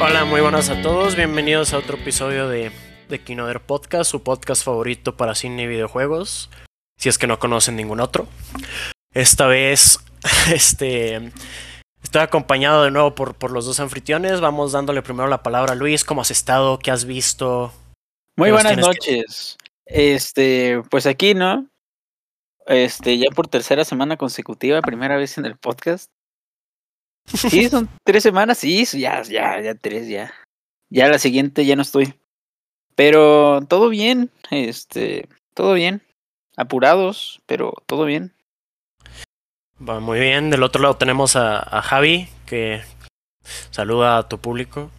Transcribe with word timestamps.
Hola, 0.00 0.24
muy 0.24 0.40
buenas 0.40 0.70
a 0.70 0.80
todos. 0.80 1.16
Bienvenidos 1.16 1.74
a 1.74 1.78
otro 1.78 1.96
episodio 1.96 2.48
de, 2.48 2.70
de 3.08 3.18
Kinoder 3.18 3.60
Podcast, 3.60 4.08
su 4.08 4.22
podcast 4.22 4.64
favorito 4.64 5.16
para 5.16 5.34
cine 5.34 5.64
y 5.64 5.66
videojuegos. 5.66 6.50
Si 6.96 7.08
es 7.08 7.18
que 7.18 7.26
no 7.26 7.40
conocen 7.40 7.74
ningún 7.74 7.98
otro. 7.98 8.28
Esta 9.12 9.48
vez, 9.48 9.98
este. 10.52 11.32
Estoy 12.00 12.22
acompañado 12.22 12.84
de 12.84 12.92
nuevo 12.92 13.16
por, 13.16 13.34
por 13.34 13.50
los 13.50 13.66
dos 13.66 13.80
anfitriones. 13.80 14.40
Vamos 14.40 14.70
dándole 14.70 15.02
primero 15.02 15.28
la 15.28 15.42
palabra 15.42 15.72
a 15.72 15.76
Luis. 15.76 16.04
¿Cómo 16.04 16.20
has 16.20 16.30
estado? 16.30 16.78
¿Qué 16.78 16.92
has 16.92 17.04
visto? 17.04 17.72
Muy 18.36 18.50
¿Qué 18.50 18.52
nos 18.52 18.62
buenas 18.62 18.86
noches. 18.86 19.58
Este, 19.84 20.80
pues 20.90 21.06
aquí, 21.06 21.34
¿no? 21.34 21.66
Este, 22.66 23.18
ya 23.18 23.30
por 23.34 23.48
tercera 23.48 23.84
semana 23.84 24.16
consecutiva, 24.16 24.80
primera 24.80 25.16
vez 25.16 25.38
en 25.38 25.46
el 25.46 25.56
podcast. 25.56 26.08
Sí, 27.34 27.68
son 27.68 27.88
tres 28.04 28.22
semanas, 28.22 28.58
sí, 28.58 28.84
ya, 28.84 29.22
ya, 29.22 29.60
ya 29.60 29.74
tres, 29.74 30.08
ya. 30.08 30.32
Ya 30.90 31.08
la 31.08 31.18
siguiente 31.18 31.66
ya 31.66 31.76
no 31.76 31.82
estoy. 31.82 32.14
Pero 32.94 33.60
todo 33.68 33.88
bien, 33.88 34.30
este, 34.50 35.28
todo 35.54 35.74
bien. 35.74 36.02
Apurados, 36.56 37.40
pero 37.46 37.72
todo 37.86 38.04
bien. 38.04 38.32
Va 39.86 40.00
muy 40.00 40.18
bien. 40.18 40.50
Del 40.50 40.62
otro 40.62 40.82
lado 40.82 40.96
tenemos 40.96 41.36
a, 41.36 41.58
a 41.58 41.82
Javi, 41.82 42.28
que 42.46 42.80
saluda 43.70 44.18
a 44.18 44.28
tu 44.28 44.38
público. 44.38 44.90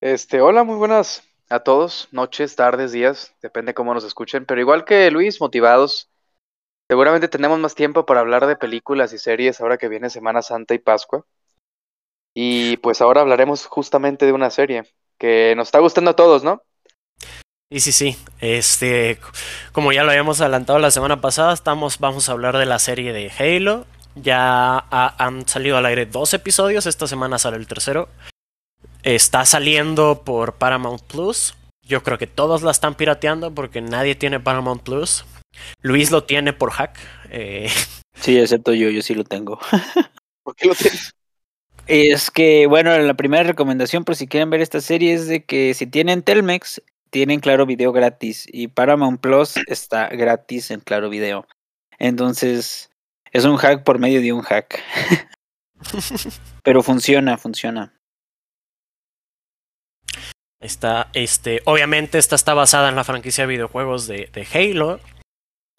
Este, 0.00 0.40
hola, 0.40 0.62
muy 0.64 0.76
buenas 0.76 1.24
a 1.50 1.60
todos, 1.60 2.08
noches, 2.12 2.54
tardes, 2.54 2.92
días, 2.92 3.34
depende 3.42 3.74
cómo 3.74 3.92
nos 3.92 4.04
escuchen, 4.04 4.46
pero 4.46 4.60
igual 4.60 4.84
que 4.84 5.10
Luis, 5.10 5.40
motivados. 5.40 6.09
Seguramente 6.90 7.28
tenemos 7.28 7.56
más 7.60 7.76
tiempo 7.76 8.04
para 8.04 8.18
hablar 8.18 8.48
de 8.48 8.56
películas 8.56 9.12
y 9.12 9.18
series 9.18 9.60
ahora 9.60 9.78
que 9.78 9.86
viene 9.86 10.10
Semana 10.10 10.42
Santa 10.42 10.74
y 10.74 10.78
Pascua. 10.80 11.24
Y 12.34 12.78
pues 12.78 13.00
ahora 13.00 13.20
hablaremos 13.20 13.66
justamente 13.66 14.26
de 14.26 14.32
una 14.32 14.50
serie 14.50 14.82
que 15.16 15.54
nos 15.54 15.68
está 15.68 15.78
gustando 15.78 16.10
a 16.10 16.16
todos, 16.16 16.42
¿no? 16.42 16.64
Y 17.70 17.78
sí, 17.78 17.92
sí. 17.92 18.16
Este, 18.40 19.20
como 19.70 19.92
ya 19.92 20.02
lo 20.02 20.10
habíamos 20.10 20.40
adelantado 20.40 20.80
la 20.80 20.90
semana 20.90 21.20
pasada, 21.20 21.52
estamos, 21.52 22.00
vamos 22.00 22.28
a 22.28 22.32
hablar 22.32 22.58
de 22.58 22.66
la 22.66 22.80
serie 22.80 23.12
de 23.12 23.30
Halo. 23.38 23.86
Ya 24.16 24.76
ha- 24.76 25.14
han 25.24 25.46
salido 25.46 25.76
al 25.76 25.86
aire 25.86 26.06
dos 26.06 26.34
episodios. 26.34 26.86
Esta 26.86 27.06
semana 27.06 27.38
sale 27.38 27.56
el 27.58 27.68
tercero. 27.68 28.08
Está 29.04 29.46
saliendo 29.46 30.22
por 30.24 30.54
Paramount 30.54 31.02
Plus. 31.04 31.54
Yo 31.86 32.02
creo 32.02 32.18
que 32.18 32.26
todos 32.26 32.62
la 32.62 32.72
están 32.72 32.96
pirateando 32.96 33.54
porque 33.54 33.80
nadie 33.80 34.16
tiene 34.16 34.40
Paramount 34.40 34.82
Plus. 34.82 35.24
Luis 35.82 36.10
lo 36.10 36.24
tiene 36.24 36.52
por 36.52 36.70
hack. 36.72 36.98
eh, 37.30 37.68
Sí, 38.14 38.38
excepto 38.38 38.74
yo, 38.74 38.90
yo 38.90 39.02
sí 39.02 39.14
lo 39.14 39.24
tengo. 39.24 39.58
¿Por 40.44 40.54
qué 40.54 40.68
lo 40.68 40.74
tienes? 40.74 41.12
Es 41.86 42.30
que, 42.30 42.66
bueno, 42.66 42.96
la 42.98 43.14
primera 43.14 43.42
recomendación, 43.42 44.04
por 44.04 44.14
si 44.14 44.26
quieren 44.28 44.50
ver 44.50 44.60
esta 44.60 44.80
serie, 44.80 45.14
es 45.14 45.26
de 45.26 45.44
que 45.44 45.74
si 45.74 45.86
tienen 45.86 46.22
Telmex, 46.22 46.82
tienen 47.10 47.40
Claro 47.40 47.66
Video 47.66 47.92
gratis. 47.92 48.46
Y 48.50 48.68
Paramount 48.68 49.20
Plus 49.20 49.56
está 49.66 50.08
gratis 50.08 50.70
en 50.70 50.80
Claro 50.80 51.08
Video. 51.08 51.46
Entonces, 51.98 52.90
es 53.32 53.44
un 53.44 53.56
hack 53.56 53.84
por 53.84 53.98
medio 53.98 54.20
de 54.20 54.32
un 54.32 54.42
hack. 54.42 54.82
Pero 56.62 56.82
funciona, 56.82 57.38
funciona. 57.38 57.94
Está, 60.60 61.08
este, 61.14 61.62
obviamente 61.64 62.18
esta 62.18 62.36
está 62.36 62.52
basada 62.52 62.90
en 62.90 62.96
la 62.96 63.04
franquicia 63.04 63.44
de 63.44 63.54
videojuegos 63.54 64.06
de, 64.06 64.28
de 64.32 64.46
Halo, 64.52 65.00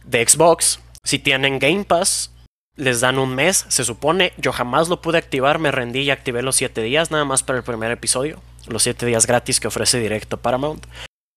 de 0.04 0.26
Xbox. 0.26 0.80
Si 1.04 1.18
tienen 1.18 1.58
Game 1.58 1.84
Pass, 1.84 2.32
les 2.76 3.00
dan 3.00 3.18
un 3.18 3.34
mes, 3.34 3.66
se 3.68 3.84
supone. 3.84 4.32
Yo 4.38 4.52
jamás 4.52 4.88
lo 4.88 5.00
pude 5.02 5.18
activar, 5.18 5.58
me 5.58 5.70
rendí 5.70 6.00
y 6.00 6.10
activé 6.10 6.42
los 6.42 6.56
7 6.56 6.80
días, 6.82 7.10
nada 7.10 7.24
más 7.24 7.42
para 7.42 7.58
el 7.58 7.64
primer 7.64 7.90
episodio. 7.90 8.40
Los 8.66 8.84
7 8.84 9.06
días 9.06 9.26
gratis 9.26 9.60
que 9.60 9.68
ofrece 9.68 9.98
directo 9.98 10.36
Paramount. 10.38 10.86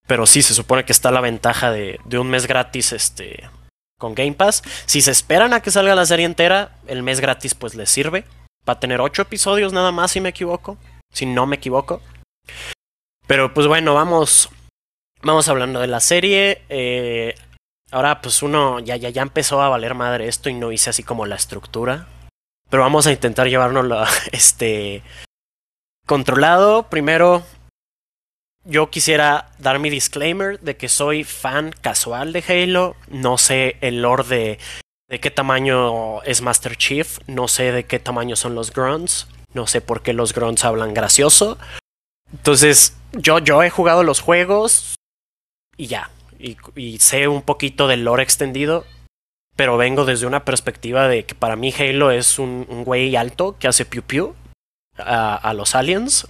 Pero 0.07 0.27
sí, 0.27 0.41
se 0.41 0.53
supone 0.53 0.85
que 0.85 0.91
está 0.91 1.11
la 1.11 1.21
ventaja 1.21 1.71
de, 1.71 1.99
de 2.05 2.19
un 2.19 2.29
mes 2.29 2.45
gratis 2.45 2.93
este, 2.93 3.49
con 3.97 4.13
Game 4.13 4.33
Pass. 4.33 4.61
Si 4.85 5.01
se 5.01 5.11
esperan 5.11 5.53
a 5.53 5.61
que 5.61 5.71
salga 5.71 5.95
la 5.95 6.05
serie 6.05 6.25
entera, 6.25 6.77
el 6.87 7.01
mes 7.01 7.19
gratis 7.19 7.55
pues 7.55 7.73
les 7.75 7.89
sirve. 7.89 8.23
Va 8.67 8.73
a 8.73 8.79
tener 8.79 9.01
8 9.01 9.23
episodios 9.23 9.73
nada 9.73 9.91
más, 9.91 10.11
si 10.11 10.21
me 10.21 10.29
equivoco. 10.29 10.77
Si 11.11 11.25
no 11.25 11.47
me 11.47 11.55
equivoco. 11.55 12.01
Pero 13.27 13.53
pues 13.53 13.65
bueno, 13.67 13.95
vamos. 13.95 14.49
Vamos 15.23 15.47
hablando 15.47 15.79
de 15.79 15.87
la 15.87 15.99
serie. 16.01 16.61
eh, 16.69 17.33
ahora, 17.91 18.21
pues 18.21 18.41
uno 18.41 18.79
ya, 18.79 18.95
ya, 18.95 19.09
ya 19.09 19.21
empezó 19.21 19.61
a 19.61 19.69
valer 19.69 19.95
madre 19.95 20.27
esto 20.27 20.49
y 20.49 20.53
no 20.53 20.71
hice 20.71 20.89
así 20.89 21.03
como 21.03 21.25
la 21.25 21.35
estructura. 21.35 22.07
Pero 22.69 22.83
vamos 22.83 23.07
a 23.07 23.11
intentar 23.11 23.47
llevárnoslo 23.47 24.03
este. 24.31 25.03
controlado. 26.05 26.83
Primero. 26.89 27.43
Yo 28.67 28.89
quisiera 28.89 29.51
dar 29.59 29.77
mi 29.77 29.91
disclaimer 29.91 30.59
de 30.59 30.75
que 30.75 30.89
soy 30.89 31.23
fan 31.23 31.71
casual 31.81 32.33
de 32.33 32.43
Halo. 32.47 32.95
No 33.09 33.37
sé 33.37 33.77
el 33.81 34.01
lore 34.01 34.23
de, 34.23 34.59
de 35.07 35.19
qué 35.19 35.29
tamaño 35.29 36.23
es 36.23 36.41
Master 36.41 36.75
Chief. 36.75 37.19
No 37.27 37.47
sé 37.47 37.71
de 37.71 37.85
qué 37.85 37.99
tamaño 37.99 38.35
son 38.35 38.55
los 38.55 38.73
grunts. 38.73 39.27
No 39.53 39.67
sé 39.67 39.81
por 39.81 40.01
qué 40.01 40.13
los 40.13 40.33
grunts 40.33 40.65
hablan 40.65 40.95
gracioso. 40.95 41.59
Entonces, 42.31 42.97
yo, 43.13 43.37
yo 43.37 43.61
he 43.61 43.69
jugado 43.69 44.03
los 44.03 44.19
juegos 44.19 44.95
y 45.77 45.85
ya. 45.85 46.09
Y, 46.45 46.57
y 46.75 46.99
sé 46.99 47.27
un 47.27 47.41
poquito 47.41 47.87
del 47.87 48.03
lore 48.05 48.23
extendido. 48.23 48.85
Pero 49.55 49.77
vengo 49.77 50.03
desde 50.05 50.27
una 50.27 50.43
perspectiva 50.43 51.07
de 51.07 51.25
que 51.25 51.33
para 51.33 51.55
mí 51.55 51.73
Halo 51.77 52.11
es 52.11 52.39
un, 52.39 52.65
un 52.69 52.83
güey 52.83 53.15
alto 53.15 53.55
que 53.57 53.69
hace 53.69 53.85
piu 53.85 54.03
piu 54.03 54.35
a, 54.97 55.35
a 55.35 55.53
los 55.53 55.75
aliens. 55.75 56.27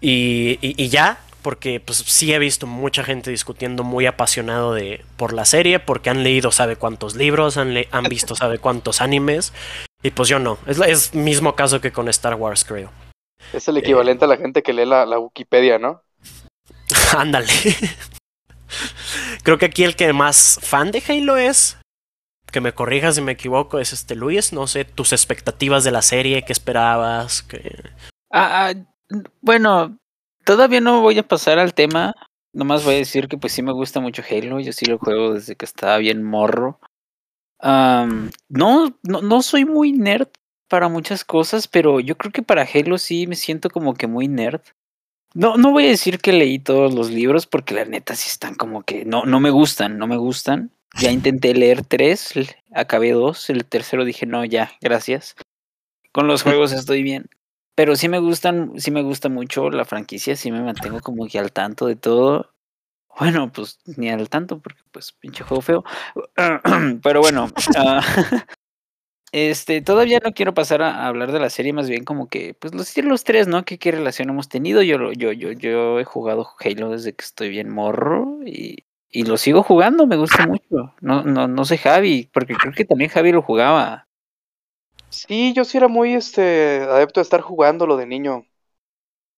Y, 0.00 0.58
y, 0.60 0.74
y 0.82 0.88
ya, 0.88 1.20
porque 1.40 1.80
pues 1.80 1.98
sí 1.98 2.32
he 2.32 2.38
visto 2.38 2.66
mucha 2.66 3.02
gente 3.02 3.30
discutiendo 3.30 3.82
muy 3.82 4.04
apasionado 4.06 4.74
de, 4.74 5.04
por 5.16 5.32
la 5.32 5.44
serie, 5.46 5.80
porque 5.80 6.10
han 6.10 6.22
leído 6.22 6.52
sabe 6.52 6.76
cuántos 6.76 7.14
libros, 7.16 7.56
han, 7.56 7.72
le- 7.72 7.88
han 7.92 8.04
visto 8.04 8.34
sabe 8.36 8.58
cuántos 8.58 9.00
animes. 9.00 9.52
Y 10.02 10.10
pues 10.10 10.28
yo 10.28 10.38
no. 10.38 10.58
Es, 10.66 10.78
es 10.80 11.14
mismo 11.14 11.54
caso 11.56 11.80
que 11.80 11.92
con 11.92 12.08
Star 12.08 12.34
Wars, 12.34 12.64
creo. 12.64 12.90
Es 13.54 13.68
el 13.68 13.76
equivalente 13.78 14.24
a 14.26 14.28
la 14.28 14.36
gente 14.36 14.62
que 14.62 14.72
lee 14.72 14.84
la, 14.84 15.06
la 15.06 15.18
Wikipedia, 15.18 15.78
¿no? 15.78 16.02
Ándale. 17.16 17.52
Creo 19.42 19.58
que 19.58 19.66
aquí 19.66 19.84
el 19.84 19.96
que 19.96 20.12
más 20.12 20.58
fan 20.62 20.90
de 20.90 21.02
Halo 21.06 21.36
es, 21.36 21.78
que 22.52 22.60
me 22.60 22.74
corrijas 22.74 23.16
si 23.16 23.22
me 23.22 23.32
equivoco, 23.32 23.80
es 23.80 23.92
este 23.92 24.14
Luis. 24.14 24.52
No 24.52 24.66
sé, 24.66 24.84
tus 24.84 25.12
expectativas 25.12 25.82
de 25.84 25.90
la 25.90 26.02
serie, 26.02 26.44
qué 26.44 26.52
esperabas. 26.52 27.46
Ah, 28.30 28.70
ah, 28.70 28.74
bueno, 29.40 29.98
todavía 30.44 30.80
no 30.80 31.00
voy 31.00 31.18
a 31.18 31.26
pasar 31.26 31.58
al 31.58 31.74
tema. 31.74 32.14
Nomás 32.52 32.84
voy 32.84 32.96
a 32.96 32.98
decir 32.98 33.28
que 33.28 33.38
pues 33.38 33.54
sí 33.54 33.62
me 33.62 33.72
gusta 33.72 34.00
mucho 34.00 34.22
Halo. 34.28 34.60
Yo 34.60 34.72
sí 34.72 34.84
lo 34.84 34.98
juego 34.98 35.34
desde 35.34 35.56
que 35.56 35.64
estaba 35.64 35.96
bien 35.98 36.22
morro. 36.22 36.78
No, 37.62 38.98
no, 39.02 39.22
no 39.22 39.42
soy 39.42 39.64
muy 39.64 39.92
nerd 39.92 40.28
para 40.68 40.88
muchas 40.88 41.24
cosas, 41.24 41.68
pero 41.68 42.00
yo 42.00 42.16
creo 42.16 42.32
que 42.32 42.42
para 42.42 42.66
Halo 42.66 42.98
sí 42.98 43.26
me 43.26 43.36
siento 43.36 43.70
como 43.70 43.94
que 43.94 44.06
muy 44.06 44.28
nerd. 44.28 44.62
No, 45.34 45.56
no 45.56 45.70
voy 45.70 45.86
a 45.86 45.90
decir 45.90 46.18
que 46.18 46.32
leí 46.32 46.58
todos 46.58 46.94
los 46.94 47.10
libros 47.10 47.46
porque 47.46 47.74
la 47.74 47.84
neta 47.84 48.14
sí 48.14 48.28
están 48.28 48.54
como 48.54 48.82
que 48.82 49.04
no, 49.04 49.24
no 49.24 49.40
me 49.40 49.50
gustan, 49.50 49.98
no 49.98 50.06
me 50.06 50.16
gustan. 50.16 50.70
Ya 51.00 51.10
intenté 51.10 51.54
leer 51.54 51.84
tres, 51.84 52.34
acabé 52.74 53.12
dos, 53.12 53.48
el 53.48 53.64
tercero 53.64 54.04
dije 54.04 54.26
no, 54.26 54.44
ya, 54.44 54.72
gracias. 54.80 55.36
Con 56.12 56.26
los 56.26 56.42
juegos 56.42 56.72
estoy 56.72 57.02
bien. 57.02 57.30
Pero 57.74 57.96
sí 57.96 58.08
me 58.08 58.18
gustan, 58.18 58.72
sí 58.76 58.90
me 58.90 59.02
gusta 59.02 59.30
mucho 59.30 59.70
la 59.70 59.86
franquicia, 59.86 60.36
sí 60.36 60.52
me 60.52 60.62
mantengo 60.62 61.00
como 61.00 61.26
que 61.26 61.38
al 61.38 61.52
tanto 61.52 61.86
de 61.86 61.96
todo. 61.96 62.52
Bueno, 63.18 63.50
pues 63.52 63.78
ni 63.96 64.10
al 64.10 64.28
tanto, 64.28 64.60
porque 64.60 64.82
pues 64.90 65.12
pinche 65.12 65.44
juego 65.44 65.62
feo. 65.62 65.84
Pero 67.02 67.20
bueno, 67.20 67.48
ah, 67.76 68.02
este, 69.32 69.82
todavía 69.82 70.20
no 70.22 70.32
quiero 70.32 70.54
pasar 70.54 70.82
a, 70.82 71.04
a 71.04 71.06
hablar 71.08 71.32
de 71.32 71.40
la 71.40 71.50
serie, 71.50 71.72
más 71.72 71.88
bien 71.88 72.04
como 72.04 72.28
que, 72.28 72.54
pues 72.54 72.74
los, 72.74 72.96
los 72.98 73.24
tres, 73.24 73.48
¿no? 73.48 73.64
¿Qué, 73.64 73.78
qué 73.78 73.90
relación 73.92 74.30
hemos 74.30 74.48
tenido? 74.48 74.82
Yo, 74.82 75.12
yo, 75.12 75.32
yo, 75.32 75.52
yo 75.52 76.00
he 76.00 76.04
jugado 76.04 76.48
Halo 76.60 76.90
desde 76.90 77.14
que 77.14 77.24
estoy 77.24 77.48
bien 77.50 77.70
morro 77.70 78.40
y, 78.44 78.84
y 79.10 79.24
lo 79.24 79.36
sigo 79.38 79.62
jugando, 79.62 80.06
me 80.06 80.16
gusta 80.16 80.46
mucho. 80.46 80.94
No, 81.00 81.22
no, 81.24 81.48
no 81.48 81.64
sé 81.64 81.78
Javi, 81.78 82.30
porque 82.32 82.54
creo 82.54 82.72
que 82.74 82.84
también 82.84 83.10
Javi 83.10 83.32
lo 83.32 83.42
jugaba. 83.42 84.08
Sí, 85.10 85.52
yo 85.54 85.64
sí 85.64 85.76
era 85.78 85.88
muy 85.88 86.14
este 86.14 86.80
adepto 86.82 87.20
de 87.20 87.22
estar 87.22 87.40
jugando 87.40 87.86
lo 87.86 87.96
de 87.96 88.06
niño. 88.06 88.46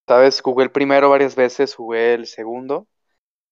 Sabes, 0.06 0.40
jugué 0.40 0.64
el 0.64 0.72
primero 0.72 1.10
varias 1.10 1.34
veces, 1.36 1.74
jugué 1.74 2.14
el 2.14 2.26
segundo. 2.26 2.88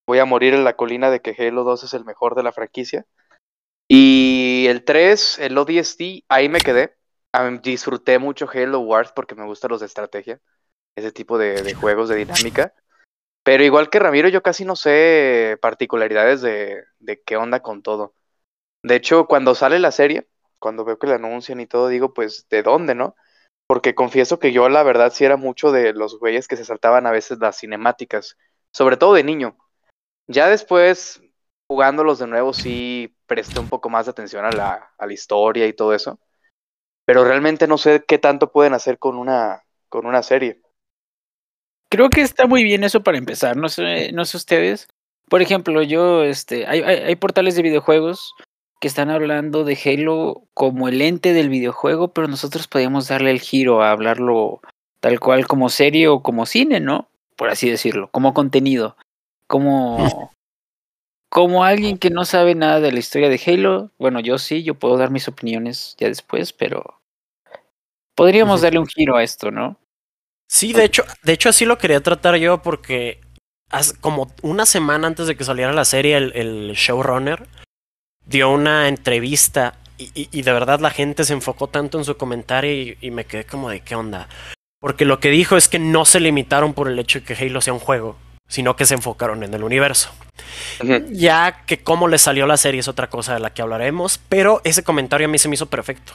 Voy 0.06 0.18
a 0.20 0.24
morir 0.26 0.54
en 0.54 0.64
la 0.64 0.76
colina 0.76 1.10
de 1.10 1.20
que 1.22 1.36
Halo 1.38 1.64
2 1.64 1.84
es 1.84 1.94
el 1.94 2.04
mejor 2.04 2.34
de 2.36 2.42
la 2.44 2.52
franquicia. 2.52 3.06
Y 3.94 4.66
el 4.68 4.84
3, 4.84 5.38
el 5.40 5.58
ODST, 5.58 6.24
ahí 6.28 6.48
me 6.48 6.60
quedé. 6.60 6.96
Disfruté 7.62 8.18
mucho 8.18 8.48
Halo 8.50 8.80
Wars 8.80 9.12
porque 9.14 9.34
me 9.34 9.44
gustan 9.44 9.70
los 9.70 9.80
de 9.80 9.86
estrategia, 9.86 10.40
ese 10.96 11.12
tipo 11.12 11.36
de, 11.36 11.62
de 11.62 11.74
juegos 11.74 12.08
de 12.08 12.16
dinámica. 12.16 12.74
Pero 13.42 13.64
igual 13.64 13.90
que 13.90 13.98
Ramiro, 13.98 14.28
yo 14.30 14.42
casi 14.42 14.64
no 14.64 14.76
sé 14.76 15.58
particularidades 15.60 16.40
de, 16.40 16.84
de 17.00 17.20
qué 17.20 17.36
onda 17.36 17.60
con 17.60 17.82
todo. 17.82 18.14
De 18.82 18.96
hecho, 18.96 19.26
cuando 19.26 19.54
sale 19.54 19.78
la 19.78 19.90
serie, 19.90 20.26
cuando 20.58 20.86
veo 20.86 20.98
que 20.98 21.08
la 21.08 21.16
anuncian 21.16 21.60
y 21.60 21.66
todo, 21.66 21.88
digo, 21.88 22.14
pues, 22.14 22.46
¿de 22.48 22.62
dónde, 22.62 22.94
no? 22.94 23.14
porque 23.72 23.94
confieso 23.94 24.38
que 24.38 24.52
yo 24.52 24.68
la 24.68 24.82
verdad 24.82 25.12
sí 25.14 25.24
era 25.24 25.38
mucho 25.38 25.72
de 25.72 25.94
los 25.94 26.18
güeyes 26.18 26.46
que 26.46 26.58
se 26.58 26.64
saltaban 26.66 27.06
a 27.06 27.10
veces 27.10 27.38
las 27.38 27.58
cinemáticas, 27.58 28.36
sobre 28.70 28.98
todo 28.98 29.14
de 29.14 29.24
niño. 29.24 29.56
Ya 30.26 30.48
después, 30.48 31.22
jugándolos 31.68 32.18
de 32.18 32.26
nuevo, 32.26 32.52
sí 32.52 33.16
presté 33.32 33.60
un 33.60 33.68
poco 33.68 33.88
más 33.88 34.04
de 34.04 34.10
atención 34.10 34.44
a 34.44 34.52
la, 34.52 34.90
a 34.98 35.06
la 35.06 35.12
historia 35.14 35.66
y 35.66 35.72
todo 35.72 35.94
eso. 35.94 36.18
Pero 37.06 37.24
realmente 37.24 37.66
no 37.66 37.78
sé 37.78 38.04
qué 38.06 38.18
tanto 38.18 38.52
pueden 38.52 38.74
hacer 38.74 38.98
con 38.98 39.16
una, 39.16 39.62
con 39.88 40.04
una 40.04 40.22
serie. 40.22 40.60
Creo 41.88 42.10
que 42.10 42.20
está 42.20 42.46
muy 42.46 42.62
bien 42.62 42.84
eso 42.84 43.02
para 43.02 43.16
empezar, 43.16 43.56
no 43.56 43.70
sé, 43.70 44.12
no 44.12 44.26
sé 44.26 44.36
ustedes. 44.36 44.88
Por 45.30 45.40
ejemplo, 45.40 45.82
yo, 45.82 46.24
este, 46.24 46.66
hay, 46.66 46.82
hay, 46.82 46.96
hay 46.96 47.16
portales 47.16 47.56
de 47.56 47.62
videojuegos 47.62 48.34
que 48.80 48.88
están 48.88 49.08
hablando 49.08 49.64
de 49.64 49.78
Halo 49.82 50.42
como 50.52 50.88
el 50.88 51.00
ente 51.00 51.32
del 51.32 51.48
videojuego, 51.48 52.08
pero 52.12 52.28
nosotros 52.28 52.68
podemos 52.68 53.08
darle 53.08 53.30
el 53.30 53.40
giro 53.40 53.82
a 53.82 53.92
hablarlo 53.92 54.60
tal 55.00 55.20
cual 55.20 55.46
como 55.46 55.70
serie 55.70 56.08
o 56.08 56.22
como 56.22 56.44
cine, 56.44 56.80
¿no? 56.80 57.08
Por 57.36 57.48
así 57.48 57.70
decirlo, 57.70 58.10
como 58.10 58.34
contenido, 58.34 58.96
como 59.46 59.96
como 61.32 61.64
alguien 61.64 61.96
que 61.96 62.10
no 62.10 62.26
sabe 62.26 62.54
nada 62.54 62.78
de 62.80 62.92
la 62.92 62.98
historia 62.98 63.30
de 63.30 63.40
Halo, 63.46 63.90
bueno, 63.98 64.20
yo 64.20 64.36
sí, 64.36 64.62
yo 64.64 64.74
puedo 64.74 64.98
dar 64.98 65.10
mis 65.10 65.28
opiniones 65.28 65.96
ya 65.98 66.06
después, 66.08 66.52
pero 66.52 67.00
podríamos 68.14 68.60
darle 68.60 68.80
un 68.80 68.86
giro 68.86 69.16
a 69.16 69.22
esto, 69.22 69.50
¿no? 69.50 69.78
Sí, 70.46 70.74
de 70.74 70.84
hecho, 70.84 71.04
de 71.22 71.32
hecho 71.32 71.48
así 71.48 71.64
lo 71.64 71.78
quería 71.78 72.02
tratar 72.02 72.36
yo 72.36 72.60
porque 72.60 73.22
como 74.02 74.30
una 74.42 74.66
semana 74.66 75.06
antes 75.06 75.26
de 75.26 75.34
que 75.34 75.44
saliera 75.44 75.72
la 75.72 75.86
serie, 75.86 76.18
el, 76.18 76.36
el 76.36 76.72
showrunner 76.74 77.48
dio 78.26 78.50
una 78.50 78.88
entrevista 78.88 79.78
y, 79.96 80.10
y, 80.14 80.28
y, 80.30 80.42
de 80.42 80.52
verdad 80.52 80.80
la 80.80 80.90
gente 80.90 81.24
se 81.24 81.32
enfocó 81.32 81.66
tanto 81.66 81.96
en 81.96 82.04
su 82.04 82.18
comentario 82.18 82.70
y, 82.74 82.98
y, 83.00 83.10
me 83.10 83.24
quedé 83.24 83.46
como 83.46 83.70
de 83.70 83.80
qué 83.80 83.94
onda. 83.94 84.28
Porque 84.80 85.06
lo 85.06 85.18
que 85.18 85.30
dijo 85.30 85.56
es 85.56 85.68
que 85.68 85.78
no 85.78 86.04
se 86.04 86.20
limitaron 86.20 86.74
por 86.74 86.88
el 86.88 86.98
hecho 86.98 87.20
de 87.20 87.24
que 87.24 87.42
Halo 87.42 87.62
sea 87.62 87.72
un 87.72 87.80
juego, 87.80 88.18
sino 88.52 88.76
que 88.76 88.84
se 88.84 88.92
enfocaron 88.92 89.42
en 89.44 89.54
el 89.54 89.64
universo. 89.64 90.10
Uh 90.80 90.84
-huh. 90.84 91.06
Ya 91.10 91.64
que 91.64 91.82
cómo 91.82 92.06
le 92.06 92.18
salió 92.18 92.46
la 92.46 92.58
serie 92.58 92.80
es 92.80 92.88
otra 92.88 93.08
cosa 93.08 93.32
de 93.32 93.40
la 93.40 93.54
que 93.54 93.62
hablaremos, 93.62 94.20
pero 94.28 94.60
ese 94.62 94.84
comentario 94.84 95.26
a 95.26 95.30
mí 95.30 95.38
se 95.38 95.48
me 95.48 95.54
hizo 95.54 95.70
perfecto. 95.70 96.12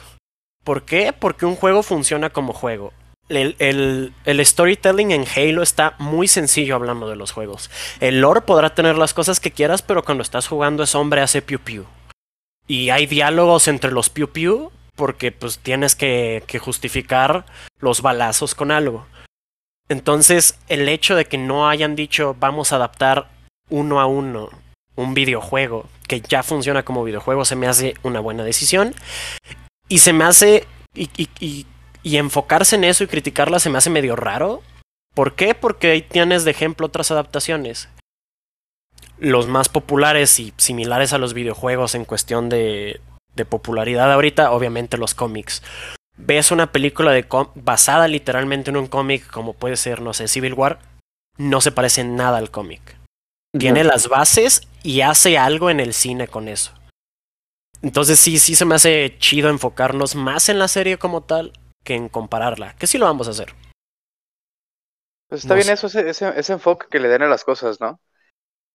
¿Por 0.62 0.84
qué? 0.84 1.12
Porque 1.12 1.46
un 1.46 1.56
juego 1.56 1.82
funciona 1.82 2.30
como 2.30 2.52
juego. 2.52 2.92
El, 3.28 3.56
el, 3.58 4.12
el, 4.24 4.46
storytelling 4.46 5.10
en 5.10 5.24
Halo 5.26 5.62
está 5.64 5.96
muy 5.98 6.28
sencillo 6.28 6.76
hablando 6.76 7.08
de 7.08 7.16
los 7.16 7.32
juegos. 7.32 7.72
El 7.98 8.20
lore 8.20 8.42
podrá 8.42 8.72
tener 8.72 8.96
las 8.96 9.14
cosas 9.14 9.40
que 9.40 9.50
quieras, 9.50 9.82
pero 9.82 10.04
cuando 10.04 10.22
estás 10.22 10.46
jugando 10.46 10.84
ese 10.84 10.96
hombre 10.96 11.22
hace 11.22 11.42
piu 11.42 11.58
piu. 11.58 11.86
Y 12.68 12.90
hay 12.90 13.06
diálogos 13.06 13.66
entre 13.66 13.90
los 13.90 14.10
piu 14.10 14.28
piu 14.30 14.70
porque 14.94 15.32
pues 15.32 15.58
tienes 15.58 15.96
que, 15.96 16.44
que 16.46 16.60
justificar 16.60 17.46
los 17.80 18.00
balazos 18.00 18.54
con 18.54 18.70
algo. 18.70 19.06
Entonces, 19.88 20.58
el 20.68 20.88
hecho 20.88 21.16
de 21.16 21.24
que 21.24 21.38
no 21.38 21.68
hayan 21.68 21.96
dicho 21.96 22.36
vamos 22.38 22.72
a 22.72 22.76
adaptar 22.76 23.28
uno 23.70 24.00
a 24.00 24.06
uno 24.06 24.50
un 24.98 25.14
videojuego 25.14 25.88
que 26.08 26.20
ya 26.20 26.42
funciona 26.42 26.84
como 26.84 27.04
videojuego 27.04 27.44
se 27.44 27.54
me 27.54 27.68
hace 27.68 27.94
una 28.02 28.18
buena 28.18 28.42
decisión. 28.42 28.94
Y 29.88 29.98
se 29.98 30.12
me 30.12 30.24
hace. 30.24 30.66
Y, 30.94 31.66
enfocarse 32.02 32.74
en 32.76 32.84
eso 32.84 33.04
y 33.04 33.06
criticarla 33.06 33.60
se 33.60 33.70
me 33.70 33.78
hace 33.78 33.90
medio 33.90 34.16
raro. 34.16 34.62
¿Por 35.14 35.34
qué? 35.34 35.54
Porque 35.54 35.92
ahí 35.92 36.02
tienes 36.02 36.44
de 36.44 36.50
ejemplo 36.50 36.86
otras 36.86 37.10
adaptaciones. 37.10 37.88
Los 39.18 39.46
más 39.46 39.68
populares 39.68 40.40
y 40.40 40.52
similares 40.56 41.12
a 41.12 41.18
los 41.18 41.32
videojuegos 41.32 41.94
en 41.94 42.04
cuestión 42.04 42.48
de, 42.48 43.00
de 43.36 43.44
popularidad 43.44 44.12
ahorita, 44.12 44.50
obviamente 44.50 44.96
los 44.96 45.14
cómics 45.14 45.62
ves 46.18 46.50
una 46.50 46.72
película 46.72 47.12
de 47.12 47.26
basada 47.54 48.08
literalmente 48.08 48.70
en 48.70 48.76
un 48.76 48.88
cómic 48.88 49.26
como 49.30 49.54
puede 49.54 49.76
ser, 49.76 50.02
no 50.02 50.12
sé, 50.12 50.28
Civil 50.28 50.54
War, 50.54 50.80
no 51.38 51.60
se 51.60 51.72
parece 51.72 52.02
en 52.02 52.16
nada 52.16 52.38
al 52.38 52.50
cómic. 52.50 52.96
No. 53.54 53.60
Tiene 53.60 53.84
las 53.84 54.08
bases 54.08 54.62
y 54.82 55.00
hace 55.00 55.38
algo 55.38 55.70
en 55.70 55.80
el 55.80 55.94
cine 55.94 56.28
con 56.28 56.48
eso. 56.48 56.72
Entonces 57.80 58.18
sí, 58.18 58.38
sí 58.38 58.54
se 58.54 58.64
me 58.64 58.74
hace 58.74 59.16
chido 59.18 59.48
enfocarnos 59.48 60.14
más 60.14 60.48
en 60.48 60.58
la 60.58 60.68
serie 60.68 60.98
como 60.98 61.22
tal 61.22 61.52
que 61.84 61.94
en 61.94 62.08
compararla, 62.08 62.74
que 62.76 62.86
sí 62.86 62.98
lo 62.98 63.06
vamos 63.06 63.28
a 63.28 63.30
hacer. 63.30 63.54
Pues 65.28 65.42
está 65.42 65.54
no 65.54 65.62
bien 65.62 65.66
sé. 65.66 65.72
eso, 65.72 65.86
ese, 65.86 66.08
ese, 66.08 66.38
ese, 66.38 66.52
enfoque 66.54 66.86
que 66.90 66.98
le 66.98 67.08
den 67.08 67.22
a 67.22 67.28
las 67.28 67.44
cosas, 67.44 67.80
¿no? 67.80 68.00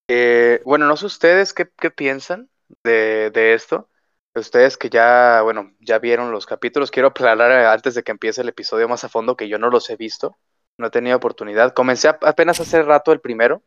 Eh, 0.07 0.61
bueno, 0.65 0.87
no 0.87 0.95
sé 0.95 1.05
ustedes 1.05 1.53
qué, 1.53 1.69
qué 1.77 1.91
piensan 1.91 2.49
de, 2.83 3.29
de 3.31 3.53
esto, 3.53 3.89
Ustedes 4.35 4.77
que 4.77 4.89
ya, 4.89 5.41
bueno, 5.43 5.73
ya 5.79 5.99
vieron 5.99 6.31
los 6.31 6.47
capítulos, 6.47 6.89
quiero 6.89 7.09
aclarar 7.09 7.51
eh, 7.51 7.67
antes 7.67 7.93
de 7.93 8.03
que 8.03 8.11
empiece 8.11 8.41
el 8.41 8.49
episodio 8.49 8.87
más 8.87 9.03
a 9.03 9.09
fondo 9.09 9.37
que 9.37 9.47
yo 9.47 9.59
no 9.59 9.69
los 9.69 9.89
he 9.91 9.95
visto, 9.95 10.37
no 10.77 10.87
he 10.87 10.89
tenido 10.89 11.17
oportunidad. 11.17 11.73
Comencé 11.73 12.07
a, 12.07 12.17
apenas 12.21 12.59
hace 12.59 12.81
rato 12.81 13.11
el 13.11 13.21
primero, 13.21 13.61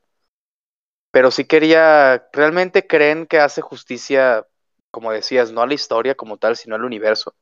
pero 1.13 1.31
sí 1.31 1.45
quería, 1.45 2.29
¿realmente 2.33 2.87
creen 2.87 3.27
que 3.27 3.39
hace 3.39 3.61
justicia, 3.63 4.47
como 4.91 5.13
decías, 5.13 5.53
no 5.53 5.63
a 5.63 5.67
la 5.67 5.75
historia 5.75 6.17
como 6.17 6.37
tal, 6.37 6.57
sino 6.57 6.75
al 6.75 6.85
universo? 6.85 7.35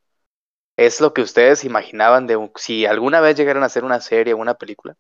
¿Es 0.77 1.01
lo 1.01 1.15
que 1.15 1.23
ustedes 1.23 1.65
imaginaban 1.65 2.27
de 2.27 2.51
si 2.57 2.85
alguna 2.85 3.21
vez 3.21 3.37
llegaran 3.37 3.63
a 3.63 3.67
hacer 3.67 3.85
una 3.85 4.01
serie 4.01 4.35
o 4.35 4.39
una 4.39 4.55
película? 4.55 4.97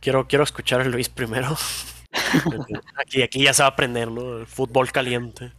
Quiero, 0.00 0.28
quiero 0.28 0.44
escuchar 0.44 0.80
a 0.80 0.84
Luis 0.84 1.08
primero. 1.08 1.48
aquí, 2.96 3.22
aquí 3.22 3.42
ya 3.42 3.52
se 3.52 3.62
va 3.62 3.68
a 3.68 3.72
aprender, 3.72 4.10
¿no? 4.10 4.38
El 4.38 4.46
fútbol 4.46 4.92
caliente. 4.92 5.52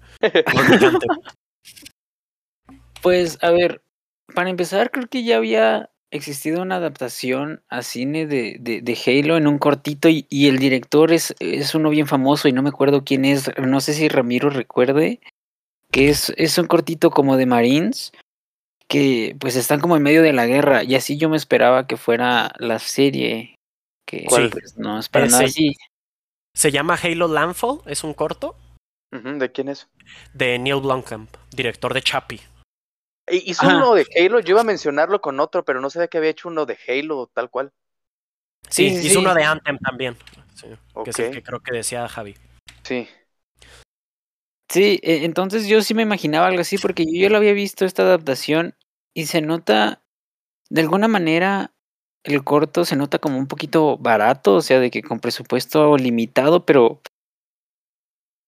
Pues, 3.01 3.37
a 3.41 3.51
ver, 3.51 3.81
para 4.35 4.49
empezar, 4.49 4.91
creo 4.91 5.07
que 5.07 5.23
ya 5.23 5.37
había 5.37 5.89
existido 6.11 6.61
una 6.61 6.75
adaptación 6.75 7.61
a 7.69 7.81
cine 7.81 8.25
de, 8.25 8.57
de, 8.59 8.81
de 8.81 8.97
Halo 9.05 9.37
en 9.37 9.47
un 9.47 9.57
cortito 9.57 10.09
y, 10.09 10.25
y, 10.29 10.47
el 10.47 10.59
director 10.59 11.13
es, 11.13 11.35
es 11.39 11.75
uno 11.75 11.89
bien 11.91 12.07
famoso 12.07 12.47
y 12.47 12.51
no 12.51 12.61
me 12.61 12.69
acuerdo 12.69 13.05
quién 13.05 13.25
es, 13.25 13.51
no 13.57 13.79
sé 13.79 13.93
si 13.93 14.09
Ramiro 14.09 14.49
recuerde, 14.49 15.21
que 15.91 16.09
es, 16.09 16.33
es 16.35 16.57
un 16.57 16.67
cortito 16.67 17.11
como 17.11 17.37
de 17.37 17.45
Marines 17.45 18.11
que 18.87 19.35
pues 19.39 19.55
están 19.55 19.79
como 19.79 19.95
en 19.95 20.03
medio 20.03 20.23
de 20.23 20.33
la 20.33 20.47
guerra 20.47 20.83
y 20.83 20.95
así 20.95 21.17
yo 21.17 21.29
me 21.29 21.37
esperaba 21.37 21.85
que 21.85 21.95
fuera 21.95 22.51
la 22.57 22.79
serie 22.79 23.55
que 24.05 24.25
sí. 24.27 24.49
pues, 24.51 24.77
no 24.77 24.99
es 24.99 25.09
para 25.09 25.27
nada 25.27 25.45
así. 25.45 25.75
Se 26.55 26.71
llama 26.71 26.97
Halo 27.01 27.27
Landfall, 27.27 27.81
es 27.85 28.03
un 28.03 28.15
corto. 28.15 28.55
¿De 29.11 29.51
quién 29.51 29.69
es? 29.69 29.87
De 30.33 30.59
Neil 30.59 30.81
Blomkamp, 30.81 31.35
director 31.51 31.93
de 31.93 32.01
Chappie. 32.01 32.41
Hizo 33.31 33.65
Ajá. 33.65 33.77
uno 33.77 33.95
de 33.95 34.05
Halo, 34.15 34.39
yo 34.39 34.51
iba 34.51 34.61
a 34.61 34.65
mencionarlo 34.65 35.21
con 35.21 35.39
otro, 35.39 35.65
pero 35.65 35.81
no 35.81 35.89
sabía 35.89 36.07
que 36.07 36.17
había 36.17 36.31
hecho 36.31 36.47
uno 36.47 36.65
de 36.65 36.77
Halo 36.87 37.29
tal 37.33 37.49
cual. 37.49 37.71
Sí, 38.69 38.89
sí 38.89 39.07
hizo 39.07 39.19
sí. 39.19 39.25
uno 39.25 39.33
de 39.33 39.43
Anthem 39.43 39.77
también, 39.79 40.15
sí, 40.53 40.67
okay. 40.93 41.03
que 41.03 41.09
es 41.09 41.19
el 41.19 41.33
que 41.33 41.43
creo 41.43 41.59
que 41.59 41.75
decía 41.75 42.07
Javi. 42.07 42.35
Sí. 42.83 43.07
Sí, 44.69 44.99
e, 45.01 45.25
entonces 45.25 45.67
yo 45.67 45.81
sí 45.81 45.93
me 45.93 46.03
imaginaba 46.03 46.47
algo 46.47 46.61
así, 46.61 46.77
porque 46.77 47.05
yo 47.05 47.19
ya 47.19 47.29
lo 47.29 47.37
había 47.37 47.53
visto 47.53 47.85
esta 47.85 48.03
adaptación 48.03 48.75
y 49.15 49.25
se 49.25 49.41
nota, 49.41 50.03
de 50.69 50.81
alguna 50.81 51.07
manera, 51.07 51.73
el 52.23 52.43
corto 52.43 52.85
se 52.85 52.95
nota 52.95 53.17
como 53.17 53.37
un 53.39 53.47
poquito 53.47 53.97
barato, 53.97 54.55
o 54.55 54.61
sea, 54.61 54.79
de 54.79 54.91
que 54.91 55.01
con 55.01 55.19
presupuesto 55.19 55.97
limitado, 55.97 56.65
pero 56.65 57.01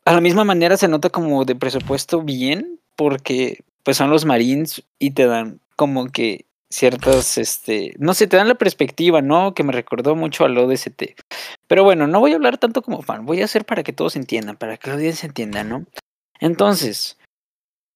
a 0.06 0.14
la 0.14 0.22
misma 0.22 0.44
manera 0.44 0.78
se 0.78 0.88
nota 0.88 1.10
como 1.10 1.46
de 1.46 1.56
presupuesto 1.56 2.22
bien, 2.22 2.80
porque 2.96 3.64
pues 3.84 3.98
son 3.98 4.10
los 4.10 4.26
Marines 4.26 4.84
y 5.00 5.12
te 5.12 5.26
dan 5.26 5.60
como 5.76 6.08
que 6.10 6.46
ciertas, 6.70 7.38
este, 7.38 7.94
no 8.00 8.14
sé, 8.14 8.28
te 8.28 8.38
dan 8.38 8.48
la 8.48 8.56
perspectiva, 8.56 9.22
¿no? 9.22 9.54
Que 9.54 9.64
me 9.64 9.74
recordó 9.74 10.16
mucho 10.16 10.46
al 10.46 10.58
ODST. 10.58 11.16
Pero 11.68 11.84
bueno, 11.84 12.08
no 12.08 12.20
voy 12.20 12.32
a 12.32 12.36
hablar 12.36 12.58
tanto 12.58 12.82
como 12.82 13.02
fan, 13.02 13.26
voy 13.26 13.42
a 13.42 13.46
hacer 13.46 13.66
para 13.66 13.84
que 13.84 13.94
todos 13.94 14.16
entiendan, 14.16 14.58
para 14.58 14.78
que 14.78 14.90
la 14.90 14.96
audiencia 14.96 15.28
entienda, 15.28 15.64
¿no? 15.64 15.86
Entonces, 16.40 17.18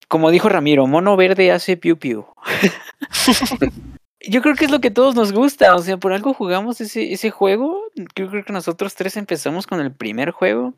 como 0.08 0.30
dijo 0.30 0.50
Ramiro, 0.50 0.86
mono 0.88 1.16
verde 1.16 1.52
hace 1.52 1.78
piu 1.78 1.98
piu. 1.98 2.26
Yo 4.28 4.42
creo 4.42 4.56
que 4.56 4.66
es 4.66 4.72
lo 4.72 4.82
que 4.82 4.88
a 4.88 4.94
todos 4.94 5.16
nos 5.16 5.32
gusta, 5.32 5.76
o 5.76 5.80
sea, 5.80 5.98
por 5.98 6.12
algo 6.12 6.34
jugamos 6.34 6.82
ese, 6.82 7.14
ese 7.14 7.30
juego. 7.30 7.84
Yo 8.16 8.30
creo 8.30 8.44
que 8.44 8.54
nosotros 8.54 8.96
tres 8.96 9.18
empezamos 9.18 9.68
con 9.68 9.80
el 9.80 9.92
primer 9.94 10.32
juego. 10.32 10.74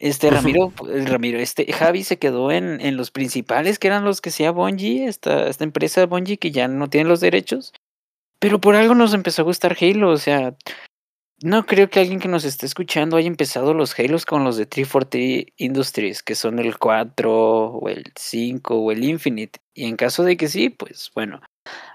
Este 0.00 0.30
Ramiro, 0.30 0.72
Ramiro, 1.04 1.38
este 1.38 1.70
Javi 1.72 2.04
se 2.04 2.18
quedó 2.18 2.50
en, 2.50 2.80
en 2.80 2.96
los 2.96 3.10
principales, 3.10 3.78
que 3.78 3.86
eran 3.86 4.04
los 4.04 4.20
que 4.20 4.30
sea 4.30 4.50
Bungie, 4.50 5.06
esta, 5.06 5.46
esta 5.46 5.62
empresa 5.62 6.06
Bungie 6.06 6.38
que 6.38 6.50
ya 6.50 6.68
no 6.68 6.88
tiene 6.88 7.08
los 7.08 7.20
derechos. 7.20 7.72
Pero 8.38 8.60
por 8.60 8.74
algo 8.74 8.94
nos 8.94 9.12
empezó 9.12 9.42
a 9.42 9.44
gustar 9.44 9.76
Halo, 9.78 10.08
o 10.08 10.16
sea, 10.16 10.56
no 11.42 11.64
creo 11.64 11.88
que 11.88 12.00
alguien 12.00 12.20
que 12.20 12.28
nos 12.28 12.44
esté 12.44 12.66
escuchando 12.66 13.16
haya 13.16 13.26
empezado 13.26 13.72
los 13.72 13.98
Halos 13.98 14.26
con 14.26 14.44
los 14.44 14.56
de 14.56 14.66
340 14.66 15.52
Industries, 15.56 16.22
que 16.22 16.34
son 16.34 16.58
el 16.58 16.78
4 16.78 17.30
o 17.30 17.88
el 17.88 18.04
5 18.14 18.74
o 18.74 18.92
el 18.92 19.04
Infinite. 19.04 19.58
Y 19.74 19.86
en 19.86 19.96
caso 19.96 20.22
de 20.22 20.36
que 20.36 20.48
sí, 20.48 20.68
pues 20.68 21.10
bueno, 21.14 21.40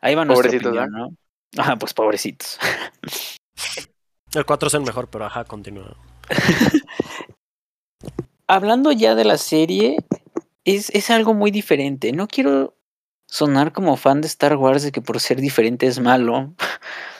ahí 0.01 0.15
va 0.15 0.25
nuestra 0.25 0.49
opinión, 0.49 0.91
¿no? 0.91 1.09
Ajá, 1.57 1.75
pues 1.77 1.93
pobrecitos. 1.93 2.59
El 4.33 4.45
4 4.45 4.67
es 4.67 4.73
el 4.73 4.81
mejor, 4.81 5.09
pero 5.09 5.25
ajá, 5.25 5.43
continúa. 5.45 5.95
hablando 8.47 8.91
ya 8.91 9.15
de 9.15 9.25
la 9.25 9.37
serie, 9.37 9.97
es, 10.63 10.89
es 10.91 11.09
algo 11.09 11.33
muy 11.33 11.51
diferente. 11.51 12.11
No 12.11 12.27
quiero 12.27 12.75
sonar 13.27 13.73
como 13.73 13.97
fan 13.97 14.21
de 14.21 14.27
Star 14.27 14.55
Wars 14.57 14.83
de 14.83 14.91
que 14.91 15.01
por 15.01 15.19
ser 15.19 15.41
diferente 15.41 15.87
es 15.87 15.99
malo. 15.99 16.53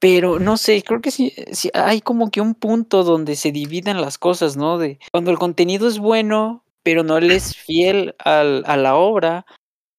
Pero 0.00 0.38
no 0.38 0.58
sé, 0.58 0.82
creo 0.82 1.00
que 1.00 1.10
sí, 1.10 1.32
sí, 1.52 1.70
hay 1.72 2.02
como 2.02 2.30
que 2.30 2.42
un 2.42 2.54
punto 2.54 3.04
donde 3.04 3.36
se 3.36 3.52
dividen 3.52 4.02
las 4.02 4.18
cosas, 4.18 4.54
¿no? 4.54 4.76
De 4.76 4.98
cuando 5.12 5.30
el 5.30 5.38
contenido 5.38 5.88
es 5.88 5.98
bueno, 5.98 6.62
pero 6.82 7.02
no 7.02 7.16
es 7.16 7.56
fiel 7.56 8.14
al, 8.18 8.64
a 8.66 8.76
la 8.76 8.96
obra, 8.96 9.46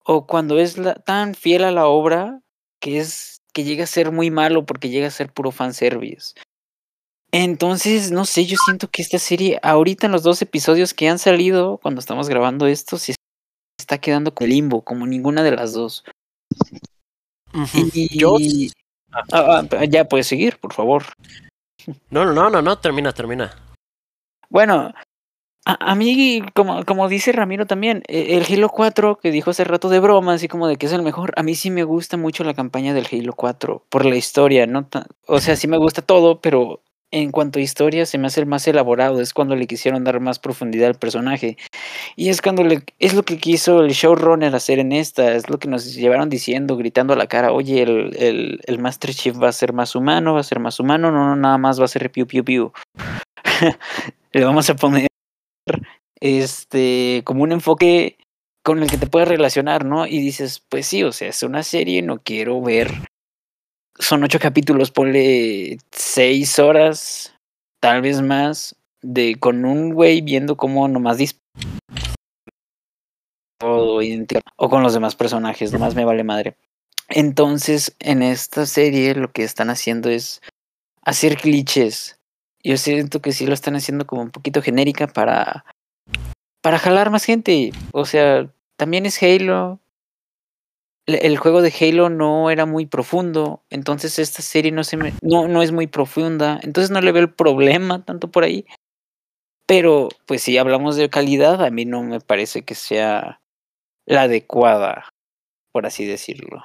o 0.03 0.27
cuando 0.27 0.59
es 0.59 0.77
tan 1.05 1.33
fiel 1.33 1.63
a 1.63 1.71
la 1.71 1.87
obra 1.87 2.41
que 2.79 2.99
es 2.99 3.41
que 3.51 3.63
llega 3.63 3.85
a 3.85 3.87
ser 3.87 4.11
muy 4.11 4.29
malo 4.29 4.65
porque 4.65 4.89
llega 4.89 5.07
a 5.07 5.11
ser 5.11 5.33
puro 5.33 5.51
fanservice. 5.51 6.35
Entonces, 7.31 8.11
no 8.11 8.25
sé, 8.25 8.45
yo 8.45 8.57
siento 8.65 8.89
que 8.89 9.01
esta 9.01 9.19
serie, 9.19 9.59
ahorita 9.61 10.05
en 10.05 10.13
los 10.13 10.23
dos 10.23 10.41
episodios 10.41 10.93
que 10.93 11.09
han 11.09 11.19
salido, 11.19 11.77
cuando 11.81 11.99
estamos 11.99 12.29
grabando 12.29 12.65
esto, 12.67 12.97
se 12.97 13.15
está 13.79 13.97
quedando 13.97 14.33
con 14.33 14.47
limbo, 14.49 14.83
como 14.83 15.05
ninguna 15.05 15.43
de 15.43 15.51
las 15.51 15.73
dos. 15.73 16.03
Y 17.73 18.17
Yo- 18.17 18.37
Ah, 19.31 19.63
ah, 19.71 19.85
ya 19.85 20.05
puedes 20.09 20.27
seguir, 20.27 20.57
por 20.57 20.73
favor. 20.73 21.03
No, 22.09 22.25
no, 22.25 22.33
no, 22.33 22.49
no, 22.49 22.61
no, 22.61 22.77
termina, 22.79 23.13
termina. 23.13 23.55
Bueno, 24.49 24.93
a, 25.65 25.91
a 25.91 25.95
mí, 25.95 26.41
como, 26.53 26.83
como 26.83 27.07
dice 27.07 27.31
Ramiro 27.31 27.65
también, 27.65 28.03
e- 28.07 28.35
el 28.37 28.43
Halo 28.43 28.67
4 28.69 29.17
que 29.17 29.31
dijo 29.31 29.51
hace 29.51 29.63
rato 29.63 29.87
de 29.87 29.99
broma, 30.01 30.33
así 30.33 30.49
como 30.49 30.67
de 30.67 30.75
que 30.75 30.87
es 30.87 30.91
el 30.91 31.01
mejor, 31.01 31.33
a 31.37 31.43
mí 31.43 31.55
sí 31.55 31.71
me 31.71 31.83
gusta 31.85 32.17
mucho 32.17 32.43
la 32.43 32.53
campaña 32.53 32.93
del 32.93 33.07
Halo 33.09 33.33
4 33.33 33.85
por 33.89 34.05
la 34.05 34.17
historia, 34.17 34.67
¿no? 34.67 34.85
tan- 34.85 35.05
o 35.27 35.39
sea, 35.39 35.55
sí 35.55 35.67
me 35.69 35.77
gusta 35.77 36.01
todo, 36.01 36.41
pero 36.41 36.81
en 37.11 37.31
cuanto 37.31 37.59
a 37.59 37.61
historia 37.61 38.05
se 38.05 38.17
me 38.17 38.27
hace 38.27 38.41
el 38.41 38.45
más 38.45 38.67
elaborado, 38.67 39.21
es 39.21 39.33
cuando 39.33 39.55
le 39.55 39.67
quisieron 39.67 40.03
dar 40.03 40.19
más 40.19 40.39
profundidad 40.39 40.89
al 40.89 40.95
personaje. 40.95 41.57
Y 42.15 42.29
es 42.29 42.41
cuando 42.41 42.63
le, 42.63 42.83
es 42.99 43.13
lo 43.13 43.23
que 43.23 43.37
quiso 43.37 43.81
el 43.83 43.91
showrunner 43.91 44.55
hacer 44.55 44.79
en 44.79 44.91
esta, 44.91 45.33
es 45.33 45.49
lo 45.49 45.59
que 45.59 45.67
nos 45.67 45.93
llevaron 45.93 46.29
diciendo, 46.29 46.77
gritando 46.77 47.13
a 47.13 47.17
la 47.17 47.27
cara, 47.27 47.51
oye, 47.51 47.83
el, 47.83 48.15
el, 48.17 48.59
el 48.65 48.79
Master 48.79 49.13
Chief 49.13 49.35
va 49.41 49.49
a 49.49 49.53
ser 49.53 49.73
más 49.73 49.95
humano, 49.95 50.33
va 50.33 50.41
a 50.41 50.43
ser 50.43 50.59
más 50.59 50.79
humano, 50.79 51.11
no, 51.11 51.25
no, 51.29 51.35
nada 51.35 51.57
más 51.57 51.79
va 51.79 51.85
a 51.85 51.87
ser 51.89 52.11
piu 52.11 52.27
piu 52.27 52.43
piu. 52.43 52.71
le 54.33 54.43
vamos 54.43 54.69
a 54.69 54.75
poner 54.75 55.07
este 56.19 57.21
como 57.25 57.43
un 57.43 57.51
enfoque 57.51 58.17
con 58.63 58.81
el 58.81 58.89
que 58.89 58.97
te 58.97 59.07
puedes 59.07 59.29
relacionar, 59.29 59.85
¿no? 59.85 60.07
Y 60.07 60.19
dices, 60.19 60.63
pues 60.69 60.87
sí, 60.87 61.03
o 61.03 61.11
sea, 61.11 61.29
es 61.29 61.43
una 61.43 61.61
serie, 61.61 62.01
no 62.01 62.19
quiero 62.23 62.59
ver. 62.61 62.91
Son 63.97 64.23
ocho 64.23 64.39
capítulos, 64.39 64.91
ponle 64.91 65.77
seis 65.91 66.59
horas, 66.59 67.33
tal 67.79 68.01
vez 68.01 68.21
más, 68.21 68.75
de 69.01 69.35
con 69.39 69.65
un 69.65 69.93
güey 69.93 70.21
viendo 70.21 70.57
cómo 70.57 70.87
nomás 70.87 71.17
dispara. 71.17 71.43
O, 73.63 74.01
o 74.57 74.69
con 74.69 74.83
los 74.83 74.93
demás 74.93 75.15
personajes, 75.15 75.71
nomás 75.71 75.95
me 75.95 76.05
vale 76.05 76.23
madre. 76.23 76.57
Entonces, 77.07 77.95
en 77.99 78.21
esta 78.21 78.65
serie 78.65 79.15
lo 79.15 79.31
que 79.31 79.43
están 79.43 79.69
haciendo 79.69 80.09
es 80.09 80.41
hacer 81.01 81.37
clichés. 81.37 82.19
Yo 82.63 82.77
siento 82.77 83.21
que 83.21 83.31
sí 83.31 83.45
lo 83.45 83.53
están 83.53 83.75
haciendo 83.75 84.07
como 84.07 84.23
un 84.23 84.31
poquito 84.31 84.61
genérica 84.61 85.07
para 85.07 85.65
para 86.65 86.79
jalar 86.79 87.11
más 87.11 87.23
gente. 87.25 87.71
O 87.91 88.05
sea, 88.05 88.49
también 88.75 89.05
es 89.05 89.21
Halo. 89.21 89.79
El 91.07 91.37
juego 91.37 91.61
de 91.61 91.71
Halo 91.79 92.09
no 92.09 92.49
era 92.49 92.65
muy 92.65 92.87
profundo, 92.87 93.63
entonces 93.69 94.17
esta 94.17 94.41
serie 94.41 94.71
no 94.71 94.83
se 94.83 94.97
me, 94.97 95.13
no, 95.21 95.47
no 95.47 95.61
es 95.61 95.71
muy 95.71 95.85
profunda, 95.85 96.59
entonces 96.63 96.89
no 96.89 96.99
le 96.99 97.11
veo 97.11 97.21
el 97.21 97.33
problema 97.33 98.03
tanto 98.03 98.31
por 98.31 98.43
ahí. 98.43 98.65
Pero, 99.67 100.09
pues 100.25 100.41
si 100.41 100.57
hablamos 100.57 100.95
de 100.95 101.09
calidad, 101.09 101.63
a 101.63 101.69
mí 101.69 101.85
no 101.85 102.01
me 102.03 102.19
parece 102.21 102.63
que 102.63 102.73
sea 102.75 103.39
la 104.07 104.23
adecuada, 104.23 105.09
por 105.71 105.85
así 105.85 106.05
decirlo. 106.05 106.63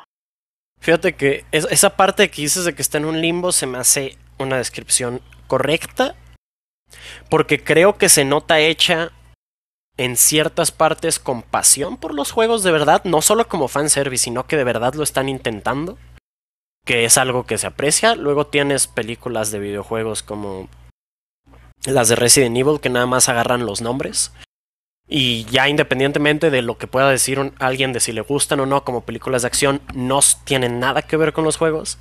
Fíjate 0.81 1.15
que 1.15 1.45
es- 1.53 1.67
esa 1.71 1.97
parte 1.97 2.31
que 2.31 2.43
dices 2.43 2.65
de 2.65 2.75
que 2.75 2.83
está 2.83 2.97
en 2.99 3.05
un 3.05 3.21
limbo 3.21 3.53
se 3.53 3.67
me 3.67 3.77
hace 3.79 4.17
una 4.39 4.57
descripción 4.57 5.21
correcta. 5.49 6.15
Porque 7.29 7.63
creo 7.63 7.99
que 7.99 8.09
se 8.09 8.25
nota 8.25 8.59
hecha 8.61 9.13
en 10.01 10.17
ciertas 10.17 10.73
partes 10.73 11.19
con 11.19 11.43
pasión 11.43 11.99
por 11.99 12.15
los 12.15 12.33
juegos 12.33 12.63
de 12.63 12.73
verdad, 12.73 13.05
no 13.05 13.21
solo 13.21 13.47
como 13.49 13.69
fanservice, 13.69 14.25
sino 14.25 14.47
que 14.47 14.57
de 14.57 14.65
verdad 14.65 14.95
lo 14.95 15.03
están 15.03 15.29
intentando. 15.29 15.99
Que 16.87 17.05
es 17.05 17.19
algo 17.19 17.45
que 17.45 17.59
se 17.59 17.67
aprecia. 17.67 18.15
Luego 18.15 18.47
tienes 18.47 18.87
películas 18.87 19.51
de 19.51 19.59
videojuegos 19.59 20.23
como 20.23 20.71
las 21.85 22.09
de 22.09 22.17
Resident 22.17 22.57
Evil 22.57 22.81
que 22.81 22.89
nada 22.89 23.05
más 23.05 23.29
agarran 23.29 23.67
los 23.67 23.83
nombres. 23.83 24.33
Y 25.07 25.45
ya 25.45 25.69
independientemente 25.69 26.49
de 26.49 26.63
lo 26.63 26.79
que 26.79 26.87
pueda 26.87 27.11
decir 27.11 27.53
alguien 27.59 27.93
de 27.93 28.01
si 28.01 28.13
le 28.13 28.23
gustan 28.23 28.61
o 28.61 28.67
no 28.67 28.85
como 28.85 29.03
películas 29.03 29.43
de 29.43 29.49
acción, 29.49 29.83
no 29.93 30.21
tienen 30.45 30.81
nada 30.81 31.03
que 31.03 31.19
ver 31.19 31.35
con 31.35 31.45
los 31.45 31.59
juegos. 31.59 31.99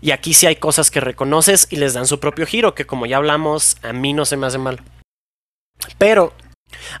Y 0.00 0.10
aquí 0.10 0.34
sí 0.34 0.46
hay 0.46 0.56
cosas 0.56 0.90
que 0.90 0.98
reconoces 0.98 1.68
y 1.70 1.76
les 1.76 1.94
dan 1.94 2.08
su 2.08 2.18
propio 2.18 2.46
giro, 2.46 2.74
que 2.74 2.84
como 2.84 3.06
ya 3.06 3.18
hablamos, 3.18 3.76
a 3.82 3.92
mí 3.92 4.12
no 4.12 4.24
se 4.24 4.36
me 4.36 4.48
hace 4.48 4.58
mal. 4.58 4.82
Pero 5.98 6.32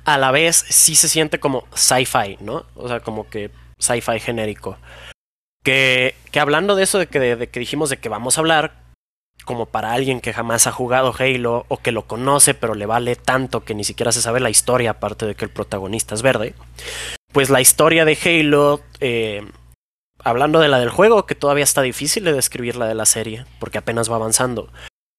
a 0.04 0.18
la 0.18 0.30
vez 0.30 0.64
sí 0.68 0.94
se 0.94 1.08
siente 1.08 1.40
como 1.40 1.66
sci-fi, 1.74 2.38
¿no? 2.40 2.66
O 2.74 2.88
sea, 2.88 3.00
como 3.00 3.28
que 3.28 3.50
sci-fi 3.78 4.20
genérico. 4.20 4.78
Que, 5.64 6.14
que 6.30 6.40
hablando 6.40 6.76
de 6.76 6.84
eso 6.84 6.98
de 6.98 7.06
que, 7.06 7.18
de 7.18 7.48
que 7.48 7.60
dijimos 7.60 7.90
de 7.90 7.98
que 7.98 8.08
vamos 8.08 8.38
a 8.38 8.40
hablar, 8.40 8.88
como 9.44 9.66
para 9.66 9.92
alguien 9.92 10.20
que 10.20 10.34
jamás 10.34 10.66
ha 10.66 10.72
jugado 10.72 11.14
Halo 11.18 11.64
o 11.68 11.78
que 11.78 11.90
lo 11.90 12.06
conoce 12.06 12.52
pero 12.52 12.74
le 12.74 12.84
vale 12.84 13.16
tanto 13.16 13.64
que 13.64 13.74
ni 13.74 13.82
siquiera 13.82 14.12
se 14.12 14.20
sabe 14.20 14.40
la 14.40 14.50
historia 14.50 14.90
aparte 14.90 15.24
de 15.24 15.34
que 15.34 15.46
el 15.46 15.50
protagonista 15.50 16.14
es 16.14 16.20
verde, 16.20 16.54
pues 17.32 17.48
la 17.48 17.60
historia 17.60 18.04
de 18.04 18.18
Halo, 18.22 18.82
eh, 19.00 19.50
hablando 20.22 20.60
de 20.60 20.68
la 20.68 20.78
del 20.78 20.90
juego, 20.90 21.24
que 21.24 21.34
todavía 21.34 21.64
está 21.64 21.80
difícil 21.82 22.24
de 22.24 22.32
describir 22.34 22.76
la 22.76 22.86
de 22.86 22.94
la 22.94 23.06
serie 23.06 23.46
porque 23.58 23.78
apenas 23.78 24.10
va 24.10 24.16
avanzando, 24.16 24.70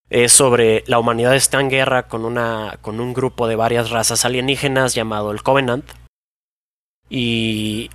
es 0.09 0.33
sobre 0.33 0.83
la 0.87 0.99
humanidad 0.99 1.35
está 1.35 1.59
en 1.59 1.69
guerra 1.69 2.07
con, 2.07 2.25
una, 2.25 2.77
con 2.81 2.99
un 2.99 3.13
grupo 3.13 3.47
de 3.47 3.55
varias 3.55 3.91
razas 3.91 4.25
alienígenas 4.25 4.95
llamado 4.95 5.31
el 5.31 5.43
Covenant 5.43 5.85
y 7.09 7.89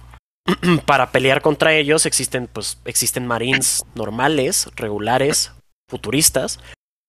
para 0.87 1.11
pelear 1.11 1.43
contra 1.43 1.75
ellos 1.75 2.07
existen 2.07 2.47
pues 2.47 2.79
existen 2.85 3.27
marines 3.27 3.85
normales, 3.95 4.71
regulares, 4.77 5.53
futuristas, 5.89 6.61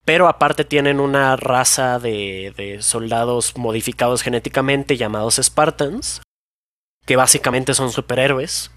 pero 0.06 0.28
aparte 0.28 0.66
tienen 0.66 1.00
una 1.00 1.36
raza 1.36 2.00
de, 2.00 2.54
de 2.56 2.82
soldados 2.82 3.58
modificados 3.58 4.22
genéticamente 4.22 4.98
llamados 4.98 5.40
Spartans, 5.42 6.22
que 7.06 7.16
básicamente 7.16 7.74
son 7.74 7.92
superhéroes. 7.92 8.72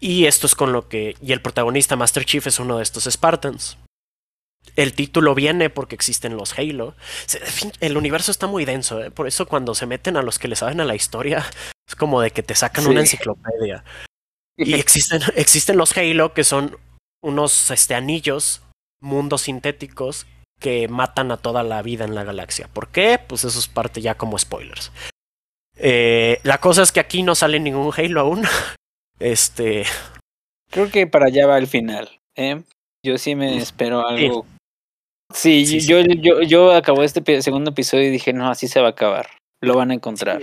Y 0.00 0.24
esto 0.24 0.46
es 0.46 0.56
con 0.56 0.72
lo 0.72 0.88
que... 0.88 1.14
Y 1.22 1.32
el 1.32 1.42
protagonista 1.42 1.94
Master 1.94 2.24
Chief 2.24 2.44
es 2.46 2.58
uno 2.58 2.78
de 2.78 2.82
estos 2.82 3.04
Spartans. 3.04 3.78
El 4.76 4.94
título 4.94 5.34
viene 5.34 5.68
porque 5.70 5.94
existen 5.94 6.36
los 6.36 6.58
Halo. 6.58 6.94
El 7.80 7.96
universo 7.96 8.30
está 8.30 8.46
muy 8.46 8.64
denso, 8.64 9.02
¿eh? 9.02 9.10
por 9.10 9.26
eso 9.26 9.46
cuando 9.46 9.74
se 9.74 9.86
meten 9.86 10.16
a 10.16 10.22
los 10.22 10.38
que 10.38 10.48
le 10.48 10.56
saben 10.56 10.80
a 10.80 10.84
la 10.84 10.94
historia, 10.94 11.44
es 11.88 11.94
como 11.94 12.20
de 12.20 12.30
que 12.30 12.42
te 12.42 12.54
sacan 12.54 12.84
Sí. 12.84 12.90
una 12.90 13.00
enciclopedia. 13.00 13.84
Y 14.56 14.74
existen, 14.74 15.20
existen 15.36 15.76
los 15.76 15.96
Halo, 15.96 16.32
que 16.32 16.44
son 16.44 16.76
unos 17.22 17.70
este, 17.70 17.94
anillos, 17.94 18.62
mundos 19.00 19.42
sintéticos, 19.42 20.26
que 20.58 20.88
matan 20.88 21.32
a 21.32 21.36
toda 21.38 21.62
la 21.64 21.82
vida 21.82 22.04
en 22.04 22.14
la 22.14 22.24
galaxia. 22.24 22.68
¿Por 22.72 22.88
qué? 22.88 23.18
Pues 23.18 23.44
eso 23.44 23.58
es 23.58 23.68
parte 23.68 24.00
ya 24.00 24.14
como 24.14 24.38
spoilers. 24.38 24.92
Eh, 25.76 26.38
la 26.44 26.58
cosa 26.58 26.82
es 26.82 26.92
que 26.92 27.00
aquí 27.00 27.22
no 27.22 27.34
sale 27.34 27.58
ningún 27.60 27.92
Halo 27.96 28.20
aún. 28.20 28.42
Este. 29.18 29.84
Creo 30.70 30.90
que 30.90 31.06
para 31.06 31.26
allá 31.26 31.46
va 31.46 31.58
el 31.58 31.68
final. 31.68 32.20
¿eh? 32.34 32.62
Yo 33.04 33.18
sí 33.18 33.36
me 33.36 33.56
espero 33.58 34.06
algo. 34.06 34.46
Sí, 35.34 35.66
Sí, 35.66 35.80
yo, 35.86 36.00
yo, 36.00 36.42
yo 36.42 36.72
acabó 36.74 37.02
este 37.02 37.42
segundo 37.42 37.70
episodio 37.70 38.04
y 38.08 38.10
dije, 38.10 38.32
no, 38.32 38.50
así 38.50 38.68
se 38.68 38.80
va 38.80 38.88
a 38.88 38.90
acabar. 38.90 39.28
Lo 39.60 39.74
van 39.76 39.90
a 39.90 39.94
encontrar. 39.94 40.42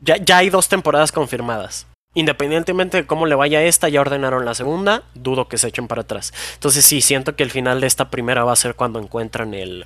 Ya, 0.00 0.16
ya 0.16 0.38
hay 0.38 0.50
dos 0.50 0.68
temporadas 0.68 1.12
confirmadas. 1.12 1.86
Independientemente 2.14 2.96
de 2.98 3.06
cómo 3.06 3.26
le 3.26 3.34
vaya 3.34 3.58
a 3.58 3.62
esta, 3.62 3.88
ya 3.88 4.00
ordenaron 4.00 4.44
la 4.44 4.54
segunda. 4.54 5.02
Dudo 5.14 5.48
que 5.48 5.58
se 5.58 5.68
echen 5.68 5.86
para 5.86 6.02
atrás. 6.02 6.32
Entonces 6.54 6.84
sí, 6.84 7.00
siento 7.00 7.36
que 7.36 7.42
el 7.42 7.50
final 7.50 7.80
de 7.80 7.86
esta 7.86 8.10
primera 8.10 8.44
va 8.44 8.52
a 8.52 8.56
ser 8.56 8.74
cuando 8.74 8.98
encuentran 8.98 9.52
el, 9.54 9.84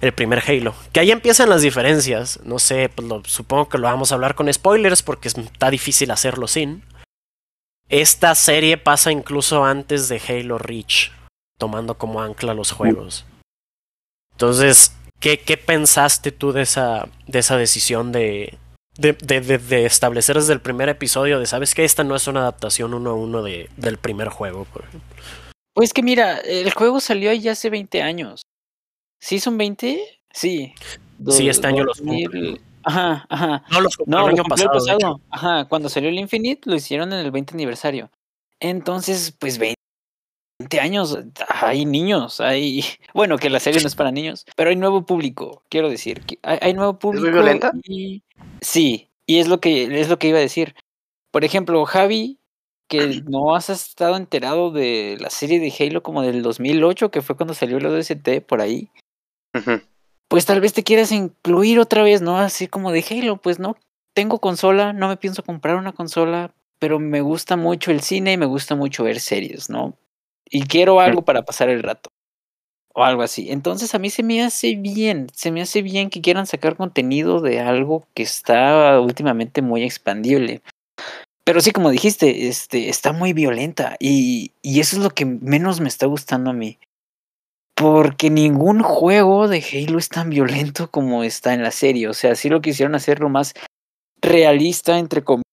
el 0.00 0.12
primer 0.12 0.42
Halo. 0.46 0.74
Que 0.92 1.00
ahí 1.00 1.10
empiezan 1.10 1.48
las 1.50 1.62
diferencias. 1.62 2.40
No 2.44 2.58
sé, 2.58 2.88
pues 2.88 3.06
lo- 3.08 3.22
supongo 3.24 3.68
que 3.68 3.78
lo 3.78 3.84
vamos 3.84 4.10
a 4.12 4.14
hablar 4.14 4.34
con 4.36 4.52
spoilers 4.52 5.02
porque 5.02 5.28
es- 5.28 5.36
está 5.38 5.68
difícil 5.70 6.10
hacerlo 6.12 6.46
sin. 6.46 6.84
Esta 7.88 8.34
serie 8.34 8.76
pasa 8.76 9.10
incluso 9.12 9.64
antes 9.64 10.08
de 10.08 10.20
Halo 10.28 10.58
Reach, 10.58 11.10
tomando 11.58 11.96
como 11.96 12.20
ancla 12.22 12.54
los 12.54 12.70
juegos. 12.70 13.24
Entonces, 14.38 14.92
¿qué, 15.18 15.40
qué 15.40 15.56
pensaste 15.56 16.30
tú 16.30 16.52
de 16.52 16.62
esa, 16.62 17.08
de 17.26 17.40
esa 17.40 17.56
decisión 17.56 18.12
de, 18.12 18.56
de, 18.96 19.14
de, 19.14 19.40
de- 19.40 19.58
de 19.58 19.84
establecer 19.84 20.36
desde 20.36 20.52
el 20.52 20.60
primer 20.60 20.88
episodio 20.88 21.40
de, 21.40 21.46
sabes 21.46 21.74
que 21.74 21.84
esta 21.84 22.04
no 22.04 22.14
es 22.14 22.28
una 22.28 22.42
adaptación 22.42 22.94
uno 22.94 23.10
a 23.10 23.14
uno 23.14 23.42
de, 23.42 23.68
del 23.76 23.98
primer 23.98 24.28
juego? 24.28 24.64
Por 24.66 24.84
ejemplo? 24.84 25.10
Pues 25.74 25.92
que 25.92 26.04
mira, 26.04 26.38
el 26.38 26.72
juego 26.72 27.00
salió 27.00 27.32
ya 27.32 27.50
hace 27.50 27.68
20 27.68 28.00
años. 28.00 28.42
¿Sí 29.20 29.40
son 29.40 29.58
20? 29.58 30.00
Sí. 30.32 30.72
Sí, 31.30 31.48
este 31.48 31.66
año 31.66 31.82
los 31.82 31.98
2000 31.98 32.30
cumplen. 32.30 32.60
Ajá, 32.84 33.26
ajá. 33.28 33.64
No, 33.72 33.80
los 33.80 33.96
No, 34.06 34.28
el 34.28 34.34
año 34.34 34.44
pasado. 34.44 35.20
Ajá, 35.30 35.64
cuando 35.64 35.88
salió 35.88 36.10
el 36.10 36.18
Infinite 36.20 36.70
lo 36.70 36.76
hicieron 36.76 37.12
en 37.12 37.18
el 37.18 37.32
20 37.32 37.54
aniversario. 37.54 38.08
Entonces, 38.60 39.34
pues 39.36 39.58
20 39.58 39.74
años, 40.80 41.18
hay 41.48 41.84
niños, 41.84 42.40
hay... 42.40 42.84
Bueno, 43.14 43.38
que 43.38 43.50
la 43.50 43.60
serie 43.60 43.80
no 43.80 43.86
es 43.88 43.94
para 43.94 44.10
niños, 44.10 44.44
pero 44.56 44.70
hay 44.70 44.76
nuevo 44.76 45.04
público, 45.06 45.62
quiero 45.68 45.88
decir. 45.88 46.20
que 46.22 46.38
Hay, 46.42 46.58
hay 46.60 46.74
nuevo 46.74 46.98
público. 46.98 47.24
muy 47.24 47.32
violenta? 47.32 47.72
y- 47.84 48.22
Sí, 48.60 49.08
y 49.26 49.38
es 49.38 49.48
lo, 49.48 49.60
que, 49.60 50.00
es 50.00 50.08
lo 50.08 50.18
que 50.18 50.28
iba 50.28 50.38
a 50.38 50.42
decir. 50.42 50.74
Por 51.30 51.44
ejemplo, 51.44 51.84
Javi, 51.84 52.38
que 52.88 52.98
no 53.28 53.54
has 53.54 53.70
estado 53.70 54.16
enterado 54.16 54.70
de 54.70 55.16
la 55.20 55.30
serie 55.30 55.60
de 55.60 55.72
Halo 55.78 56.02
como 56.02 56.22
del 56.22 56.42
2008, 56.42 57.10
que 57.10 57.22
fue 57.22 57.36
cuando 57.36 57.54
salió 57.54 57.78
el 57.78 57.86
ODST 57.86 58.40
por 58.46 58.60
ahí 58.60 58.90
pues 60.28 60.44
tal 60.44 60.60
vez 60.60 60.72
te 60.74 60.84
quieras 60.84 61.10
incluir 61.10 61.80
otra 61.80 62.02
vez, 62.02 62.20
¿no? 62.20 62.38
Así 62.38 62.68
como 62.68 62.92
de 62.92 63.04
Halo, 63.10 63.38
pues 63.38 63.58
no 63.58 63.76
tengo 64.14 64.40
consola, 64.40 64.92
no 64.92 65.08
me 65.08 65.16
pienso 65.16 65.42
comprar 65.42 65.76
una 65.76 65.92
consola, 65.92 66.54
pero 66.78 66.98
me 66.98 67.22
gusta 67.22 67.56
mucho 67.56 67.90
el 67.90 68.02
cine 68.02 68.32
y 68.32 68.36
me 68.36 68.46
gusta 68.46 68.74
mucho 68.76 69.04
ver 69.04 69.20
series, 69.20 69.70
¿no? 69.70 69.96
Y 70.50 70.62
quiero 70.66 71.00
algo 71.00 71.22
para 71.22 71.42
pasar 71.42 71.68
el 71.68 71.82
rato. 71.82 72.10
O 72.94 73.04
algo 73.04 73.22
así. 73.22 73.50
Entonces 73.50 73.94
a 73.94 73.98
mí 73.98 74.10
se 74.10 74.22
me 74.22 74.42
hace 74.42 74.74
bien, 74.74 75.28
se 75.34 75.50
me 75.50 75.60
hace 75.60 75.82
bien 75.82 76.10
que 76.10 76.20
quieran 76.20 76.46
sacar 76.46 76.76
contenido 76.76 77.40
de 77.40 77.60
algo 77.60 78.06
que 78.14 78.22
está 78.22 79.00
últimamente 79.00 79.62
muy 79.62 79.84
expandible. 79.84 80.62
Pero 81.44 81.60
sí, 81.60 81.70
como 81.70 81.90
dijiste, 81.90 82.48
este, 82.48 82.88
está 82.88 83.12
muy 83.12 83.32
violenta 83.32 83.96
y, 84.00 84.52
y 84.62 84.80
eso 84.80 84.96
es 84.96 85.02
lo 85.02 85.10
que 85.10 85.24
menos 85.24 85.80
me 85.80 85.88
está 85.88 86.06
gustando 86.06 86.50
a 86.50 86.54
mí. 86.54 86.78
Porque 87.74 88.28
ningún 88.28 88.82
juego 88.82 89.46
de 89.46 89.62
Halo 89.62 89.98
es 89.98 90.08
tan 90.08 90.30
violento 90.30 90.90
como 90.90 91.22
está 91.22 91.54
en 91.54 91.62
la 91.62 91.70
serie. 91.70 92.08
O 92.08 92.14
sea, 92.14 92.34
sí 92.34 92.48
lo 92.48 92.60
quisieron 92.60 92.96
hacer 92.96 93.20
lo 93.20 93.28
más 93.28 93.54
realista, 94.20 94.98
entre 94.98 95.22
comillas. 95.22 95.44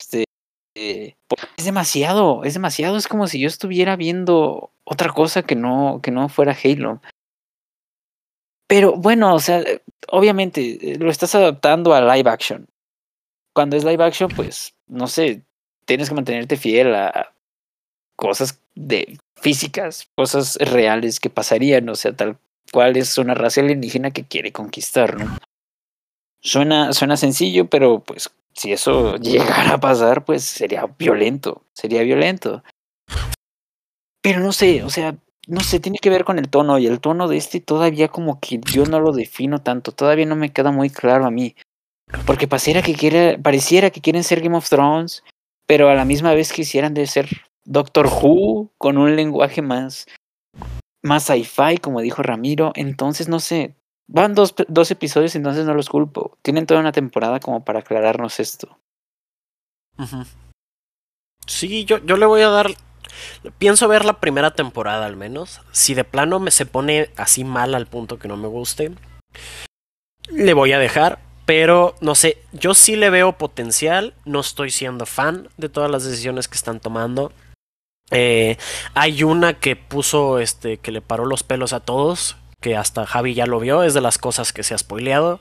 Este, 0.00 0.24
eh, 0.76 1.16
es 1.56 1.64
demasiado, 1.64 2.44
es 2.44 2.52
demasiado. 2.52 2.96
Es 2.98 3.08
como 3.08 3.26
si 3.26 3.40
yo 3.40 3.48
estuviera 3.48 3.96
viendo 3.96 4.70
otra 4.84 5.10
cosa 5.12 5.42
que 5.42 5.56
no, 5.56 6.00
que 6.02 6.10
no 6.10 6.28
fuera 6.28 6.56
Halo. 6.62 7.00
Pero 8.68 8.96
bueno, 8.96 9.34
o 9.34 9.38
sea, 9.38 9.64
obviamente 10.08 10.92
eh, 10.92 10.98
lo 10.98 11.10
estás 11.10 11.34
adaptando 11.34 11.94
a 11.94 12.14
live 12.14 12.28
action. 12.28 12.68
Cuando 13.54 13.76
es 13.76 13.84
live 13.84 14.04
action, 14.04 14.30
pues, 14.36 14.74
no 14.86 15.06
sé, 15.06 15.42
tienes 15.86 16.10
que 16.10 16.14
mantenerte 16.14 16.58
fiel 16.58 16.94
a 16.94 17.32
cosas 18.16 18.60
de 18.74 19.18
físicas, 19.36 20.10
cosas 20.14 20.56
reales 20.56 21.20
que 21.20 21.30
pasarían, 21.30 21.88
o 21.88 21.94
sea, 21.94 22.14
tal 22.14 22.36
cual 22.70 22.98
es 22.98 23.16
una 23.16 23.32
raza 23.32 23.62
alienígena 23.62 24.10
que 24.10 24.24
quiere 24.24 24.52
conquistar, 24.52 25.18
¿no? 25.18 25.38
Suena, 26.42 26.92
suena 26.92 27.16
sencillo, 27.16 27.70
pero 27.70 28.00
pues 28.00 28.30
si 28.56 28.72
eso 28.72 29.16
llegara 29.20 29.74
a 29.74 29.80
pasar, 29.80 30.24
pues 30.24 30.44
sería 30.44 30.86
violento, 30.98 31.64
sería 31.72 32.02
violento. 32.02 32.62
Pero 34.22 34.40
no 34.40 34.52
sé, 34.52 34.82
o 34.82 34.90
sea, 34.90 35.16
no 35.46 35.60
sé, 35.60 35.78
tiene 35.78 35.98
que 36.00 36.10
ver 36.10 36.24
con 36.24 36.38
el 36.38 36.48
tono, 36.48 36.78
y 36.78 36.86
el 36.86 37.00
tono 37.00 37.28
de 37.28 37.36
este 37.36 37.60
todavía 37.60 38.08
como 38.08 38.40
que 38.40 38.58
yo 38.58 38.84
no 38.84 38.98
lo 38.98 39.12
defino 39.12 39.62
tanto, 39.62 39.92
todavía 39.92 40.26
no 40.26 40.34
me 40.34 40.52
queda 40.52 40.72
muy 40.72 40.90
claro 40.90 41.26
a 41.26 41.30
mí. 41.30 41.54
Porque 42.24 42.48
pareciera 42.48 42.82
que, 42.82 43.38
pareciera 43.42 43.90
que 43.90 44.00
quieren 44.00 44.24
ser 44.24 44.40
Game 44.40 44.56
of 44.56 44.68
Thrones, 44.68 45.22
pero 45.66 45.88
a 45.88 45.94
la 45.94 46.04
misma 46.04 46.34
vez 46.34 46.52
quisieran 46.52 46.94
de 46.94 47.06
ser 47.06 47.28
Doctor 47.64 48.06
Who 48.06 48.72
con 48.78 48.96
un 48.98 49.16
lenguaje 49.16 49.60
más, 49.62 50.06
más 51.02 51.24
sci-fi, 51.24 51.78
como 51.78 52.00
dijo 52.00 52.22
Ramiro. 52.22 52.72
Entonces, 52.76 53.28
no 53.28 53.40
sé, 53.40 53.74
van 54.08 54.34
dos, 54.34 54.54
dos 54.68 54.90
episodios, 54.90 55.34
entonces 55.34 55.64
no 55.66 55.74
los 55.74 55.88
culpo. 55.88 56.36
Tienen 56.42 56.66
toda 56.66 56.80
una 56.80 56.92
temporada 56.92 57.40
como 57.40 57.64
para 57.64 57.80
aclararnos 57.80 58.40
esto. 58.40 58.78
Sí, 61.46 61.84
yo, 61.84 61.98
yo 62.04 62.16
le 62.16 62.26
voy 62.26 62.42
a 62.42 62.48
dar. 62.48 62.70
Pienso 63.58 63.88
ver 63.88 64.04
la 64.04 64.20
primera 64.20 64.52
temporada 64.52 65.06
al 65.06 65.16
menos. 65.16 65.60
Si 65.72 65.94
de 65.94 66.04
plano 66.04 66.38
me 66.38 66.50
se 66.50 66.66
pone 66.66 67.10
así 67.16 67.44
mal 67.44 67.74
al 67.74 67.86
punto 67.86 68.18
que 68.18 68.28
no 68.28 68.36
me 68.36 68.48
guste, 68.48 68.92
le 70.30 70.54
voy 70.54 70.72
a 70.72 70.78
dejar. 70.78 71.18
Pero 71.46 71.94
no 72.00 72.16
sé, 72.16 72.38
yo 72.52 72.74
sí 72.74 72.96
le 72.96 73.08
veo 73.08 73.38
potencial. 73.38 74.14
No 74.24 74.40
estoy 74.40 74.70
siendo 74.70 75.06
fan 75.06 75.48
de 75.56 75.68
todas 75.68 75.90
las 75.90 76.04
decisiones 76.04 76.48
que 76.48 76.56
están 76.56 76.80
tomando. 76.80 77.32
Eh, 78.10 78.56
hay 78.94 79.22
una 79.22 79.54
que 79.54 79.76
puso, 79.76 80.38
este, 80.38 80.78
que 80.78 80.92
le 80.92 81.02
paró 81.02 81.24
los 81.24 81.44
pelos 81.44 81.72
a 81.72 81.80
todos. 81.80 82.36
Que 82.60 82.76
hasta 82.76 83.06
Javi 83.06 83.34
ya 83.34 83.46
lo 83.46 83.60
vio. 83.60 83.82
Es 83.82 83.94
de 83.94 84.00
las 84.00 84.18
cosas 84.18 84.52
que 84.52 84.62
se 84.62 84.74
ha 84.74 84.78
spoileado. 84.78 85.40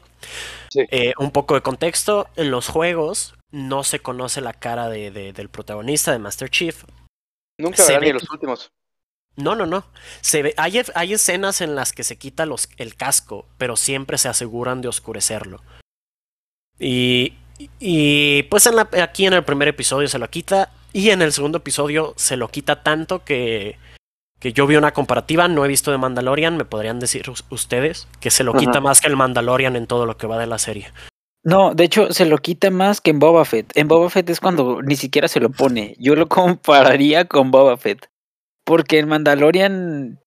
Sí. 0.70 0.82
Eh, 0.92 1.14
un 1.18 1.32
poco 1.32 1.56
de 1.56 1.62
contexto. 1.62 2.28
En 2.36 2.52
los 2.52 2.68
juegos 2.68 3.36
no 3.52 3.84
se 3.84 4.00
conoce 4.00 4.42
la 4.42 4.54
cara 4.54 4.90
de, 4.90 5.12
de- 5.12 5.32
del 5.34 5.50
protagonista 5.50 6.12
de 6.12 6.20
Master 6.20 6.50
Chief. 6.50 6.84
Nunca 7.58 7.78
Se 7.78 7.94
verán 7.94 8.02
ve 8.02 8.08
ni 8.08 8.14
los 8.14 8.30
últimos. 8.30 8.72
No, 9.38 9.56
no, 9.56 9.66
no. 9.66 9.86
Se 10.22 10.42
ve, 10.44 10.54
hay, 10.58 10.82
hay 10.94 11.14
escenas 11.14 11.62
en 11.62 11.76
las 11.76 11.94
que 11.94 12.04
se 12.04 12.18
quita 12.18 12.46
los, 12.46 12.70
el 12.78 12.96
casco, 12.96 13.48
pero 13.58 13.76
siempre 13.76 14.18
se 14.18 14.28
aseguran 14.30 14.82
de 14.82 14.88
oscurecerlo. 14.90 15.62
Y, 16.80 17.34
y 17.80 18.44
pues 18.44 18.66
en 18.66 18.76
la- 18.76 18.90
aquí 19.04 19.26
en 19.26 19.34
el 19.34 19.44
primer 19.44 19.68
episodio 19.70 20.08
se 20.08 20.20
lo 20.20 20.30
quita 20.30 20.72
y 20.94 21.10
en 21.10 21.22
el 21.22 21.32
segundo 21.32 21.58
episodio 21.60 22.14
se 22.18 22.36
lo 22.38 22.50
quita 22.50 22.84
tanto 22.84 23.24
que, 23.24 23.78
que 24.40 24.54
yo 24.54 24.68
vi 24.68 24.76
una 24.76 24.92
comparativa, 24.92 25.48
no 25.48 25.64
he 25.66 25.68
visto 25.68 25.92
de 25.92 25.98
Mandalorian, 25.98 26.58
me 26.58 26.66
podrían 26.66 27.00
decir 27.00 27.30
us- 27.30 27.46
ustedes 27.50 28.08
que 28.20 28.30
se 28.32 28.44
lo 28.44 28.52
Ajá. 28.52 28.60
quita 28.60 28.82
más 28.82 29.02
que 29.02 29.08
el 29.08 29.16
Mandalorian 29.16 29.76
en 29.76 29.88
todo 29.88 30.06
lo 30.06 30.18
que 30.18 30.28
va 30.28 30.38
de 30.38 30.48
la 30.48 30.58
serie. 30.58 30.92
No, 31.44 31.76
de 31.76 31.84
hecho, 31.84 32.12
se 32.12 32.26
lo 32.26 32.38
quita 32.40 32.72
más 32.72 33.02
que 33.02 33.12
en 33.12 33.20
Boba 33.20 33.46
Fett. 33.46 33.72
En 33.78 33.88
Boba 33.88 34.10
Fett 34.10 34.30
es 34.32 34.40
cuando 34.40 34.82
ni 34.82 34.96
siquiera 34.96 35.28
se 35.28 35.40
lo 35.40 35.50
pone. 35.52 35.96
Yo 36.00 36.16
lo 36.16 36.28
compararía 36.30 37.26
con 37.26 37.52
Boba 37.52 37.78
Fett. 37.78 38.08
Porque 38.66 38.98
en 39.00 39.08
Mandalorian. 39.08 40.20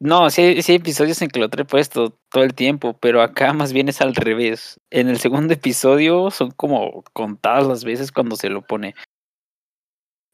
No, 0.00 0.30
sí, 0.30 0.62
sí 0.62 0.72
hay 0.72 0.76
episodios 0.76 1.20
en 1.22 1.28
que 1.28 1.40
lo 1.40 1.48
trae 1.48 1.64
puesto 1.64 2.16
todo 2.30 2.44
el 2.44 2.54
tiempo, 2.54 2.96
pero 3.00 3.20
acá 3.22 3.52
más 3.52 3.72
bien 3.72 3.88
es 3.88 4.00
al 4.00 4.14
revés. 4.14 4.78
En 4.90 5.08
el 5.08 5.18
segundo 5.18 5.54
episodio 5.54 6.30
son 6.30 6.52
como 6.52 7.02
contadas 7.14 7.66
las 7.66 7.82
veces 7.82 8.12
cuando 8.12 8.36
se 8.36 8.48
lo 8.50 8.62
pone. 8.62 8.94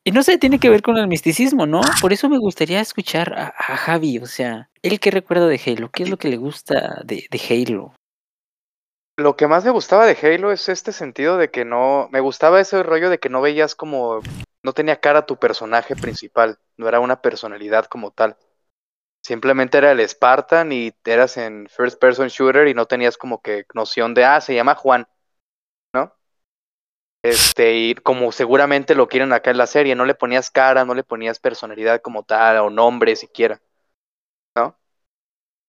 Y 0.06 0.12
no 0.12 0.22
sé, 0.22 0.36
tiene 0.36 0.60
que 0.60 0.68
ver 0.68 0.82
con 0.82 0.98
el 0.98 1.08
misticismo, 1.08 1.66
¿no? 1.66 1.80
Por 2.02 2.12
eso 2.12 2.28
me 2.28 2.38
gustaría 2.38 2.80
escuchar 2.80 3.32
a, 3.32 3.76
Javi, 3.76 4.18
o 4.18 4.26
sea, 4.26 4.68
él 4.82 5.00
que 5.00 5.10
recuerda 5.10 5.46
de 5.46 5.58
Halo, 5.64 5.90
¿qué 5.90 6.02
es 6.02 6.10
lo 6.10 6.18
que 6.18 6.28
le 6.28 6.36
gusta 6.36 7.00
de, 7.04 7.26
de 7.30 7.40
Halo? 7.48 7.94
Lo 9.16 9.36
que 9.36 9.46
más 9.46 9.64
me 9.64 9.70
gustaba 9.70 10.04
de 10.06 10.18
Halo 10.20 10.52
es 10.52 10.68
este 10.68 10.92
sentido 10.92 11.38
de 11.38 11.50
que 11.50 11.64
no. 11.64 12.08
Me 12.10 12.20
gustaba 12.20 12.60
ese 12.60 12.82
rollo 12.82 13.10
de 13.10 13.18
que 13.18 13.28
no 13.28 13.40
veías 13.40 13.74
como. 13.76 14.20
No 14.62 14.72
tenía 14.72 15.00
cara 15.00 15.24
tu 15.24 15.36
personaje 15.36 15.94
principal. 15.94 16.58
No 16.76 16.88
era 16.88 16.98
una 16.98 17.22
personalidad 17.22 17.84
como 17.86 18.10
tal. 18.10 18.36
Simplemente 19.22 19.78
era 19.78 19.92
el 19.92 20.06
Spartan 20.06 20.72
y 20.72 20.92
eras 21.04 21.36
en 21.36 21.68
first 21.68 21.98
person 22.00 22.28
shooter 22.28 22.66
y 22.66 22.74
no 22.74 22.86
tenías 22.86 23.16
como 23.16 23.40
que 23.40 23.66
noción 23.72 24.14
de, 24.14 24.24
ah, 24.24 24.40
se 24.40 24.54
llama 24.54 24.74
Juan. 24.74 25.06
Este, 27.24 27.74
y 27.76 27.94
como 27.94 28.32
seguramente 28.32 28.94
lo 28.94 29.08
quieren 29.08 29.32
acá 29.32 29.50
en 29.50 29.56
la 29.56 29.66
serie, 29.66 29.94
no 29.94 30.04
le 30.04 30.14
ponías 30.14 30.50
cara, 30.50 30.84
no 30.84 30.94
le 30.94 31.04
ponías 31.04 31.38
personalidad 31.40 32.02
como 32.02 32.22
tal, 32.22 32.58
o 32.58 32.68
nombre 32.70 33.16
siquiera, 33.16 33.62
¿no? 34.56 34.78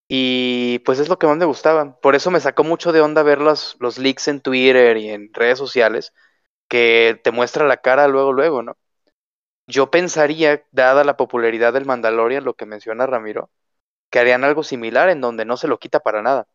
Y 0.08 0.80
pues 0.80 0.98
es 1.00 1.08
lo 1.08 1.18
que 1.18 1.26
más 1.26 1.36
me 1.36 1.44
gustaba. 1.46 1.98
Por 2.00 2.14
eso 2.14 2.30
me 2.30 2.40
sacó 2.40 2.64
mucho 2.64 2.92
de 2.92 3.00
onda 3.00 3.22
ver 3.22 3.40
los, 3.40 3.76
los 3.80 3.98
leaks 3.98 4.28
en 4.28 4.40
Twitter 4.40 4.96
y 4.98 5.10
en 5.10 5.32
redes 5.34 5.58
sociales, 5.58 6.12
que 6.68 7.20
te 7.24 7.32
muestra 7.32 7.66
la 7.66 7.78
cara 7.78 8.08
luego, 8.08 8.32
luego, 8.32 8.62
¿no? 8.62 8.76
Yo 9.68 9.90
pensaría, 9.90 10.64
dada 10.72 11.04
la 11.04 11.16
popularidad 11.16 11.72
del 11.72 11.86
Mandalorian, 11.86 12.44
lo 12.44 12.54
que 12.54 12.66
menciona 12.66 13.06
Ramiro, 13.06 13.50
que 14.10 14.20
harían 14.20 14.44
algo 14.44 14.62
similar 14.64 15.10
en 15.10 15.20
donde 15.22 15.44
no 15.46 15.56
se 15.58 15.68
lo 15.68 15.78
quita 15.78 16.00
para 16.00 16.22
nada. 16.22 16.48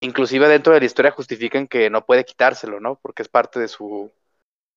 Inclusive 0.00 0.48
dentro 0.48 0.74
de 0.74 0.80
la 0.80 0.86
historia 0.86 1.12
justifican 1.12 1.68
que 1.68 1.90
no 1.90 2.06
puede 2.06 2.24
quitárselo, 2.24 2.80
¿no? 2.80 2.96
Porque 3.02 3.22
es 3.22 3.28
parte 3.28 3.60
de 3.60 3.68
su, 3.68 4.12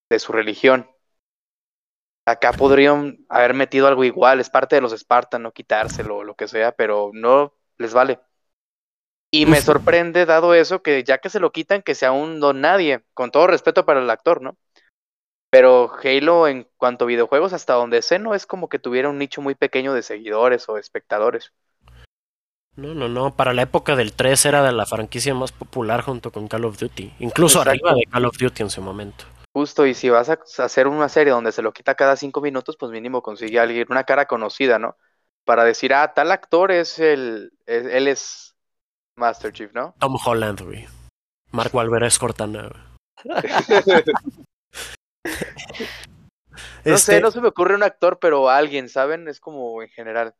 de 0.09 0.19
su 0.19 0.31
religión. 0.31 0.89
Acá 2.25 2.53
podrían 2.53 3.25
haber 3.29 3.53
metido 3.53 3.87
algo 3.87 4.03
igual, 4.03 4.39
es 4.39 4.49
parte 4.49 4.75
de 4.75 4.81
los 4.81 4.91
Spartan, 4.97 5.41
no 5.43 5.51
quitárselo 5.51 6.17
o 6.17 6.23
lo 6.23 6.35
que 6.35 6.47
sea, 6.47 6.71
pero 6.71 7.11
no 7.13 7.53
les 7.77 7.93
vale. 7.93 8.19
Y 9.31 9.45
me 9.45 9.61
sorprende, 9.61 10.25
dado 10.25 10.53
eso, 10.53 10.81
que 10.81 11.03
ya 11.03 11.19
que 11.19 11.29
se 11.29 11.39
lo 11.39 11.51
quitan, 11.51 11.81
que 11.81 11.95
sea 11.95 12.11
un 12.11 12.39
don 12.39 12.61
nadie, 12.61 13.03
con 13.13 13.31
todo 13.31 13.47
respeto 13.47 13.85
para 13.85 14.01
el 14.01 14.09
actor, 14.09 14.41
¿no? 14.41 14.57
Pero 15.51 15.91
Halo, 16.03 16.47
en 16.47 16.67
cuanto 16.77 17.05
a 17.05 17.07
videojuegos, 17.07 17.53
hasta 17.53 17.73
donde 17.73 18.01
sé, 18.01 18.19
no 18.19 18.35
es 18.35 18.45
como 18.45 18.69
que 18.69 18.79
tuviera 18.79 19.09
un 19.09 19.17
nicho 19.17 19.41
muy 19.41 19.55
pequeño 19.55 19.93
de 19.93 20.03
seguidores 20.03 20.69
o 20.69 20.77
espectadores. 20.77 21.51
No, 22.75 22.93
no, 22.93 23.09
no. 23.09 23.35
Para 23.35 23.53
la 23.53 23.63
época 23.63 23.95
del 23.95 24.13
3 24.13 24.45
era 24.45 24.63
de 24.63 24.71
la 24.71 24.85
franquicia 24.85 25.33
más 25.33 25.51
popular 25.51 26.01
junto 26.01 26.31
con 26.31 26.47
Call 26.47 26.65
of 26.65 26.79
Duty. 26.79 27.13
Incluso 27.19 27.59
Exacto. 27.59 27.87
arriba 27.87 27.99
de 27.99 28.11
Call 28.11 28.25
of 28.25 28.37
Duty 28.37 28.63
en 28.63 28.69
su 28.69 28.81
momento. 28.81 29.25
Justo, 29.59 29.85
y 29.85 29.93
si 29.93 30.09
vas 30.09 30.29
a 30.29 30.39
hacer 30.63 30.87
una 30.87 31.09
serie 31.09 31.33
donde 31.33 31.51
se 31.51 31.61
lo 31.61 31.73
quita 31.73 31.93
cada 31.93 32.15
cinco 32.15 32.39
minutos, 32.39 32.77
pues 32.77 32.93
mínimo 32.93 33.21
consigue 33.21 33.59
a 33.59 33.63
alguien, 33.63 33.87
una 33.89 34.05
cara 34.05 34.25
conocida, 34.25 34.79
¿no? 34.79 34.95
Para 35.43 35.65
decir, 35.65 35.93
ah, 35.93 36.13
tal 36.13 36.31
actor 36.31 36.71
es 36.71 36.97
el, 36.97 37.51
es- 37.65 37.85
él 37.87 38.07
es 38.07 38.55
Master 39.17 39.51
Chief, 39.51 39.73
¿no? 39.73 39.93
Tom 39.99 40.15
Holland, 40.25 40.61
güey. 40.61 40.87
Mark 41.51 41.75
Wahlberg 41.75 42.05
es 42.05 42.17
Cortana. 42.17 42.69
No 46.85 46.95
Este, 46.95 47.15
sé, 47.15 47.21
no 47.21 47.31
se 47.31 47.41
me 47.41 47.49
ocurre 47.49 47.75
un 47.75 47.83
actor, 47.83 48.17
pero 48.19 48.49
alguien, 48.49 48.87
¿saben? 48.87 49.27
Es 49.27 49.41
como 49.41 49.83
en 49.83 49.89
general. 49.89 50.33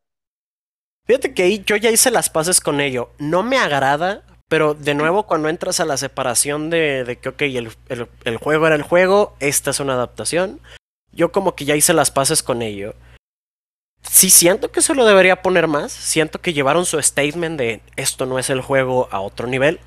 Fíjate 1.05 1.34
que 1.34 1.60
yo 1.60 1.75
ya 1.75 1.91
hice 1.91 2.10
las 2.10 2.29
paces 2.29 2.62
con 2.62 2.79
ello. 2.79 3.10
No 3.19 3.43
me 3.43 3.58
agrada, 3.58 4.23
pero 4.49 4.73
de 4.73 4.93
nuevo 4.95 5.23
cuando 5.23 5.47
entras 5.47 5.79
a 5.79 5.85
la 5.85 5.95
separación 5.95 6.69
de, 6.69 7.05
de 7.05 7.17
que, 7.17 7.29
ok, 7.29 7.41
el, 7.43 7.71
el- 7.88 8.07
el 8.25 8.38
juego 8.38 8.67
era 8.67 8.75
el 8.75 8.81
juego, 8.83 9.35
esta 9.39 9.71
es 9.71 9.79
una 9.79 9.93
adaptación, 9.93 10.59
yo 11.13 11.31
como 11.31 11.55
que 11.55 11.65
ya 11.65 11.75
hice 11.77 11.93
las 11.93 12.12
paces 12.12 12.43
con 12.43 12.62
ello. 12.62 12.93
Sí 14.01 14.29
siento 14.29 14.71
que 14.71 14.81
se 14.81 14.95
lo 14.95 15.05
debería 15.05 15.41
poner 15.41 15.67
más, 15.67 15.91
siento 15.91 16.41
que 16.41 16.53
llevaron 16.53 16.85
su 16.85 17.01
statement 17.01 17.57
de 17.59 17.81
esto 17.95 18.25
no 18.25 18.39
es 18.39 18.49
el 18.49 18.62
juego 18.62 19.07
a 19.12 19.19
otro 19.21 19.47
nivel. 19.47 19.79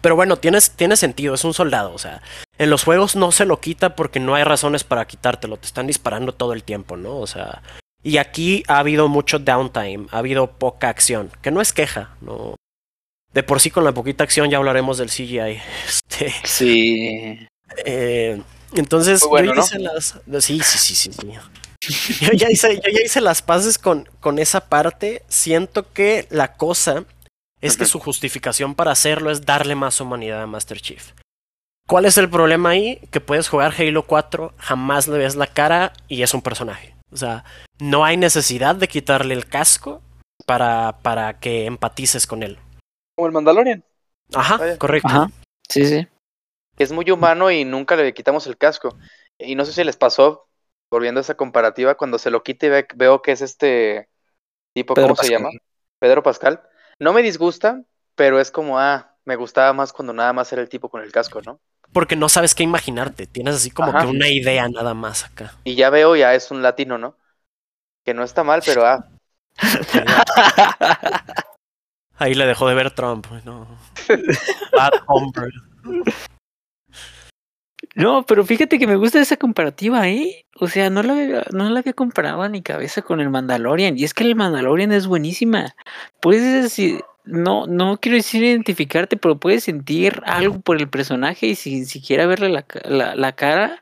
Pero 0.00 0.16
bueno, 0.16 0.36
tiene, 0.36 0.58
tiene 0.76 0.96
sentido, 0.96 1.34
es 1.34 1.44
un 1.44 1.52
soldado, 1.52 1.92
o 1.92 1.98
sea, 1.98 2.22
en 2.58 2.70
los 2.70 2.82
juegos 2.84 3.14
no 3.14 3.30
se 3.30 3.44
lo 3.44 3.60
quita 3.60 3.94
porque 3.94 4.20
no 4.20 4.34
hay 4.34 4.42
razones 4.44 4.84
para 4.84 5.06
quitártelo, 5.06 5.58
te 5.58 5.66
están 5.66 5.86
disparando 5.86 6.32
todo 6.32 6.54
el 6.54 6.64
tiempo, 6.64 6.96
¿no? 6.96 7.18
O 7.18 7.26
sea, 7.26 7.62
y 8.02 8.16
aquí 8.16 8.62
ha 8.68 8.78
habido 8.78 9.08
mucho 9.08 9.38
downtime, 9.38 10.06
ha 10.10 10.18
habido 10.18 10.46
poca 10.52 10.88
acción, 10.88 11.30
que 11.42 11.50
no 11.50 11.60
es 11.60 11.72
queja, 11.74 12.16
no. 12.22 12.56
De 13.32 13.42
por 13.42 13.60
sí 13.60 13.70
con 13.70 13.84
la 13.84 13.92
poquita 13.92 14.24
acción 14.24 14.50
ya 14.50 14.58
hablaremos 14.58 14.98
del 14.98 15.08
CGI. 15.08 15.60
Este, 15.86 16.32
Sí. 16.44 17.38
eh, 17.84 18.40
entonces 18.74 19.22
bueno, 19.28 19.48
yo 19.48 19.52
ya 19.54 19.60
¿no? 19.60 19.64
hice 19.66 19.78
las, 19.78 20.20
sí, 20.44 20.60
sí, 20.60 20.78
sí, 20.78 20.94
sí, 20.94 21.12
sí. 21.12 21.32
Yo 22.20 22.32
ya 22.32 22.50
hice, 22.50 22.76
yo 22.76 22.90
ya 22.92 23.02
hice 23.04 23.20
las 23.20 23.42
paces 23.42 23.78
con, 23.78 24.08
con 24.20 24.38
esa 24.38 24.68
parte. 24.68 25.22
Siento 25.28 25.92
que 25.92 26.26
la 26.30 26.54
cosa 26.54 27.04
es 27.60 27.76
que 27.76 27.86
su 27.86 27.98
justificación 27.98 28.74
para 28.74 28.92
hacerlo 28.92 29.30
es 29.30 29.44
darle 29.46 29.74
más 29.74 30.00
humanidad 30.00 30.42
a 30.42 30.46
Master 30.46 30.80
Chief. 30.80 31.12
¿Cuál 31.88 32.04
es 32.06 32.16
el 32.18 32.28
problema 32.30 32.70
ahí? 32.70 33.00
Que 33.10 33.20
puedes 33.20 33.48
jugar 33.48 33.74
Halo 33.76 34.04
4, 34.04 34.54
jamás 34.58 35.08
le 35.08 35.18
ves 35.18 35.34
la 35.34 35.46
cara 35.48 35.92
y 36.08 36.22
es 36.22 36.34
un 36.34 36.42
personaje. 36.42 36.94
O 37.10 37.16
sea, 37.16 37.44
no 37.80 38.04
hay 38.04 38.16
necesidad 38.16 38.76
de 38.76 38.88
quitarle 38.88 39.34
el 39.34 39.46
casco 39.46 40.00
para, 40.46 40.98
para 41.02 41.38
que 41.40 41.66
empatices 41.66 42.26
con 42.26 42.42
él. 42.42 42.58
Como 43.14 43.26
el 43.26 43.32
Mandalorian, 43.32 43.84
Ajá, 44.34 44.56
Vaya. 44.56 44.78
correcto. 44.78 45.08
Ajá. 45.08 45.30
Sí, 45.68 45.84
sí. 45.86 46.06
que 46.76 46.84
es 46.84 46.92
muy 46.92 47.10
humano 47.10 47.50
y 47.50 47.64
nunca 47.64 47.96
le 47.96 48.12
quitamos 48.14 48.46
el 48.46 48.56
casco. 48.56 48.96
Y 49.38 49.54
no 49.54 49.64
sé 49.64 49.72
si 49.72 49.84
les 49.84 49.96
pasó, 49.96 50.48
volviendo 50.90 51.18
a 51.20 51.22
esa 51.22 51.34
comparativa, 51.34 51.94
cuando 51.96 52.18
se 52.18 52.30
lo 52.30 52.42
quite 52.42 52.66
y 52.66 52.70
ve- 52.70 52.86
veo 52.94 53.20
que 53.22 53.32
es 53.32 53.42
este 53.42 54.08
tipo, 54.74 54.94
Pedro 54.94 55.08
¿cómo 55.08 55.22
se 55.22 55.30
llama? 55.30 55.50
Pedro 55.98 56.22
Pascal. 56.22 56.62
No 56.98 57.12
me 57.12 57.22
disgusta, 57.22 57.82
pero 58.14 58.40
es 58.40 58.50
como, 58.50 58.78
ah, 58.78 59.14
me 59.24 59.36
gustaba 59.36 59.72
más 59.72 59.92
cuando 59.92 60.12
nada 60.12 60.32
más 60.32 60.52
era 60.52 60.62
el 60.62 60.68
tipo 60.68 60.88
con 60.88 61.02
el 61.02 61.12
casco, 61.12 61.40
¿no? 61.42 61.60
Porque 61.92 62.16
no 62.16 62.28
sabes 62.30 62.54
qué 62.54 62.62
imaginarte. 62.62 63.26
Tienes 63.26 63.56
así 63.56 63.70
como 63.70 63.90
Ajá. 63.90 64.00
que 64.00 64.06
una 64.06 64.28
idea 64.28 64.68
nada 64.68 64.94
más 64.94 65.24
acá. 65.24 65.54
Y 65.64 65.74
ya 65.74 65.90
veo, 65.90 66.16
ya 66.16 66.34
es 66.34 66.50
un 66.50 66.62
latino, 66.62 66.96
¿no? 66.96 67.16
Que 68.04 68.14
no 68.14 68.24
está 68.24 68.42
mal, 68.44 68.62
pero 68.64 68.86
ah, 68.86 69.06
Ahí 72.22 72.34
le 72.34 72.46
dejó 72.46 72.68
de 72.68 72.74
ver 72.74 72.90
Trump. 72.92 73.26
No. 73.44 73.66
Bad 74.76 74.92
hombre. 75.06 75.46
No, 77.94 78.24
pero 78.24 78.44
fíjate 78.44 78.78
que 78.78 78.86
me 78.86 78.96
gusta 78.96 79.20
esa 79.20 79.36
comparativa, 79.36 80.08
¿eh? 80.08 80.46
O 80.58 80.68
sea, 80.68 80.88
no 80.88 81.02
la 81.02 81.12
había, 81.12 81.44
no 81.52 81.68
la 81.68 81.80
había 81.80 81.92
comparado 81.92 82.42
a 82.42 82.48
mi 82.48 82.62
cabeza 82.62 83.02
con 83.02 83.20
el 83.20 83.28
Mandalorian. 83.28 83.98
Y 83.98 84.04
es 84.04 84.14
que 84.14 84.24
el 84.24 84.34
Mandalorian 84.36 84.92
es 84.92 85.06
buenísima. 85.06 85.74
Puedes 86.20 86.62
decir, 86.62 87.02
no, 87.24 87.66
no 87.66 87.98
quiero 87.98 88.16
decir 88.16 88.42
identificarte, 88.44 89.16
pero 89.16 89.38
puedes 89.38 89.64
sentir 89.64 90.22
algo 90.24 90.60
por 90.60 90.78
el 90.80 90.88
personaje 90.88 91.48
y 91.48 91.54
sin 91.54 91.84
siquiera 91.86 92.26
verle 92.26 92.48
la, 92.48 92.62
ca- 92.62 92.80
la, 92.88 93.14
la 93.14 93.32
cara. 93.32 93.78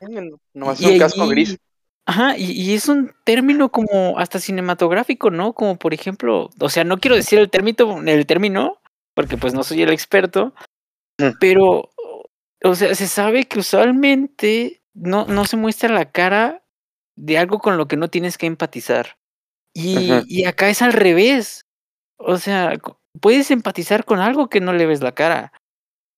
nomás 0.53 0.81
es 0.81 0.87
un 0.87 0.99
casco 0.99 1.27
gris. 1.27 1.57
Ajá, 2.05 2.37
y, 2.37 2.51
y 2.51 2.73
es 2.73 2.89
un 2.89 3.13
término 3.23 3.69
como 3.71 4.17
hasta 4.17 4.39
cinematográfico, 4.39 5.29
¿no? 5.29 5.53
Como 5.53 5.77
por 5.77 5.93
ejemplo, 5.93 6.49
o 6.59 6.69
sea, 6.69 6.83
no 6.83 6.97
quiero 6.99 7.15
decir 7.15 7.39
el 7.39 7.49
término, 7.49 8.01
el 8.05 8.25
término, 8.25 8.81
porque 9.15 9.37
pues 9.37 9.53
no 9.53 9.63
soy 9.63 9.81
el 9.83 9.91
experto, 9.91 10.53
pero, 11.39 11.91
o 12.63 12.75
sea, 12.75 12.95
se 12.95 13.07
sabe 13.07 13.45
que 13.45 13.59
usualmente 13.59 14.81
no, 14.93 15.25
no 15.25 15.45
se 15.45 15.57
muestra 15.57 15.89
la 15.89 16.11
cara 16.11 16.63
de 17.15 17.37
algo 17.37 17.59
con 17.59 17.77
lo 17.77 17.87
que 17.87 17.97
no 17.97 18.09
tienes 18.09 18.37
que 18.37 18.47
empatizar. 18.47 19.17
Y, 19.73 20.09
y 20.27 20.45
acá 20.45 20.69
es 20.69 20.81
al 20.81 20.93
revés. 20.93 21.61
O 22.17 22.37
sea, 22.37 22.77
puedes 23.19 23.51
empatizar 23.51 24.05
con 24.05 24.19
algo 24.19 24.49
que 24.49 24.59
no 24.59 24.73
le 24.73 24.85
ves 24.85 25.01
la 25.01 25.13
cara. 25.13 25.53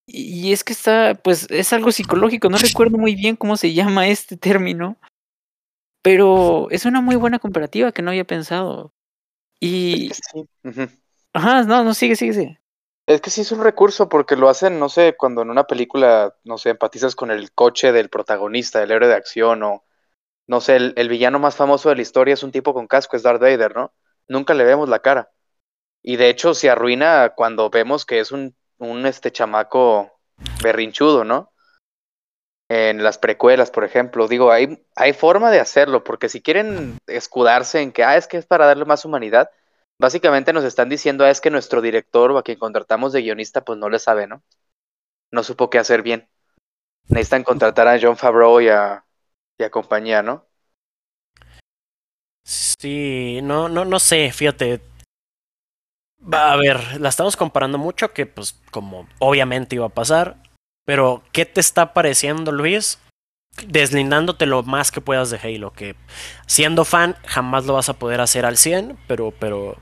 Y, 0.06 0.48
y 0.48 0.52
es 0.52 0.64
que 0.64 0.72
está, 0.72 1.14
pues, 1.14 1.46
es 1.50 1.72
algo 1.72 1.92
psicológico. 1.92 2.48
No 2.48 2.58
recuerdo 2.58 2.98
muy 2.98 3.14
bien 3.14 3.36
cómo 3.36 3.56
se 3.56 3.72
llama 3.74 4.08
este 4.08 4.36
término. 4.36 4.96
Pero 6.04 6.68
es 6.70 6.84
una 6.84 7.00
muy 7.00 7.16
buena 7.16 7.38
comparativa 7.38 7.90
que 7.90 8.02
no 8.02 8.10
había 8.10 8.26
pensado. 8.26 8.92
Y. 9.58 10.12
Es 10.12 10.20
que 10.20 10.22
sí. 10.32 10.48
Ujú. 10.62 10.88
Ajá, 11.32 11.62
no, 11.62 11.82
no, 11.82 11.94
sigue, 11.94 12.14
sigue, 12.14 12.34
sigue. 12.34 12.60
Es 13.06 13.22
que 13.22 13.30
sí 13.30 13.40
es 13.40 13.50
un 13.52 13.64
recurso 13.64 14.10
porque 14.10 14.36
lo 14.36 14.50
hacen, 14.50 14.78
no 14.78 14.90
sé, 14.90 15.16
cuando 15.16 15.40
en 15.40 15.48
una 15.48 15.64
película, 15.64 16.36
no 16.44 16.58
sé, 16.58 16.70
empatizas 16.70 17.16
con 17.16 17.30
el 17.30 17.52
coche 17.52 17.90
del 17.90 18.10
protagonista, 18.10 18.80
del 18.80 18.90
héroe 18.90 19.08
de 19.08 19.14
acción 19.14 19.62
o, 19.62 19.82
no 20.46 20.60
sé, 20.60 20.76
el, 20.76 20.92
el 20.96 21.08
villano 21.08 21.38
más 21.38 21.56
famoso 21.56 21.88
de 21.88 21.96
la 21.96 22.02
historia 22.02 22.34
es 22.34 22.42
un 22.42 22.52
tipo 22.52 22.74
con 22.74 22.86
casco, 22.86 23.16
es 23.16 23.22
Darth 23.22 23.40
Vader, 23.40 23.74
¿no? 23.74 23.94
Nunca 24.28 24.52
le 24.52 24.64
vemos 24.64 24.90
la 24.90 24.98
cara. 24.98 25.30
Y 26.02 26.16
de 26.16 26.28
hecho 26.28 26.52
se 26.52 26.68
arruina 26.68 27.32
cuando 27.34 27.70
vemos 27.70 28.04
que 28.04 28.20
es 28.20 28.30
un, 28.30 28.54
un 28.76 29.06
este 29.06 29.32
chamaco 29.32 30.12
berrinchudo, 30.62 31.24
¿no? 31.24 31.53
En 32.68 33.02
las 33.02 33.18
precuelas, 33.18 33.70
por 33.70 33.84
ejemplo. 33.84 34.26
Digo, 34.26 34.50
hay, 34.50 34.84
hay 34.96 35.12
forma 35.12 35.50
de 35.50 35.60
hacerlo, 35.60 36.02
porque 36.02 36.28
si 36.28 36.40
quieren 36.40 36.98
escudarse 37.06 37.82
en 37.82 37.92
que, 37.92 38.04
ah, 38.04 38.16
es 38.16 38.26
que 38.26 38.38
es 38.38 38.46
para 38.46 38.66
darle 38.66 38.84
más 38.84 39.04
humanidad, 39.04 39.50
Básicamente 39.98 40.52
nos 40.52 40.64
están 40.64 40.88
diciendo 40.88 41.24
ah, 41.24 41.30
es 41.30 41.40
que 41.40 41.50
nuestro 41.50 41.80
director 41.80 42.30
o 42.30 42.38
a 42.38 42.42
quien 42.42 42.58
contratamos 42.58 43.12
de 43.12 43.22
guionista 43.22 43.64
pues 43.64 43.78
no 43.78 43.88
le 43.88 43.98
sabe, 43.98 44.26
¿no? 44.26 44.42
No 45.30 45.42
supo 45.42 45.70
qué 45.70 45.78
hacer 45.78 46.02
bien. 46.02 46.28
Necesitan 47.08 47.44
contratar 47.44 47.86
a 47.86 47.98
John 48.00 48.16
Favreau 48.16 48.60
y 48.60 48.68
a, 48.68 49.04
y 49.58 49.62
a 49.62 49.70
compañía, 49.70 50.22
¿no? 50.22 50.46
Sí, 52.44 53.40
no, 53.42 53.68
no, 53.68 53.84
no 53.84 53.98
sé, 54.00 54.32
fíjate. 54.32 54.80
Va 56.20 56.52
a 56.52 56.56
ver, 56.56 57.00
la 57.00 57.10
estamos 57.10 57.36
comparando 57.36 57.78
mucho, 57.78 58.12
que 58.12 58.26
pues 58.26 58.60
como 58.70 59.06
obviamente 59.18 59.76
iba 59.76 59.86
a 59.86 59.90
pasar. 59.90 60.36
Pero, 60.84 61.22
¿qué 61.32 61.46
te 61.46 61.60
está 61.60 61.94
pareciendo, 61.94 62.52
Luis? 62.52 62.98
Deslindándote 63.66 64.46
lo 64.46 64.62
más 64.62 64.90
que 64.90 65.00
puedas 65.00 65.30
de 65.30 65.38
Halo, 65.38 65.72
que 65.72 65.94
siendo 66.46 66.84
fan 66.84 67.16
jamás 67.24 67.66
lo 67.66 67.74
vas 67.74 67.88
a 67.88 67.98
poder 67.98 68.20
hacer 68.20 68.44
al 68.44 68.56
100, 68.56 68.98
pero, 69.06 69.32
pero 69.38 69.76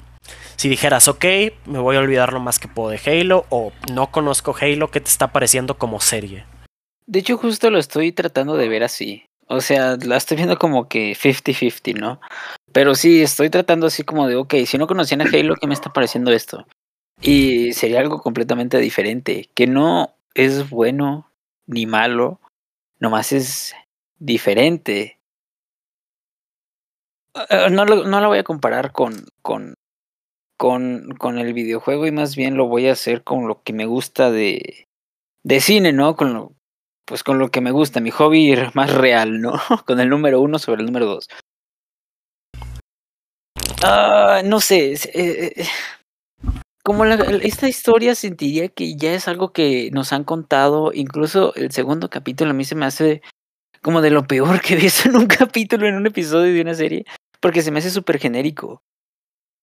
si 0.56 0.68
dijeras, 0.68 1.08
ok, 1.08 1.24
me 1.64 1.78
voy 1.78 1.96
a 1.96 2.00
olvidar 2.00 2.32
lo 2.32 2.40
más 2.40 2.58
que 2.58 2.68
puedo 2.68 2.90
de 2.90 3.00
Halo, 3.04 3.46
o 3.48 3.72
no 3.90 4.10
conozco 4.10 4.54
Halo, 4.60 4.90
¿qué 4.90 5.00
te 5.00 5.08
está 5.08 5.32
pareciendo 5.32 5.78
como 5.78 6.00
serie? 6.00 6.44
De 7.06 7.20
hecho, 7.20 7.36
justo 7.38 7.70
lo 7.70 7.78
estoy 7.78 8.12
tratando 8.12 8.56
de 8.56 8.68
ver 8.68 8.84
así. 8.84 9.24
O 9.48 9.60
sea, 9.60 9.96
la 9.96 10.16
estoy 10.16 10.36
viendo 10.36 10.58
como 10.58 10.88
que 10.88 11.14
50-50, 11.14 11.98
¿no? 11.98 12.20
Pero 12.72 12.94
sí, 12.94 13.22
estoy 13.22 13.50
tratando 13.50 13.86
así 13.86 14.02
como 14.02 14.28
de, 14.28 14.36
ok, 14.36 14.54
si 14.66 14.78
no 14.78 14.86
conocían 14.86 15.22
a 15.22 15.24
Halo, 15.24 15.56
¿qué 15.56 15.66
me 15.66 15.74
está 15.74 15.92
pareciendo 15.92 16.30
esto? 16.30 16.66
Y 17.20 17.72
sería 17.72 18.00
algo 18.00 18.20
completamente 18.20 18.78
diferente, 18.78 19.48
que 19.54 19.66
no 19.66 20.14
es 20.34 20.70
bueno 20.70 21.30
ni 21.66 21.86
malo, 21.86 22.40
nomás 22.98 23.32
es 23.32 23.74
diferente. 24.18 25.18
Eh, 27.48 27.70
No 27.70 27.84
lo, 27.84 28.04
no 28.04 28.20
lo 28.20 28.28
voy 28.28 28.38
a 28.38 28.44
comparar 28.44 28.92
con, 28.92 29.26
con, 29.42 29.74
con, 30.58 31.14
con 31.18 31.38
el 31.38 31.52
videojuego 31.52 32.06
y 32.06 32.12
más 32.12 32.36
bien 32.36 32.56
lo 32.56 32.66
voy 32.66 32.88
a 32.88 32.92
hacer 32.92 33.22
con 33.24 33.48
lo 33.48 33.62
que 33.62 33.72
me 33.72 33.86
gusta 33.86 34.30
de, 34.30 34.86
de 35.44 35.60
cine, 35.60 35.92
¿no? 35.92 36.16
Con 36.16 36.34
lo, 36.34 36.52
pues 37.06 37.24
con 37.24 37.38
lo 37.38 37.50
que 37.50 37.60
me 37.60 37.70
gusta, 37.70 38.00
mi 38.00 38.10
hobby 38.10 38.54
más 38.74 38.92
real, 38.94 39.40
¿no? 39.40 39.52
Con 39.86 40.00
el 40.00 40.08
número 40.08 40.40
uno 40.40 40.58
sobre 40.58 40.80
el 40.80 40.86
número 40.86 41.06
dos. 41.06 41.28
Ah, 43.82 44.42
no 44.44 44.60
sé, 44.60 44.92
eh, 44.92 45.52
eh, 45.56 45.66
como 46.82 47.04
la- 47.04 47.14
esta 47.16 47.68
historia 47.68 48.14
sentiría 48.14 48.68
que 48.68 48.96
ya 48.96 49.14
es 49.14 49.28
algo 49.28 49.52
que 49.52 49.90
nos 49.92 50.12
han 50.12 50.24
contado, 50.24 50.92
incluso 50.94 51.54
el 51.54 51.70
segundo 51.72 52.10
capítulo 52.10 52.50
a 52.50 52.54
mí 52.54 52.64
se 52.64 52.74
me 52.74 52.86
hace 52.86 53.22
como 53.82 54.02
de 54.02 54.10
lo 54.10 54.26
peor 54.26 54.60
que 54.62 54.76
ves 54.76 55.06
en 55.06 55.16
un 55.16 55.26
capítulo, 55.50 55.88
en 55.88 55.96
un 55.96 56.06
episodio 56.06 56.54
de 56.54 56.62
una 56.62 56.74
serie, 56.74 57.06
porque 57.40 57.62
se 57.62 57.70
me 57.72 57.80
hace 57.80 57.90
súper 57.90 58.18
genérico. 58.18 58.82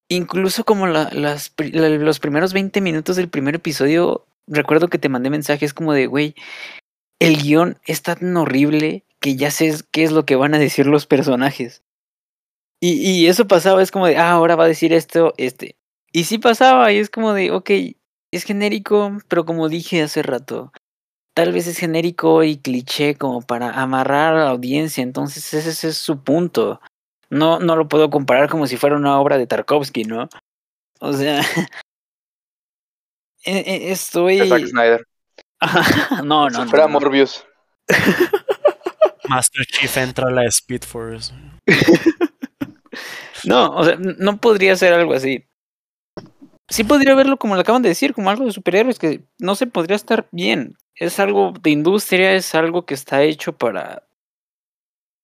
Incluso 0.09 0.65
como 0.65 0.87
los 0.87 2.19
primeros 2.19 2.53
20 2.53 2.81
minutos 2.81 3.15
del 3.15 3.29
primer 3.29 3.55
episodio, 3.55 4.25
recuerdo 4.47 4.87
que 4.89 4.97
te 4.99 5.09
mandé 5.09 5.29
mensajes 5.29 5.73
como 5.73 5.93
de, 5.93 6.07
güey, 6.07 6.35
el 7.19 7.37
guion 7.41 7.79
es 7.85 8.01
tan 8.03 8.35
horrible 8.37 9.05
que 9.21 9.35
ya 9.35 9.51
sé 9.51 9.73
qué 9.91 10.03
es 10.03 10.11
lo 10.11 10.25
que 10.25 10.35
van 10.37 10.53
a 10.55 10.59
decir 10.59 10.87
los 10.87 11.07
personajes. 11.07 11.83
Y, 12.81 13.01
y 13.01 13.27
eso 13.27 13.47
pasaba, 13.47 13.81
es 13.83 13.91
como 13.91 14.07
de, 14.07 14.17
ah, 14.17 14.31
ahora 14.31 14.55
va 14.55 14.65
a 14.65 14.67
decir 14.67 14.93
esto, 14.93 15.33
este. 15.37 15.75
Y 16.11 16.23
sí 16.23 16.37
pasaba, 16.37 16.91
y 16.91 16.97
es 16.97 17.09
como 17.09 17.33
de, 17.33 17.51
ok, 17.51 17.69
es 18.31 18.43
genérico, 18.43 19.17
pero 19.27 19.45
como 19.45 19.69
dije 19.69 20.01
hace 20.01 20.23
rato, 20.23 20.71
tal 21.35 21.51
vez 21.51 21.67
es 21.67 21.77
genérico 21.77 22.43
y 22.43 22.57
cliché 22.57 23.15
como 23.15 23.41
para 23.41 23.71
amarrar 23.71 24.35
a 24.35 24.45
la 24.45 24.49
audiencia, 24.49 25.03
entonces 25.03 25.53
ese, 25.53 25.87
es 25.87 25.97
su 25.97 26.23
punto. 26.23 26.81
No, 27.29 27.59
no 27.59 27.75
lo 27.75 27.87
puedo 27.87 28.09
comparar 28.09 28.49
como 28.49 28.65
si 28.65 28.77
fuera 28.77 28.95
una 28.95 29.19
obra 29.19 29.37
de 29.37 29.45
Tarkovsky, 29.45 30.03
¿no? 30.03 30.29
O 30.99 31.13
sea, 31.13 31.41
e, 33.45 33.57
e, 33.57 33.91
estoy... 33.91 34.47
Zack 34.49 34.65
Snyder. 34.65 35.05
no, 36.23 36.49
no, 36.49 36.63
Si 36.63 36.69
fuera 36.69 36.87
Morbius. 36.87 37.45
Master 39.29 39.65
Chief 39.67 39.95
entra 39.97 40.27
a 40.27 40.31
la 40.31 40.45
Speed 40.45 40.83
Force. 40.83 41.31
no, 43.43 43.69
o 43.75 43.83
sea, 43.83 43.95
no 43.97 44.39
podría 44.39 44.75
ser 44.75 44.93
algo 44.93 45.13
así. 45.13 45.45
Sí 46.69 46.83
podría 46.83 47.15
verlo 47.15 47.37
como 47.37 47.55
lo 47.55 47.61
acaban 47.61 47.81
de 47.81 47.89
decir, 47.89 48.13
como 48.13 48.29
algo 48.29 48.45
de 48.45 48.51
superhéroes, 48.51 48.99
que 48.99 49.23
no 49.39 49.55
se 49.55 49.67
podría 49.67 49.95
estar 49.95 50.27
bien. 50.31 50.77
Es 50.95 51.19
algo 51.19 51.53
de 51.59 51.71
industria, 51.71 52.33
es 52.33 52.53
algo 52.53 52.85
que 52.85 52.93
está 52.93 53.23
hecho 53.23 53.53
para 53.53 54.03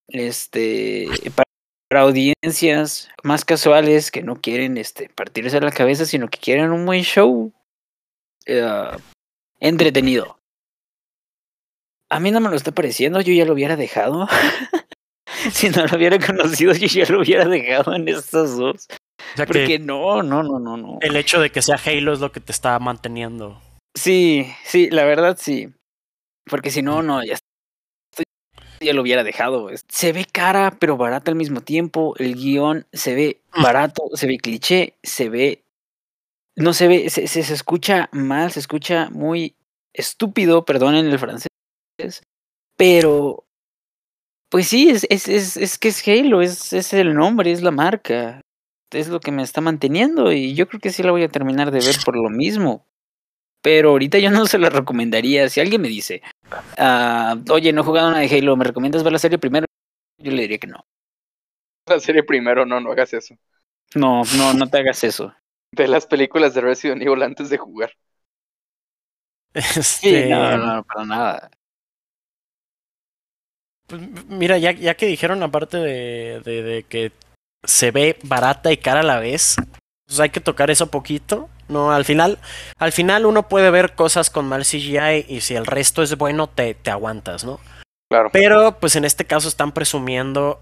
este 0.08 1.08
para, 1.36 2.02
audiencias 2.02 3.10
más 3.24 3.46
casuales 3.46 4.12
que 4.12 4.22
no 4.22 4.36
quieren 4.42 4.78
este 4.78 5.10
partirse 5.10 5.62
la 5.62 5.72
cabeza, 5.72 6.06
sino 6.06 6.30
que 6.30 6.40
quieren 6.40 6.72
un 6.72 6.86
buen 6.86 7.04
show 7.04 7.54
eh, 8.46 8.90
entretenido. 9.60 10.40
A 12.10 12.20
mí 12.20 12.32
no 12.32 12.40
me 12.40 12.50
lo 12.50 12.56
está 12.56 12.72
pareciendo, 12.72 13.22
yo 13.22 13.34
ya 13.34 13.46
lo 13.46 13.54
hubiera 13.54 13.76
dejado. 13.76 14.28
si 15.52 15.70
no 15.70 15.86
lo 15.86 15.98
hubiera 15.98 16.20
conocido, 16.20 16.74
yo 16.74 16.88
ya 16.88 17.06
lo 17.12 17.22
hubiera 17.22 17.46
dejado 17.46 17.94
en 17.94 18.08
estas 18.08 18.58
dos. 18.58 18.88
Porque 19.36 19.80
no, 19.80 20.24
no, 20.24 20.44
no, 20.44 20.60
no, 20.60 20.78
no. 20.78 20.98
El 21.02 21.16
hecho 21.16 21.40
de 21.40 21.50
que 21.50 21.62
sea 21.62 21.80
Halo 21.84 22.14
es 22.14 22.20
lo 22.20 22.32
que 22.32 22.40
te 22.40 22.52
está 22.52 22.78
manteniendo. 22.80 23.62
Sí, 23.96 24.48
sí, 24.66 24.90
la 24.90 25.06
verdad 25.06 25.38
sí. 25.40 25.74
Porque 26.46 26.70
si 26.70 26.82
no, 26.82 27.02
no, 27.02 27.24
ya, 27.24 27.38
ya 28.80 28.94
lo 28.94 29.02
hubiera 29.02 29.24
dejado. 29.24 29.70
Se 29.88 30.14
ve 30.14 30.26
cara, 30.26 30.78
pero 30.80 30.98
barata 30.98 31.32
al 31.32 31.38
mismo 31.38 31.62
tiempo. 31.62 32.14
El 32.18 32.36
guion 32.36 32.86
se 32.94 33.16
ve 33.16 33.42
mm. 33.56 33.64
barato, 33.64 34.04
se 34.14 34.28
ve 34.28 34.38
cliché, 34.38 34.96
se 35.02 35.30
ve. 35.30 35.64
No 36.56 36.74
se 36.74 36.88
ve, 36.88 37.10
se, 37.10 37.28
se, 37.28 37.40
escucha 37.42 38.10
mal, 38.14 38.52
se 38.52 38.60
escucha 38.60 39.10
muy 39.10 39.56
estúpido, 39.94 40.66
perdonen 40.66 41.08
el 41.08 41.20
francés. 41.20 41.50
Pero. 42.78 43.45
Pues 44.56 44.70
sí, 44.70 44.90
es, 44.90 45.06
es, 45.10 45.28
es, 45.28 45.58
es 45.58 45.78
que 45.78 45.90
es 45.90 46.08
Halo, 46.08 46.42
es, 46.42 46.72
es 46.72 46.94
el 46.94 47.14
nombre, 47.14 47.52
es 47.52 47.62
la 47.62 47.72
marca 47.72 48.40
es 48.96 49.10
lo 49.10 49.20
que 49.20 49.32
me 49.32 49.44
está 49.44 49.60
manteniendo 49.60 50.32
y 50.32 50.56
yo 50.56 50.68
creo 50.68 50.80
que 50.80 50.92
sí 50.92 51.04
la 51.04 51.12
voy 51.12 51.24
a 51.24 51.30
terminar 51.30 51.72
de 51.72 51.80
ver 51.80 51.96
por 52.06 52.16
lo 52.16 52.30
mismo. 52.30 52.86
Pero 53.62 53.90
ahorita 53.90 54.20
yo 54.20 54.32
no 54.32 54.46
se 54.46 54.58
la 54.58 54.70
recomendaría. 54.70 55.50
Si 55.50 55.60
alguien 55.60 55.82
me 55.82 55.88
dice, 55.90 56.22
ah, 56.78 57.36
oye, 57.50 57.74
no 57.74 57.82
he 57.82 57.86
jugado 57.86 58.10
una 58.10 58.20
de 58.20 58.38
Halo, 58.38 58.56
¿me 58.56 58.64
recomiendas 58.64 59.04
ver 59.04 59.12
la 59.12 59.20
serie 59.20 59.38
primero? 59.38 59.66
Yo 60.18 60.32
le 60.32 60.44
diría 60.44 60.58
que 60.58 60.68
no. 60.68 60.86
La 61.88 62.00
serie 62.00 62.24
primero, 62.24 62.66
no, 62.66 62.80
no 62.80 62.92
hagas 62.92 63.14
eso. 63.14 63.36
No, 63.94 64.24
no, 64.38 64.54
no 64.54 64.68
te 64.68 64.78
hagas 64.78 65.04
eso. 65.04 65.34
Ve 65.76 65.88
las 65.88 66.08
películas 66.08 66.54
de 66.54 66.62
Resident 66.62 67.02
Evil 67.02 67.22
antes 67.24 67.50
de 67.50 67.58
jugar. 67.58 67.92
Este... 69.54 69.82
Sí, 69.84 70.30
no, 70.30 70.58
no, 70.58 70.84
para 70.84 71.06
nada. 71.06 71.52
Pues, 73.88 74.02
mira, 74.28 74.58
ya, 74.58 74.72
ya 74.72 74.96
que 74.96 75.06
dijeron 75.06 75.44
aparte 75.44 75.78
de, 75.78 76.42
de, 76.44 76.64
de 76.64 76.84
que 76.84 77.12
se 77.64 77.92
ve 77.92 78.18
barata 78.24 78.72
y 78.72 78.78
cara 78.78 79.02
a 79.02 79.04
la 79.04 79.20
vez. 79.20 79.56
Pues 80.08 80.20
hay 80.20 80.30
que 80.30 80.40
tocar 80.40 80.70
eso 80.70 80.88
poquito. 80.88 81.50
No, 81.68 81.92
al 81.92 82.06
final, 82.06 82.38
al 82.78 82.92
final 82.92 83.26
uno 83.26 83.50
puede 83.50 83.72
ver 83.72 83.96
cosas 83.96 84.30
con 84.30 84.48
mal 84.48 84.64
CGI 84.64 85.26
y 85.28 85.42
si 85.42 85.56
el 85.56 85.66
resto 85.66 86.04
es 86.04 86.16
bueno 86.16 86.48
te, 86.48 86.76
te 86.76 86.92
aguantas, 86.92 87.44
¿no? 87.44 87.60
Claro. 88.10 88.30
Pero 88.32 88.78
pues 88.80 88.96
en 88.96 89.06
este 89.06 89.26
caso 89.26 89.48
están 89.48 89.72
presumiendo. 89.72 90.60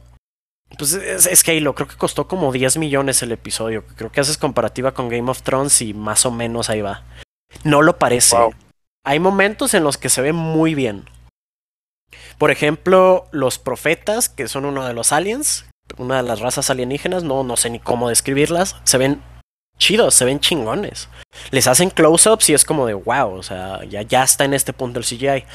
Pues 0.77 0.93
es, 0.93 1.27
es, 1.27 1.47
Halo, 1.47 1.75
creo 1.75 1.87
que 1.87 1.97
costó 1.97 2.27
como 2.27 2.51
10 2.51 2.77
millones 2.77 3.21
el 3.21 3.33
episodio. 3.33 3.83
Creo 3.97 4.11
que 4.11 4.21
haces 4.21 4.37
comparativa 4.37 4.93
con 4.93 5.09
Game 5.09 5.29
of 5.29 5.43
Thrones 5.43 5.81
y 5.81 5.93
más 5.93 6.25
o 6.25 6.31
menos 6.31 6.69
ahí 6.69 6.81
va. 6.81 7.03
No 7.65 7.81
lo 7.81 7.99
parece. 7.99 8.37
Hay 9.05 9.19
momentos 9.19 9.73
en 9.73 9.83
los 9.83 9.97
que 9.97 10.09
se 10.09 10.21
ve 10.21 10.31
muy 10.31 10.73
bien. 10.73 11.03
Por 12.37 12.51
ejemplo, 12.51 13.25
los 13.31 13.59
profetas, 13.59 14.29
que 14.29 14.47
son 14.47 14.65
uno 14.65 14.85
de 14.85 14.93
los 14.93 15.11
aliens, 15.11 15.65
una 15.97 16.17
de 16.17 16.23
las 16.23 16.39
razas 16.39 16.69
alienígenas, 16.69 17.23
no, 17.23 17.43
no 17.43 17.57
sé 17.57 17.69
ni 17.69 17.79
cómo 17.79 18.09
describirlas, 18.09 18.77
se 18.83 18.97
ven 18.97 19.21
chidos, 19.77 20.15
se 20.15 20.25
ven 20.25 20.39
chingones. 20.39 21.09
Les 21.51 21.67
hacen 21.67 21.89
close-ups 21.89 22.49
y 22.49 22.53
es 22.53 22.65
como 22.65 22.85
de 22.85 22.93
wow, 22.93 23.33
o 23.33 23.43
sea, 23.43 23.83
ya, 23.85 24.01
ya 24.01 24.23
está 24.23 24.45
en 24.45 24.53
este 24.53 24.73
punto 24.73 24.99
el 24.99 25.05
CGI. 25.05 25.45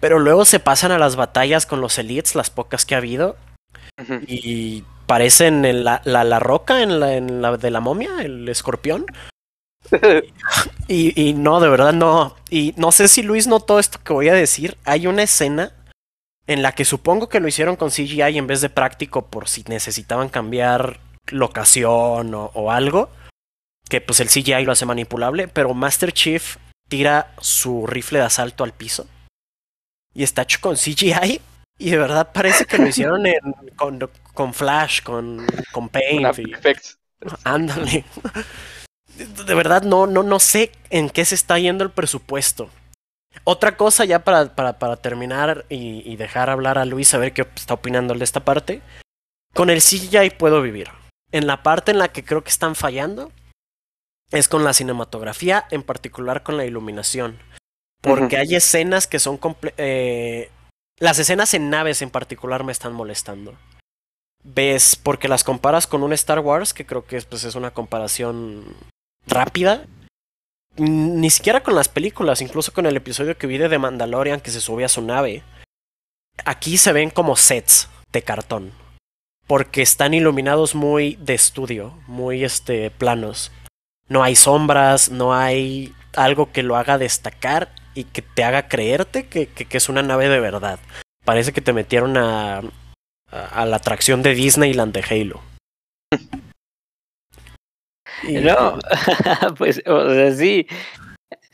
Pero 0.00 0.18
luego 0.18 0.44
se 0.44 0.60
pasan 0.60 0.92
a 0.92 0.98
las 0.98 1.16
batallas 1.16 1.66
con 1.66 1.80
los 1.80 1.98
elites, 1.98 2.34
las 2.34 2.50
pocas 2.50 2.84
que 2.84 2.94
ha 2.94 2.98
habido, 2.98 3.36
y 4.26 4.84
parecen 5.06 5.62
la, 5.84 6.02
la, 6.04 6.22
la, 6.22 6.38
roca 6.38 6.82
en 6.82 7.00
la, 7.00 7.14
en 7.14 7.42
la 7.42 7.56
de 7.56 7.70
la 7.70 7.80
momia, 7.80 8.20
el 8.20 8.48
escorpión. 8.48 9.06
y, 10.88 11.20
y 11.20 11.32
no, 11.32 11.60
de 11.60 11.68
verdad 11.68 11.92
no. 11.92 12.36
Y 12.50 12.74
no 12.76 12.92
sé 12.92 13.08
si 13.08 13.22
Luis 13.22 13.46
notó 13.46 13.78
esto 13.78 13.98
que 14.04 14.12
voy 14.12 14.28
a 14.28 14.34
decir. 14.34 14.76
Hay 14.84 15.06
una 15.06 15.22
escena 15.24 15.72
en 16.48 16.62
la 16.62 16.72
que 16.72 16.86
supongo 16.86 17.28
que 17.28 17.40
lo 17.40 17.46
hicieron 17.46 17.76
con 17.76 17.90
CGI 17.90 18.38
en 18.38 18.46
vez 18.46 18.62
de 18.62 18.70
práctico 18.70 19.26
por 19.26 19.48
si 19.48 19.62
necesitaban 19.68 20.30
cambiar 20.30 20.98
locación 21.26 22.32
o, 22.34 22.72
algo, 22.72 23.10
que 23.88 24.00
pues 24.00 24.20
el 24.20 24.28
CGI 24.28 24.64
lo 24.64 24.72
hace 24.72 24.86
manipulable, 24.86 25.46
pero 25.46 25.74
Master 25.74 26.10
Chief 26.10 26.56
tira 26.88 27.34
su 27.38 27.86
rifle 27.86 28.20
de 28.20 28.24
asalto 28.24 28.64
al 28.64 28.72
piso 28.72 29.06
y 30.14 30.22
está 30.22 30.42
hecho 30.42 30.58
con 30.62 30.76
CGI 30.76 31.42
y 31.78 31.90
de 31.90 31.98
verdad 31.98 32.32
parece 32.32 32.64
que 32.64 32.78
lo 32.78 32.86
hicieron 32.88 33.24
con, 33.76 34.10
con, 34.32 34.54
Flash, 34.54 35.02
con, 35.02 35.46
con 35.70 35.90
Paint. 35.90 36.38
Y, 36.38 36.54
ándale. 37.44 38.04
De 39.18 39.54
verdad 39.54 39.82
no, 39.82 40.06
no, 40.06 40.22
no 40.22 40.38
sé 40.38 40.70
en 40.90 41.10
qué 41.10 41.24
se 41.24 41.34
está 41.34 41.58
yendo 41.58 41.82
el 41.82 41.90
presupuesto. 41.90 42.70
Otra 43.44 43.76
cosa 43.76 44.04
ya 44.04 44.24
para, 44.24 44.54
para, 44.54 44.78
para 44.78 44.96
terminar 44.96 45.64
y, 45.68 46.02
y, 46.10 46.16
dejar 46.16 46.50
hablar 46.50 46.78
a 46.78 46.84
Luis 46.84 47.14
a 47.14 47.18
ver 47.18 47.32
qué 47.32 47.46
está 47.56 47.74
opinando 47.74 48.14
de 48.14 48.24
esta 48.24 48.44
parte. 48.44 48.82
Con 49.54 49.70
el 49.70 49.80
CGI 49.80 50.30
puedo 50.38 50.62
vivir. 50.62 50.90
En 51.32 51.46
la 51.46 51.62
parte 51.62 51.90
en 51.90 51.98
la 51.98 52.08
que 52.08 52.24
creo 52.24 52.42
que 52.42 52.50
están 52.50 52.74
fallando 52.74 53.32
es 54.30 54.48
con 54.48 54.64
la 54.64 54.72
cinematografía, 54.72 55.66
en 55.70 55.82
particular 55.82 56.42
con 56.42 56.56
la 56.56 56.64
iluminación. 56.64 57.38
Porque 58.00 58.36
hay 58.36 58.54
escenas 58.54 59.06
que 59.06 59.18
son... 59.18 59.40
Eh, 59.76 60.50
las 60.98 61.18
escenas 61.18 61.54
en 61.54 61.70
naves 61.70 62.02
en 62.02 62.10
particular 62.10 62.64
me 62.64 62.72
están 62.72 62.92
molestando. 62.92 63.56
Ves, 64.44 64.96
porque 64.96 65.28
las 65.28 65.44
comparas 65.44 65.86
con 65.86 66.02
un 66.02 66.12
Star 66.12 66.40
Wars, 66.40 66.74
que 66.74 66.86
creo 66.86 67.04
que 67.06 67.20
pues, 67.22 67.44
es 67.44 67.54
una 67.54 67.72
comparación 67.72 68.64
rápida, 69.26 69.86
ni 70.78 71.30
siquiera 71.30 71.62
con 71.62 71.74
las 71.74 71.88
películas, 71.88 72.40
incluso 72.40 72.72
con 72.72 72.86
el 72.86 72.96
episodio 72.96 73.36
que 73.36 73.46
vi 73.46 73.58
de 73.58 73.78
Mandalorian 73.78 74.40
que 74.40 74.50
se 74.50 74.60
sube 74.60 74.84
a 74.84 74.88
su 74.88 75.02
nave. 75.02 75.42
Aquí 76.44 76.78
se 76.78 76.92
ven 76.92 77.10
como 77.10 77.36
sets 77.36 77.88
de 78.12 78.22
cartón. 78.22 78.72
Porque 79.46 79.82
están 79.82 80.14
iluminados 80.14 80.74
muy 80.74 81.16
de 81.16 81.34
estudio, 81.34 81.98
muy 82.06 82.44
este 82.44 82.90
planos. 82.90 83.50
No 84.08 84.22
hay 84.22 84.36
sombras, 84.36 85.10
no 85.10 85.34
hay 85.34 85.94
algo 86.14 86.52
que 86.52 86.62
lo 86.62 86.76
haga 86.76 86.98
destacar 86.98 87.74
y 87.94 88.04
que 88.04 88.22
te 88.22 88.44
haga 88.44 88.68
creerte 88.68 89.26
que, 89.26 89.46
que, 89.46 89.76
es 89.76 89.88
una 89.88 90.02
nave 90.02 90.28
de 90.28 90.40
verdad. 90.40 90.78
Parece 91.24 91.52
que 91.52 91.60
te 91.60 91.72
metieron 91.72 92.16
a, 92.16 92.58
a, 92.58 92.62
a 93.30 93.66
la 93.66 93.76
atracción 93.76 94.22
de 94.22 94.34
Disneyland 94.34 94.92
de 94.92 95.02
Halo. 95.02 95.40
No, 98.24 98.78
pues, 99.58 99.82
o 99.86 100.10
sea, 100.10 100.32
sí. 100.32 100.66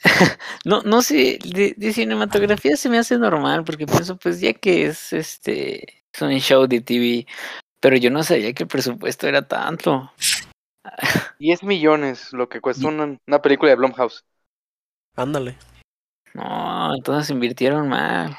No, 0.65 0.83
no 0.83 1.03
sé, 1.03 1.39
de, 1.43 1.93
cinematografía 1.93 2.77
se 2.77 2.89
me 2.89 2.99
hace 2.99 3.19
normal, 3.19 3.65
porque 3.65 3.87
pienso, 3.87 4.17
pues 4.17 4.41
ya 4.41 4.53
que 4.53 4.87
es 4.87 5.13
este, 5.13 6.03
es 6.13 6.23
un 6.23 6.39
show 6.41 6.67
de 6.67 6.81
TV, 6.81 7.27
pero 7.81 7.97
yo 7.97 8.11
no 8.11 8.23
sabía 8.23 8.53
que 8.53 8.65
el 8.65 8.69
presupuesto 8.69 9.27
era 9.27 9.47
tanto. 9.47 10.13
10 11.39 11.63
millones 11.63 12.33
lo 12.33 12.49
que 12.49 12.61
cuesta 12.61 12.87
una, 12.89 13.19
una 13.27 13.43
película 13.43 13.71
de 13.71 13.77
Blumhouse. 13.77 14.25
Ándale. 15.17 15.57
No, 16.35 16.95
entonces 16.95 17.31
invirtieron 17.31 17.89
mal. 17.89 18.37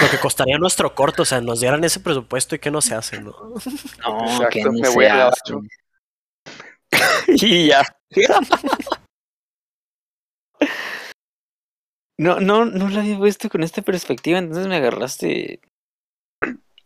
Lo 0.00 0.10
que 0.10 0.18
costaría 0.18 0.58
nuestro 0.58 0.94
corto, 0.94 1.22
o 1.22 1.24
sea, 1.24 1.40
nos 1.40 1.60
dieran 1.60 1.82
ese 1.84 2.00
presupuesto 2.00 2.54
y 2.54 2.58
qué 2.58 2.70
no 2.70 2.80
se 2.80 2.94
hace, 2.94 3.20
¿no? 3.20 3.32
No, 3.32 4.48
que 4.50 4.62
no 4.62 4.72
me 4.72 4.88
voy 4.88 5.06
a 5.06 5.28
hace. 5.28 5.54
y 7.28 7.68
ya. 7.68 7.82
No, 12.18 12.40
no, 12.40 12.64
no 12.64 12.88
lo 12.88 13.00
había 13.00 13.18
visto 13.18 13.48
con 13.48 13.62
esta 13.62 13.82
perspectiva, 13.82 14.38
entonces 14.38 14.66
me 14.66 14.76
agarraste. 14.76 15.60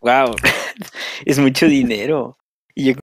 Wow, 0.01 0.35
es 1.25 1.39
mucho 1.39 1.67
dinero. 1.67 2.37
Y 2.75 2.93
yo 2.93 3.01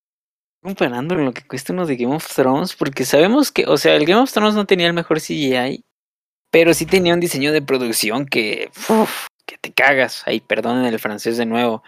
comparando 0.61 1.15
lo 1.15 1.33
que 1.33 1.47
cuesta 1.47 1.73
uno 1.73 1.85
de 1.85 1.95
Game 1.95 2.15
of 2.15 2.27
Thrones, 2.35 2.75
porque 2.75 3.05
sabemos 3.05 3.51
que, 3.51 3.65
o 3.65 3.77
sea, 3.77 3.95
el 3.95 4.05
Game 4.05 4.21
of 4.21 4.31
Thrones 4.31 4.55
no 4.55 4.65
tenía 4.65 4.87
el 4.87 4.93
mejor 4.93 5.19
CGI, 5.19 5.83
pero 6.51 6.73
sí 6.73 6.85
tenía 6.85 7.13
un 7.13 7.19
diseño 7.19 7.51
de 7.51 7.61
producción 7.61 8.25
que, 8.25 8.69
uf, 8.89 9.27
que 9.45 9.57
te 9.57 9.71
cagas. 9.71 10.23
Ay, 10.25 10.41
perdonen 10.41 10.85
el 10.85 10.99
francés 10.99 11.37
de 11.37 11.45
nuevo. 11.45 11.83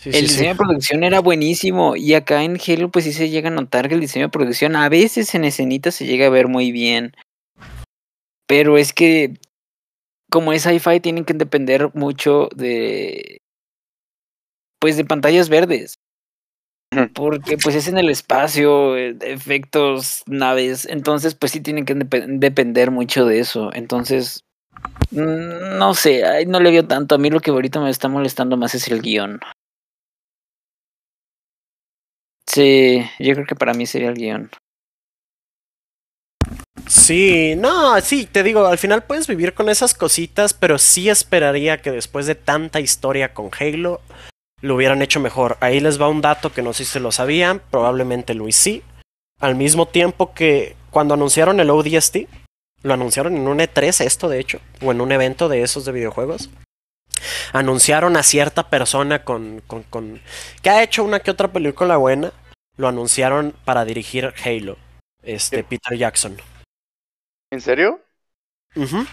Sí, 0.00 0.10
el 0.10 0.14
sí, 0.14 0.20
sí. 0.20 0.26
diseño 0.34 0.50
de 0.50 0.56
producción 0.56 1.02
era 1.02 1.20
buenísimo 1.20 1.96
y 1.96 2.14
acá 2.14 2.44
en 2.44 2.56
Halo 2.64 2.88
pues 2.90 3.04
sí 3.04 3.12
se 3.12 3.30
llega 3.30 3.48
a 3.48 3.52
notar 3.52 3.88
que 3.88 3.94
el 3.94 4.00
diseño 4.00 4.26
de 4.26 4.30
producción 4.30 4.76
a 4.76 4.88
veces 4.88 5.34
en 5.34 5.44
escenitas 5.44 5.96
se 5.96 6.06
llega 6.06 6.26
a 6.26 6.30
ver 6.30 6.46
muy 6.46 6.70
bien. 6.70 7.14
Pero 8.46 8.78
es 8.78 8.92
que 8.92 9.34
como 10.30 10.52
es 10.52 10.62
sci-fi 10.62 11.00
tienen 11.00 11.24
que 11.24 11.34
depender 11.34 11.90
mucho 11.94 12.48
de 12.54 13.38
pues 14.80 14.96
de 14.96 15.04
pantallas 15.04 15.48
verdes. 15.48 15.94
Porque 17.14 17.58
pues 17.58 17.74
es 17.74 17.86
en 17.88 17.98
el 17.98 18.08
espacio, 18.08 18.96
eh, 18.96 19.16
efectos, 19.20 20.22
naves, 20.26 20.86
entonces 20.86 21.34
pues 21.34 21.52
sí 21.52 21.60
tienen 21.60 21.84
que 21.84 21.94
depe- 21.94 22.38
depender 22.38 22.90
mucho 22.90 23.26
de 23.26 23.40
eso. 23.40 23.70
Entonces, 23.74 24.40
no 25.10 25.92
sé, 25.94 26.24
ay, 26.24 26.46
no 26.46 26.60
le 26.60 26.70
veo 26.70 26.86
tanto. 26.86 27.16
A 27.16 27.18
mí 27.18 27.28
lo 27.28 27.40
que 27.40 27.50
ahorita 27.50 27.80
me 27.80 27.90
está 27.90 28.08
molestando 28.08 28.56
más 28.56 28.74
es 28.74 28.88
el 28.88 29.02
guion. 29.02 29.38
Sí, 32.48 33.04
yo 33.18 33.34
creo 33.34 33.46
que 33.46 33.54
para 33.54 33.74
mí 33.74 33.86
sería 33.86 34.08
el 34.08 34.14
guion. 34.14 34.50
Sí, 36.86 37.54
no, 37.56 38.00
sí, 38.00 38.24
te 38.24 38.42
digo, 38.42 38.66
al 38.66 38.78
final 38.78 39.04
puedes 39.04 39.26
vivir 39.26 39.52
con 39.52 39.68
esas 39.68 39.92
cositas, 39.92 40.54
pero 40.54 40.78
sí 40.78 41.10
esperaría 41.10 41.82
que 41.82 41.90
después 41.90 42.24
de 42.26 42.34
tanta 42.34 42.80
historia 42.80 43.34
con 43.34 43.50
Halo 43.58 44.00
lo 44.62 44.74
hubieran 44.74 45.02
hecho 45.02 45.20
mejor. 45.20 45.58
Ahí 45.60 45.80
les 45.80 46.00
va 46.00 46.08
un 46.08 46.22
dato 46.22 46.50
que 46.52 46.62
no 46.62 46.72
sé 46.72 46.84
si 46.84 46.92
se 46.92 47.00
lo 47.00 47.12
sabían, 47.12 47.60
probablemente 47.70 48.32
Luis 48.32 48.56
sí. 48.56 48.82
Al 49.38 49.54
mismo 49.54 49.86
tiempo 49.86 50.32
que 50.32 50.74
cuando 50.90 51.12
anunciaron 51.14 51.60
el 51.60 51.68
ODST, 51.68 52.26
lo 52.82 52.94
anunciaron 52.94 53.36
en 53.36 53.46
un 53.46 53.58
E3 53.58 54.04
esto 54.04 54.28
de 54.28 54.40
hecho, 54.40 54.60
o 54.82 54.90
en 54.90 55.02
un 55.02 55.12
evento 55.12 55.50
de 55.50 55.62
esos 55.62 55.84
de 55.84 55.92
videojuegos. 55.92 56.48
Anunciaron 57.52 58.16
a 58.16 58.22
cierta 58.22 58.68
persona 58.70 59.24
con, 59.24 59.62
con, 59.66 59.82
con 59.84 60.20
que 60.62 60.70
ha 60.70 60.82
hecho 60.82 61.04
una 61.04 61.20
que 61.20 61.30
otra 61.30 61.48
película 61.52 61.96
buena, 61.96 62.32
lo 62.76 62.88
anunciaron 62.88 63.54
para 63.64 63.84
dirigir 63.84 64.32
Halo, 64.44 64.76
este 65.22 65.58
¿Qué? 65.58 65.64
Peter 65.64 65.96
Jackson. 65.98 66.36
¿En 67.50 67.60
serio? 67.60 68.00
Ujú. 68.76 69.06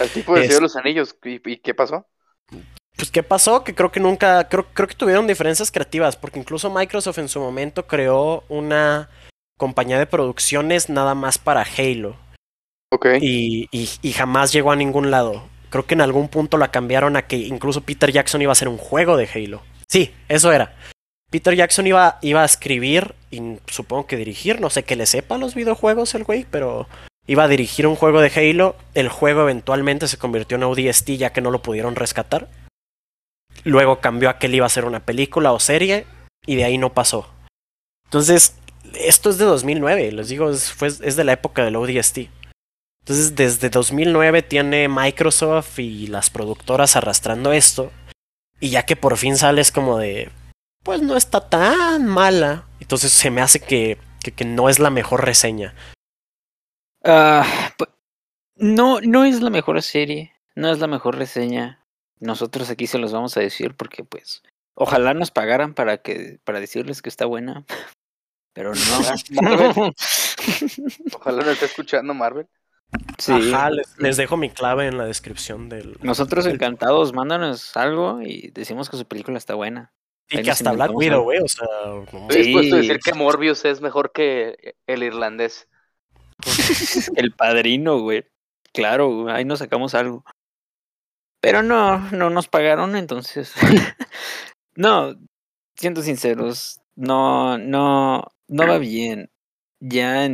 El 0.00 0.10
tipo 0.10 0.34
de 0.34 0.44
Es- 0.44 0.60
los 0.60 0.76
Anillos. 0.76 1.16
¿Y, 1.24 1.40
y 1.50 1.58
qué 1.58 1.74
pasó? 1.74 2.06
Pues 2.96 3.10
qué 3.12 3.22
pasó, 3.22 3.62
que 3.62 3.74
creo 3.76 3.92
que 3.92 4.00
nunca, 4.00 4.48
creo, 4.48 4.66
creo 4.74 4.88
que 4.88 4.94
tuvieron 4.94 5.28
diferencias 5.28 5.70
creativas, 5.70 6.16
porque 6.16 6.40
incluso 6.40 6.68
Microsoft 6.68 7.18
en 7.18 7.28
su 7.28 7.38
momento 7.38 7.86
creó 7.86 8.42
una 8.48 9.08
compañía 9.56 9.98
de 10.00 10.06
producciones 10.06 10.88
nada 10.88 11.14
más 11.14 11.38
para 11.38 11.62
Halo 11.62 12.16
Ok. 12.90 13.06
y, 13.20 13.68
y, 13.70 13.88
y 14.02 14.12
jamás 14.12 14.52
llegó 14.52 14.72
a 14.72 14.76
ningún 14.76 15.10
lado. 15.12 15.48
Creo 15.70 15.86
que 15.86 15.94
en 15.94 16.00
algún 16.00 16.28
punto 16.28 16.56
la 16.56 16.70
cambiaron 16.70 17.16
a 17.16 17.22
que 17.22 17.36
incluso 17.36 17.82
Peter 17.82 18.10
Jackson 18.12 18.40
iba 18.42 18.50
a 18.50 18.52
hacer 18.52 18.68
un 18.68 18.78
juego 18.78 19.16
de 19.16 19.28
Halo. 19.32 19.62
Sí, 19.88 20.14
eso 20.28 20.52
era. 20.52 20.74
Peter 21.30 21.54
Jackson 21.54 21.86
iba, 21.86 22.18
iba 22.22 22.42
a 22.42 22.46
escribir 22.46 23.14
y 23.30 23.58
supongo 23.66 24.06
que 24.06 24.16
dirigir, 24.16 24.60
no 24.60 24.70
sé 24.70 24.84
que 24.84 24.96
le 24.96 25.04
sepa 25.06 25.36
los 25.36 25.54
videojuegos 25.54 26.14
el 26.14 26.24
güey, 26.24 26.46
pero 26.50 26.88
iba 27.26 27.44
a 27.44 27.48
dirigir 27.48 27.86
un 27.86 27.96
juego 27.96 28.20
de 28.22 28.32
Halo. 28.34 28.76
El 28.94 29.08
juego 29.10 29.42
eventualmente 29.42 30.08
se 30.08 30.16
convirtió 30.16 30.56
en 30.56 30.62
ODST 30.64 31.10
ya 31.18 31.32
que 31.34 31.42
no 31.42 31.50
lo 31.50 31.60
pudieron 31.60 31.96
rescatar. 31.96 32.48
Luego 33.64 34.00
cambió 34.00 34.30
a 34.30 34.38
que 34.38 34.46
él 34.46 34.54
iba 34.54 34.64
a 34.64 34.68
hacer 34.68 34.84
una 34.84 35.00
película 35.04 35.52
o 35.52 35.60
serie 35.60 36.06
y 36.46 36.56
de 36.56 36.64
ahí 36.64 36.78
no 36.78 36.94
pasó. 36.94 37.28
Entonces, 38.04 38.54
esto 38.94 39.28
es 39.28 39.36
de 39.36 39.44
2009, 39.44 40.12
les 40.12 40.28
digo, 40.28 40.50
es, 40.50 40.72
fue- 40.72 40.88
es 40.88 41.16
de 41.16 41.24
la 41.24 41.32
época 41.32 41.62
del 41.64 41.76
ODST. 41.76 42.30
Entonces, 43.08 43.34
desde 43.36 43.70
2009 43.70 44.42
tiene 44.42 44.86
Microsoft 44.86 45.78
y 45.78 46.08
las 46.08 46.28
productoras 46.28 46.94
arrastrando 46.94 47.52
esto. 47.54 47.90
Y 48.60 48.68
ya 48.68 48.84
que 48.84 48.96
por 48.96 49.16
fin 49.16 49.38
sales 49.38 49.72
como 49.72 49.96
de, 49.96 50.30
pues 50.84 51.00
no 51.00 51.16
está 51.16 51.48
tan 51.48 52.06
mala. 52.06 52.66
Entonces 52.80 53.10
se 53.12 53.30
me 53.30 53.40
hace 53.40 53.60
que, 53.60 53.96
que, 54.22 54.32
que 54.32 54.44
no 54.44 54.68
es 54.68 54.78
la 54.78 54.90
mejor 54.90 55.24
reseña. 55.24 55.74
Ah, 57.02 57.46
pu- 57.78 57.88
no, 58.56 59.00
no 59.00 59.24
es 59.24 59.40
la 59.40 59.48
mejor 59.48 59.80
serie, 59.80 60.34
no 60.54 60.70
es 60.70 60.78
la 60.78 60.86
mejor 60.86 61.16
reseña. 61.16 61.82
Nosotros 62.20 62.68
aquí 62.68 62.86
se 62.86 62.98
los 62.98 63.12
vamos 63.14 63.38
a 63.38 63.40
decir 63.40 63.74
porque 63.74 64.04
pues 64.04 64.42
ojalá 64.74 65.14
nos 65.14 65.30
pagaran 65.30 65.72
para 65.72 65.96
que 66.02 66.40
para 66.44 66.60
decirles 66.60 67.00
que 67.00 67.08
está 67.08 67.24
buena, 67.24 67.64
pero 68.52 68.74
no. 68.74 69.92
Ojalá 71.14 71.42
no 71.44 71.50
esté 71.50 71.64
escuchando 71.64 72.12
Marvel. 72.12 72.46
Sí. 73.18 73.32
Ajá, 73.52 73.70
les, 73.70 73.98
les 73.98 74.16
dejo 74.16 74.36
mi 74.36 74.50
clave 74.50 74.86
en 74.86 74.98
la 74.98 75.04
descripción 75.04 75.68
del... 75.68 75.96
Nosotros 76.02 76.44
del- 76.44 76.54
encantados, 76.54 77.12
mándanos 77.12 77.76
algo 77.76 78.22
y 78.22 78.50
decimos 78.52 78.88
que 78.90 78.96
su 78.96 79.06
película 79.06 79.38
está 79.38 79.54
buena. 79.54 79.92
Y 80.30 80.38
ahí 80.38 80.42
que 80.44 80.50
hasta 80.50 80.72
Black 80.72 80.94
Widow, 80.94 81.22
güey, 81.22 81.38
o 81.38 81.48
sea... 81.48 81.66
no- 81.86 82.02
Estoy 82.28 82.42
dispuesto 82.42 82.76
a 82.76 82.80
Sí. 82.80 82.86
decir 82.88 83.00
que 83.02 83.14
Morbius 83.14 83.64
es 83.64 83.80
mejor 83.80 84.12
que 84.12 84.74
el 84.86 85.02
irlandés. 85.02 85.68
El 87.16 87.32
padrino, 87.32 88.00
güey. 88.00 88.24
Claro, 88.72 89.28
ahí 89.30 89.44
nos 89.44 89.58
sacamos 89.58 89.94
algo. 89.94 90.24
Pero 91.40 91.62
no, 91.62 91.98
no 92.10 92.30
nos 92.30 92.48
pagaron, 92.48 92.94
entonces. 92.96 93.54
no, 94.76 95.14
siendo 95.76 96.02
sinceros, 96.02 96.80
no, 96.94 97.58
no, 97.58 98.24
no 98.48 98.66
va 98.68 98.78
bien. 98.78 99.30
Ya 99.80 100.28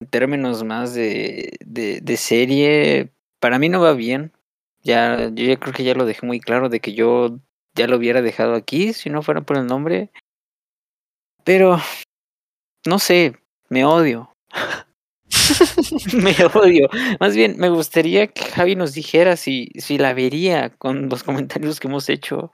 en 0.00 0.08
términos 0.08 0.64
más 0.64 0.94
de, 0.94 1.56
de, 1.64 2.00
de 2.00 2.16
serie, 2.16 3.12
para 3.40 3.58
mí 3.58 3.68
no 3.68 3.80
va 3.80 3.94
bien. 3.94 4.32
Ya, 4.82 5.30
yo 5.32 5.44
ya 5.44 5.56
creo 5.56 5.74
que 5.74 5.84
ya 5.84 5.94
lo 5.94 6.06
dejé 6.06 6.26
muy 6.26 6.40
claro 6.40 6.68
de 6.68 6.80
que 6.80 6.94
yo 6.94 7.38
ya 7.74 7.86
lo 7.86 7.96
hubiera 7.96 8.22
dejado 8.22 8.54
aquí 8.54 8.92
si 8.92 9.10
no 9.10 9.22
fuera 9.22 9.40
por 9.40 9.56
el 9.58 9.66
nombre. 9.66 10.10
Pero, 11.44 11.78
no 12.86 12.98
sé, 12.98 13.36
me 13.68 13.84
odio. 13.84 14.32
me 16.14 16.34
odio. 16.54 16.88
Más 17.20 17.34
bien, 17.34 17.56
me 17.58 17.68
gustaría 17.68 18.26
que 18.28 18.44
Javi 18.44 18.76
nos 18.76 18.94
dijera 18.94 19.36
si, 19.36 19.70
si 19.76 19.98
la 19.98 20.14
vería 20.14 20.70
con 20.70 21.08
los 21.08 21.22
comentarios 21.22 21.80
que 21.80 21.88
hemos 21.88 22.08
hecho 22.08 22.52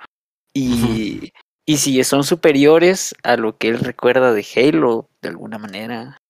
y, 0.55 1.33
y 1.67 1.77
si 1.79 2.03
son 2.05 2.25
superiores 2.25 3.15
a 3.23 3.37
lo 3.37 3.57
que 3.57 3.69
él 3.69 3.79
recuerda 3.79 4.33
de 4.33 4.47
Halo, 4.57 5.09
de 5.23 5.29
alguna 5.29 5.59
manera. 5.59 6.22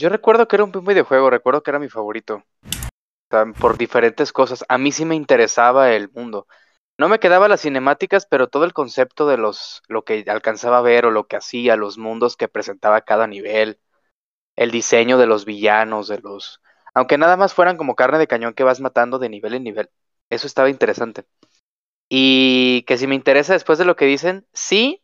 Yo 0.00 0.08
recuerdo 0.08 0.48
que 0.48 0.56
era 0.56 0.64
un 0.64 0.72
videojuego, 0.72 1.28
recuerdo 1.28 1.62
que 1.62 1.70
era 1.70 1.78
mi 1.78 1.90
favorito. 1.90 2.42
Por 3.60 3.76
diferentes 3.76 4.32
cosas. 4.32 4.64
A 4.70 4.78
mí 4.78 4.92
sí 4.92 5.04
me 5.04 5.14
interesaba 5.14 5.92
el 5.92 6.08
mundo. 6.10 6.46
No 6.96 7.10
me 7.10 7.18
quedaba 7.18 7.48
las 7.48 7.60
cinemáticas, 7.60 8.24
pero 8.24 8.48
todo 8.48 8.64
el 8.64 8.72
concepto 8.72 9.28
de 9.28 9.36
los 9.36 9.82
lo 9.88 10.02
que 10.02 10.24
alcanzaba 10.26 10.78
a 10.78 10.80
ver 10.80 11.04
o 11.04 11.10
lo 11.10 11.26
que 11.26 11.36
hacía, 11.36 11.76
los 11.76 11.98
mundos 11.98 12.38
que 12.38 12.48
presentaba 12.48 13.02
cada 13.02 13.26
nivel, 13.26 13.78
el 14.56 14.70
diseño 14.70 15.18
de 15.18 15.26
los 15.26 15.44
villanos, 15.44 16.08
de 16.08 16.18
los 16.20 16.62
aunque 16.94 17.18
nada 17.18 17.36
más 17.36 17.52
fueran 17.52 17.76
como 17.76 17.94
carne 17.94 18.16
de 18.18 18.26
cañón 18.26 18.54
que 18.54 18.64
vas 18.64 18.80
matando 18.80 19.18
de 19.18 19.28
nivel 19.28 19.52
en 19.52 19.64
nivel. 19.64 19.90
Eso 20.30 20.46
estaba 20.46 20.70
interesante. 20.70 21.26
Y 22.08 22.84
que 22.86 22.96
si 22.96 23.06
me 23.06 23.16
interesa 23.16 23.52
después 23.52 23.78
de 23.78 23.84
lo 23.84 23.96
que 23.96 24.06
dicen, 24.06 24.46
sí, 24.54 25.02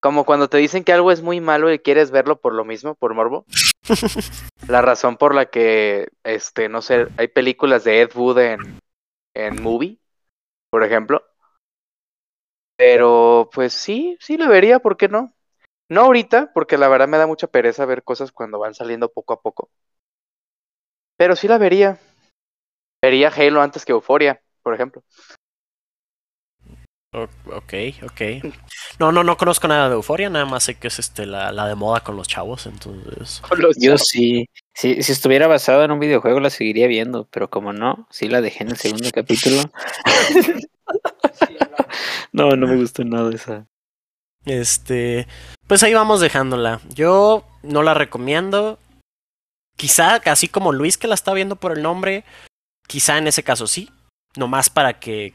como 0.00 0.24
cuando 0.24 0.48
te 0.48 0.58
dicen 0.58 0.84
que 0.84 0.92
algo 0.92 1.10
es 1.10 1.22
muy 1.22 1.40
malo 1.40 1.72
y 1.72 1.78
quieres 1.78 2.10
verlo 2.10 2.40
por 2.40 2.54
lo 2.54 2.64
mismo, 2.64 2.94
por 2.94 3.14
morbo. 3.14 3.44
La 4.68 4.82
razón 4.82 5.16
por 5.16 5.34
la 5.34 5.46
que, 5.46 6.08
este, 6.24 6.68
no 6.68 6.82
sé, 6.82 7.08
hay 7.16 7.28
películas 7.28 7.84
de 7.84 8.02
Ed 8.02 8.10
Wood 8.14 8.38
en, 8.38 8.80
en 9.34 9.62
Movie, 9.62 9.98
por 10.70 10.84
ejemplo. 10.84 11.24
Pero, 12.76 13.50
pues 13.52 13.72
sí, 13.72 14.16
sí 14.20 14.36
le 14.36 14.46
vería, 14.46 14.78
¿por 14.78 14.96
qué 14.96 15.08
no? 15.08 15.32
No 15.88 16.02
ahorita, 16.02 16.52
porque 16.52 16.76
la 16.76 16.88
verdad 16.88 17.08
me 17.08 17.16
da 17.16 17.26
mucha 17.26 17.46
pereza 17.46 17.86
ver 17.86 18.04
cosas 18.04 18.30
cuando 18.30 18.58
van 18.58 18.74
saliendo 18.74 19.10
poco 19.10 19.32
a 19.32 19.40
poco. 19.40 19.70
Pero 21.16 21.34
sí 21.34 21.48
la 21.48 21.58
vería. 21.58 21.98
Vería 23.02 23.28
Halo 23.28 23.62
antes 23.62 23.84
que 23.84 23.92
Euphoria, 23.92 24.42
por 24.62 24.74
ejemplo. 24.74 25.02
Ok, 27.46 27.74
ok. 28.02 28.20
No, 28.98 29.12
no, 29.12 29.24
no 29.24 29.36
conozco 29.36 29.68
nada 29.68 29.88
de 29.88 29.94
Euforia, 29.94 30.30
nada 30.30 30.44
más 30.44 30.64
sé 30.64 30.74
que 30.76 30.88
es 30.88 30.98
este 30.98 31.26
la, 31.26 31.52
la 31.52 31.66
de 31.66 31.74
moda 31.74 32.00
con 32.00 32.16
los 32.16 32.28
chavos, 32.28 32.66
entonces. 32.66 33.42
Yo 33.80 33.98
sí. 33.98 34.48
Si, 34.74 35.02
si 35.02 35.12
estuviera 35.12 35.48
basado 35.48 35.82
en 35.82 35.90
un 35.90 35.98
videojuego 35.98 36.38
la 36.38 36.50
seguiría 36.50 36.86
viendo, 36.86 37.26
pero 37.30 37.50
como 37.50 37.72
no, 37.72 38.06
sí 38.10 38.28
la 38.28 38.40
dejé 38.40 38.62
en 38.62 38.70
el 38.70 38.76
segundo 38.76 39.10
capítulo. 39.12 39.62
no, 42.32 42.50
no 42.50 42.66
me 42.66 42.76
gustó 42.76 43.04
nada 43.04 43.34
esa. 43.34 43.66
Este, 44.44 45.26
pues 45.66 45.82
ahí 45.82 45.94
vamos 45.94 46.20
dejándola. 46.20 46.80
Yo 46.94 47.44
no 47.62 47.82
la 47.82 47.94
recomiendo. 47.94 48.78
Quizá, 49.76 50.16
así 50.24 50.48
como 50.48 50.72
Luis 50.72 50.98
que 50.98 51.06
la 51.06 51.14
está 51.14 51.32
viendo 51.34 51.56
por 51.56 51.72
el 51.72 51.82
nombre, 51.82 52.24
quizá 52.86 53.18
en 53.18 53.26
ese 53.28 53.42
caso 53.42 53.66
sí. 53.66 53.90
Nomás 54.36 54.70
para 54.70 54.98
que, 54.98 55.34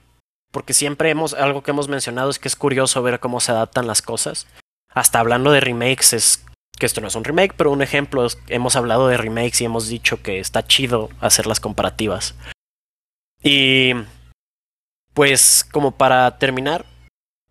porque 0.54 0.74
siempre 0.74 1.10
hemos, 1.10 1.34
algo 1.34 1.64
que 1.64 1.72
hemos 1.72 1.90
mencionado 1.90 2.30
es 2.30 2.38
que 2.40 2.48
es 2.48 2.56
curioso 2.56 3.02
ver 3.02 3.20
cómo 3.20 3.40
se 3.42 3.52
adaptan 3.52 3.88
las 3.88 4.02
cosas 4.02 4.48
hasta 4.90 5.20
hablando 5.20 5.52
de 5.52 5.60
remakes, 5.60 6.14
es 6.14 6.46
que 6.80 6.86
esto 6.86 7.02
no 7.02 7.08
es 7.08 7.16
un 7.16 7.24
remake, 7.24 7.56
pero 7.58 7.72
un 7.72 7.82
ejemplo, 7.82 8.26
es- 8.26 8.38
hemos 8.48 8.76
hablado 8.76 9.08
de 9.08 9.18
remakes 9.18 9.60
y 9.62 9.66
hemos 9.66 9.88
dicho 9.88 10.22
que 10.22 10.40
está 10.40 10.64
chido 10.66 11.10
hacer 11.20 11.48
las 11.48 11.60
comparativas. 11.60 12.36
Y 13.42 13.94
pues 15.14 15.68
como 15.72 15.92
para 15.92 16.38
terminar, 16.38 16.86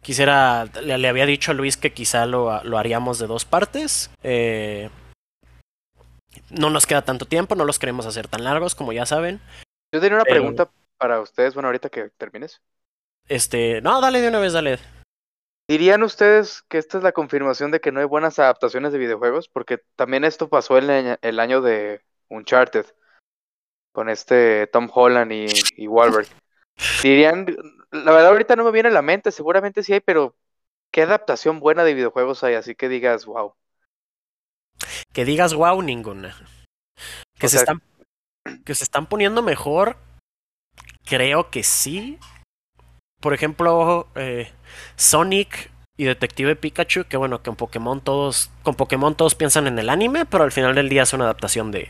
quisiera, 0.02 0.66
le, 0.82 0.96
le 0.98 1.08
había 1.08 1.26
dicho 1.26 1.50
a 1.50 1.54
Luis 1.54 1.76
que 1.76 1.92
quizá 1.92 2.26
lo, 2.26 2.62
lo 2.62 2.78
haríamos 2.78 3.18
de 3.18 3.26
dos 3.26 3.44
partes. 3.44 4.10
Eh, 4.22 4.88
no 6.50 6.70
nos 6.70 6.86
queda 6.86 7.02
tanto 7.02 7.26
tiempo, 7.26 7.54
no 7.56 7.64
los 7.64 7.78
queremos 7.78 8.06
hacer 8.06 8.28
tan 8.28 8.44
largos, 8.44 8.74
como 8.74 8.92
ya 8.92 9.06
saben. 9.06 9.40
Yo 9.92 10.00
tenía 10.00 10.16
una 10.16 10.24
Pero- 10.24 10.36
pregunta 10.36 10.70
para 10.98 11.20
ustedes, 11.20 11.54
bueno, 11.54 11.68
ahorita 11.68 11.88
que 11.88 12.10
termines. 12.16 12.60
Este, 13.32 13.80
no, 13.80 14.02
dale 14.02 14.20
de 14.20 14.28
una 14.28 14.40
vez, 14.40 14.52
dale. 14.52 14.78
¿Dirían 15.66 16.02
ustedes 16.02 16.60
que 16.68 16.76
esta 16.76 16.98
es 16.98 17.04
la 17.04 17.12
confirmación 17.12 17.70
de 17.70 17.80
que 17.80 17.90
no 17.90 18.00
hay 18.00 18.04
buenas 18.04 18.38
adaptaciones 18.38 18.92
de 18.92 18.98
videojuegos? 18.98 19.48
Porque 19.48 19.78
también 19.96 20.24
esto 20.24 20.50
pasó 20.50 20.76
el, 20.76 21.16
el 21.18 21.40
año 21.40 21.62
de 21.62 22.02
Uncharted, 22.28 22.84
con 23.92 24.10
este 24.10 24.66
Tom 24.66 24.90
Holland 24.92 25.32
y, 25.32 25.46
y 25.76 25.86
Wahlberg. 25.86 26.26
Dirían, 27.02 27.46
la 27.90 28.12
verdad 28.12 28.28
ahorita 28.28 28.54
no 28.54 28.64
me 28.64 28.70
viene 28.70 28.90
a 28.90 28.92
la 28.92 29.00
mente, 29.00 29.30
seguramente 29.30 29.82
sí 29.82 29.94
hay, 29.94 30.00
pero 30.00 30.36
¿qué 30.90 31.00
adaptación 31.02 31.58
buena 31.58 31.84
de 31.84 31.94
videojuegos 31.94 32.44
hay? 32.44 32.52
Así 32.54 32.74
que 32.74 32.90
digas, 32.90 33.24
wow. 33.24 33.54
Que 35.14 35.24
digas 35.24 35.54
wow, 35.54 35.80
ninguna. 35.80 36.36
Que 37.38 37.46
O 37.46 37.48
se 37.48 37.56
sea- 37.56 37.60
están. 37.60 37.82
Que 38.66 38.74
se 38.74 38.84
están 38.84 39.06
poniendo 39.06 39.40
mejor. 39.40 39.96
Creo 41.06 41.48
que 41.50 41.62
sí. 41.62 42.18
Por 43.22 43.34
ejemplo, 43.34 44.08
eh, 44.16 44.50
Sonic 44.96 45.70
y 45.96 46.04
Detective 46.04 46.56
Pikachu, 46.56 47.04
que 47.04 47.16
bueno, 47.16 47.40
que 47.40 47.50
en 47.50 47.56
Pokémon 47.56 48.00
todos. 48.00 48.50
Con 48.64 48.74
Pokémon 48.74 49.14
todos 49.14 49.36
piensan 49.36 49.68
en 49.68 49.78
el 49.78 49.88
anime, 49.88 50.26
pero 50.26 50.42
al 50.42 50.50
final 50.50 50.74
del 50.74 50.88
día 50.88 51.04
es 51.04 51.12
una 51.12 51.24
adaptación 51.24 51.70
de, 51.70 51.88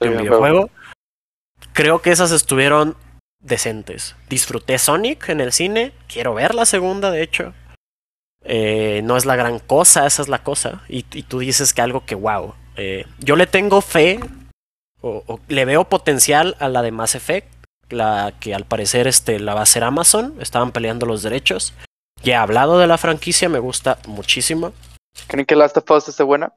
de 0.00 0.08
un 0.08 0.18
videojuego. 0.18 0.68
Creo 1.72 2.02
que 2.02 2.10
esas 2.10 2.32
estuvieron 2.32 2.96
decentes. 3.38 4.16
Disfruté 4.28 4.78
Sonic 4.78 5.28
en 5.28 5.40
el 5.40 5.52
cine. 5.52 5.92
Quiero 6.08 6.34
ver 6.34 6.56
la 6.56 6.66
segunda, 6.66 7.12
de 7.12 7.22
hecho. 7.22 7.54
Eh, 8.44 9.00
no 9.04 9.16
es 9.16 9.24
la 9.24 9.36
gran 9.36 9.60
cosa, 9.60 10.06
esa 10.08 10.22
es 10.22 10.28
la 10.28 10.42
cosa. 10.42 10.82
Y, 10.88 11.06
y 11.12 11.22
tú 11.22 11.38
dices 11.38 11.72
que 11.72 11.82
algo 11.82 12.04
que 12.04 12.16
wow. 12.16 12.54
Eh, 12.74 13.06
yo 13.20 13.36
le 13.36 13.46
tengo 13.46 13.80
fe 13.80 14.18
o, 15.00 15.22
o 15.28 15.40
le 15.46 15.64
veo 15.64 15.84
potencial 15.84 16.56
a 16.58 16.68
la 16.68 16.82
de 16.82 16.90
Mass 16.90 17.14
Effect, 17.14 17.48
la 17.92 18.34
que 18.40 18.54
al 18.54 18.64
parecer 18.64 19.06
este, 19.06 19.38
la 19.38 19.54
va 19.54 19.60
a 19.60 19.64
hacer 19.64 19.84
Amazon. 19.84 20.34
Estaban 20.40 20.72
peleando 20.72 21.06
los 21.06 21.22
derechos. 21.22 21.72
Ya 22.22 22.34
he 22.34 22.36
hablado 22.36 22.78
de 22.78 22.86
la 22.86 22.98
franquicia, 22.98 23.48
me 23.48 23.58
gusta 23.58 23.98
muchísimo. 24.06 24.72
¿Creen 25.26 25.46
que 25.46 25.56
Last 25.56 25.76
of 25.76 25.90
Us 25.90 26.08
esté 26.08 26.22
buena? 26.22 26.52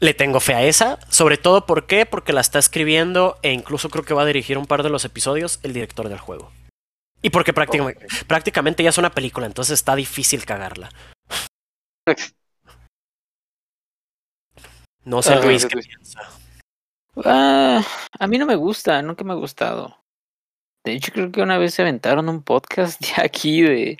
Le 0.00 0.14
tengo 0.14 0.40
fe 0.40 0.54
a 0.54 0.62
esa, 0.62 0.98
sobre 1.10 1.36
todo 1.36 1.66
¿por 1.66 1.86
qué? 1.86 2.06
porque 2.06 2.32
la 2.32 2.40
está 2.40 2.58
escribiendo 2.58 3.38
e 3.42 3.52
incluso 3.52 3.90
creo 3.90 4.04
que 4.04 4.14
va 4.14 4.22
a 4.22 4.26
dirigir 4.26 4.56
un 4.56 4.64
par 4.66 4.82
de 4.82 4.88
los 4.88 5.04
episodios 5.04 5.60
el 5.62 5.74
director 5.74 6.08
del 6.08 6.18
juego. 6.18 6.50
Y 7.20 7.30
porque 7.30 7.52
prácticamente, 7.52 8.06
prácticamente 8.26 8.82
ya 8.82 8.90
es 8.90 8.98
una 8.98 9.10
película, 9.10 9.46
entonces 9.46 9.74
está 9.74 9.94
difícil 9.94 10.44
cagarla. 10.44 10.90
No 15.04 15.22
sé, 15.22 15.32
Ah, 15.32 15.40
Luis, 15.40 15.64
¿qué 15.64 15.78
piensa? 15.78 16.20
Ah, 17.24 17.82
a 18.18 18.26
mí 18.26 18.36
no 18.36 18.44
me 18.44 18.56
gusta, 18.56 19.00
nunca 19.00 19.24
me 19.24 19.32
ha 19.32 19.36
gustado. 19.36 19.96
De 20.84 20.92
hecho, 20.92 21.12
creo 21.12 21.30
que 21.30 21.42
una 21.42 21.58
vez 21.58 21.74
se 21.74 21.82
aventaron 21.82 22.28
un 22.28 22.42
podcast 22.42 23.00
de 23.16 23.22
aquí 23.22 23.62
de, 23.62 23.98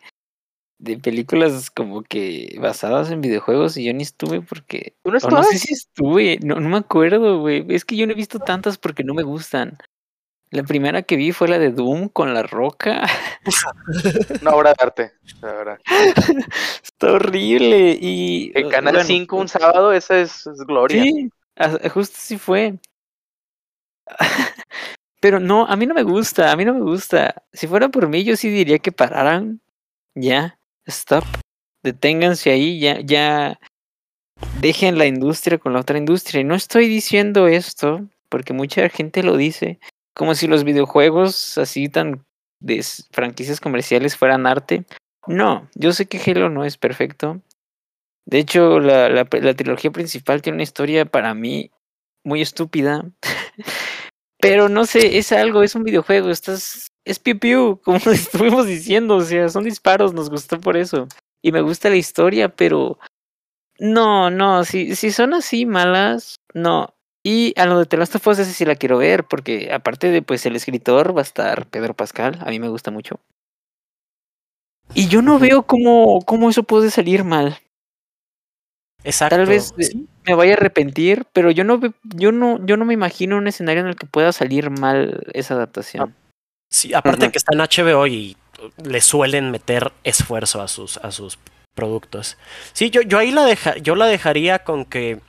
de 0.79 0.99
películas 0.99 1.71
como 1.71 2.03
que 2.03 2.57
basadas 2.61 3.11
en 3.11 3.21
videojuegos 3.21 3.77
y 3.77 3.85
yo 3.85 3.93
ni 3.93 4.03
estuve 4.03 4.41
porque... 4.41 4.97
¿Tú 5.03 5.11
no 5.11 5.19
no 5.19 5.43
sé 5.43 5.59
si 5.59 5.75
estuve, 5.75 6.39
no, 6.43 6.57
no 6.57 6.69
me 6.69 6.79
acuerdo, 6.79 7.41
güey. 7.41 7.65
Es 7.69 7.85
que 7.85 7.97
yo 7.97 8.07
no 8.07 8.13
he 8.13 8.17
visto 8.17 8.39
tantas 8.39 8.79
porque 8.79 9.05
no 9.05 9.15
me 9.15 9.23
gustan. 9.23 9.79
La 10.51 10.63
primera 10.63 11.03
que 11.03 11.17
vi 11.17 11.33
fue 11.33 11.49
la 11.49 11.59
de 11.59 11.73
Doom 11.73 12.09
con 12.09 12.33
la 12.33 12.43
roca. 12.43 13.07
Una 14.41 14.53
obra 14.53 14.73
de 14.73 14.83
arte, 14.83 15.13
la 15.43 15.53
verdad. 15.53 15.79
Está 16.83 17.13
horrible 17.13 17.99
y... 18.01 18.53
En 18.55 18.71
Canal 18.71 18.95
bueno, 18.95 19.07
5 19.07 19.37
un 19.37 19.49
sábado, 19.49 19.93
esa 19.93 20.19
es, 20.19 20.47
es 20.47 20.59
gloria. 20.61 21.03
Sí, 21.03 21.31
justo 21.93 22.17
sí 22.19 22.39
fue. 22.39 22.79
Pero 25.21 25.41
no, 25.41 25.67
a 25.67 25.77
mí 25.77 25.87
no 25.87 25.95
me 25.95 26.03
gusta, 26.05 26.53
a 26.53 26.57
mí 26.57 26.65
no 26.65 26.75
me 26.75 26.81
gusta. 26.81 27.43
Si 27.53 27.67
fuera 27.67 27.89
por 27.89 28.09
mí, 28.09 28.25
yo 28.25 28.37
sí 28.37 28.51
diría 28.51 28.79
que 28.79 28.93
pararan. 28.93 29.61
Ya, 30.15 30.59
stop. 30.87 31.25
Deténganse 31.83 32.51
ahí, 32.51 32.79
ya. 32.81 33.59
Dejen 34.61 34.99
la 34.99 35.07
industria 35.07 35.59
con 35.59 35.73
la 35.73 35.81
otra 35.81 35.99
industria. 35.99 36.41
Y 36.41 36.45
no 36.45 36.55
estoy 36.55 36.89
diciendo 36.89 37.49
esto, 37.49 38.07
porque 38.29 38.53
mucha 38.53 38.89
gente 38.89 39.23
lo 39.25 39.37
dice, 39.37 39.81
como 40.15 40.35
si 40.35 40.47
los 40.47 40.65
videojuegos 40.65 41.59
así 41.59 41.89
tan 41.89 42.25
de 42.61 42.85
franquicias 43.11 43.61
comerciales 43.61 44.17
fueran 44.17 44.47
arte. 44.47 44.85
No, 45.27 45.69
yo 45.75 45.93
sé 45.93 46.07
que 46.07 46.19
Halo 46.19 46.49
no 46.49 46.65
es 46.65 46.77
perfecto. 46.77 47.43
De 48.25 48.39
hecho, 48.39 48.79
la, 48.79 49.09
la 49.09 49.55
trilogía 49.55 49.91
principal 49.91 50.43
tiene 50.43 50.57
una 50.57 50.63
historia 50.63 51.07
para 51.07 51.35
mí 51.35 51.71
muy 52.25 52.41
estúpida. 52.41 53.05
Pero 54.41 54.69
no 54.69 54.87
sé, 54.87 55.19
es 55.19 55.33
algo, 55.33 55.63
es 55.63 55.75
un 55.75 55.85
videojuego, 55.85 56.31
estás. 56.31 56.89
Es 57.05 57.19
piu 57.19 57.39
piu, 57.39 57.81
como 57.85 57.99
estuvimos 57.99 58.67
diciendo, 58.67 59.17
o 59.17 59.23
sea, 59.23 59.49
son 59.49 59.65
disparos, 59.65 60.15
nos 60.15 60.31
gustó 60.31 60.61
por 60.61 60.77
eso. 60.77 61.09
Y 61.43 61.53
me 61.53 61.61
gusta 61.63 61.91
la 61.91 61.97
historia, 61.97 62.49
pero. 62.49 62.99
No, 63.81 64.31
no, 64.31 64.65
si, 64.65 64.97
si 64.97 65.13
son 65.13 65.35
así 65.35 65.67
malas, 65.67 66.37
no. 66.55 66.95
Y 67.25 67.55
a 67.61 67.67
lo 67.67 67.79
de 67.79 67.87
The 67.87 67.97
Last 67.97 68.17
of 68.17 68.27
Us, 68.27 68.39
ese 68.41 68.53
sí 68.53 68.65
la 68.65 68.77
quiero 68.77 68.99
ver, 68.99 69.25
porque 69.25 69.73
aparte 69.73 70.11
de 70.11 70.23
pues 70.23 70.47
el 70.47 70.57
escritor 70.57 71.17
va 71.17 71.21
a 71.21 71.23
estar 71.23 71.67
Pedro 71.69 71.95
Pascal, 71.95 72.39
a 72.41 72.51
mí 72.51 72.59
me 72.61 72.69
gusta 72.69 72.91
mucho. 72.91 73.21
Y 74.95 75.09
yo 75.09 75.23
no 75.23 75.39
veo 75.39 75.65
cómo, 75.65 76.21
cómo 76.23 76.51
eso 76.51 76.63
puede 76.63 76.91
salir 76.91 77.25
mal. 77.25 77.59
Exacto. 79.05 79.37
Tal 79.37 79.47
vez 79.47 79.73
eh, 79.79 79.85
Sí. 79.85 80.07
me 80.27 80.35
vaya 80.35 80.53
a 80.53 80.57
arrepentir, 80.57 81.25
pero 81.33 81.51
yo 81.51 81.65
no, 81.65 81.81
yo 82.05 82.33
no, 82.33 82.65
yo 82.67 82.77
no 82.77 82.85
me 82.85 82.95
imagino 82.95 83.37
un 83.37 83.47
escenario 83.47 83.83
en 83.83 83.89
el 83.89 83.97
que 83.97 84.07
pueda 84.07 84.33
salir 84.33 84.71
mal 84.71 85.27
esa 85.33 85.55
adaptación. 85.55 86.15
Sí, 86.71 86.93
aparte 86.95 87.31
que 87.31 87.39
está 87.39 87.55
en 87.55 87.61
HBO 87.61 88.07
y 88.07 88.37
le 88.85 89.01
suelen 89.01 89.51
meter 89.51 89.93
esfuerzo 90.05 90.61
a 90.61 90.69
sus, 90.69 90.99
a 90.99 91.13
sus 91.13 91.39
productos. 91.75 92.37
Sí, 92.73 92.91
yo, 92.91 93.01
yo 93.03 93.19
ahí 93.19 93.31
la 93.31 93.45
deja, 93.45 93.77
yo 93.79 93.95
la 93.95 94.07
dejaría 94.07 94.59
con 94.65 94.85
que, 94.85 95.21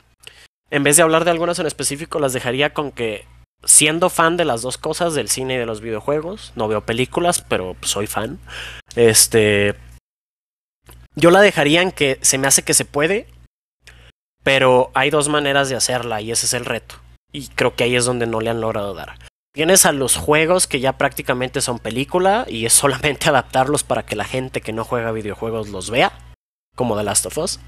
en 0.72 0.84
vez 0.84 0.98
de 0.98 1.04
hablar 1.04 1.24
de 1.24 1.32
algunas 1.32 1.60
en 1.60 1.68
específico, 1.68 2.20
las 2.20 2.34
dejaría 2.34 2.74
con 2.74 2.92
que, 2.92 3.26
siendo 3.64 4.10
fan 4.10 4.36
de 4.36 4.46
las 4.46 4.62
dos 4.64 4.78
cosas, 4.78 5.14
del 5.14 5.30
cine 5.30 5.54
y 5.54 5.58
de 5.58 5.66
los 5.66 5.80
videojuegos, 5.80 6.52
no 6.56 6.68
veo 6.68 6.82
películas, 6.86 7.42
pero 7.48 7.76
soy 7.82 8.08
fan. 8.08 8.40
Este. 8.96 9.76
Yo 11.16 11.32
la 11.32 11.42
dejaría 11.42 11.82
en 11.82 11.92
que 11.92 12.18
se 12.22 12.38
me 12.38 12.48
hace 12.48 12.64
que 12.64 12.74
se 12.74 12.86
puede, 12.86 13.28
pero 14.44 14.92
hay 14.94 15.10
dos 15.10 15.30
maneras 15.30 15.70
de 15.70 15.76
hacerla 15.76 16.22
y 16.22 16.32
ese 16.32 16.46
es 16.46 16.54
el 16.54 16.66
reto. 16.66 16.96
Y 17.32 17.48
creo 17.50 17.76
que 17.76 17.84
ahí 17.84 17.96
es 17.96 18.06
donde 18.06 18.26
no 18.26 18.42
le 18.42 18.50
han 18.50 18.62
logrado 18.62 18.94
dar. 18.94 19.18
Tienes 19.54 19.86
a 19.86 19.92
los 19.92 20.16
juegos 20.16 20.68
que 20.68 20.80
ya 20.80 20.98
prácticamente 20.98 21.62
son 21.62 21.80
película 21.80 22.46
y 22.48 22.66
es 22.66 22.74
solamente 22.74 23.30
adaptarlos 23.30 23.84
para 23.84 24.06
que 24.06 24.16
la 24.16 24.26
gente 24.26 24.62
que 24.62 24.74
no 24.74 24.86
juega 24.86 25.12
videojuegos 25.12 25.70
los 25.70 25.90
vea, 25.90 26.14
como 26.76 26.98
The 26.98 27.04
Last 27.04 27.26
of 27.26 27.38
Us. 27.38 27.60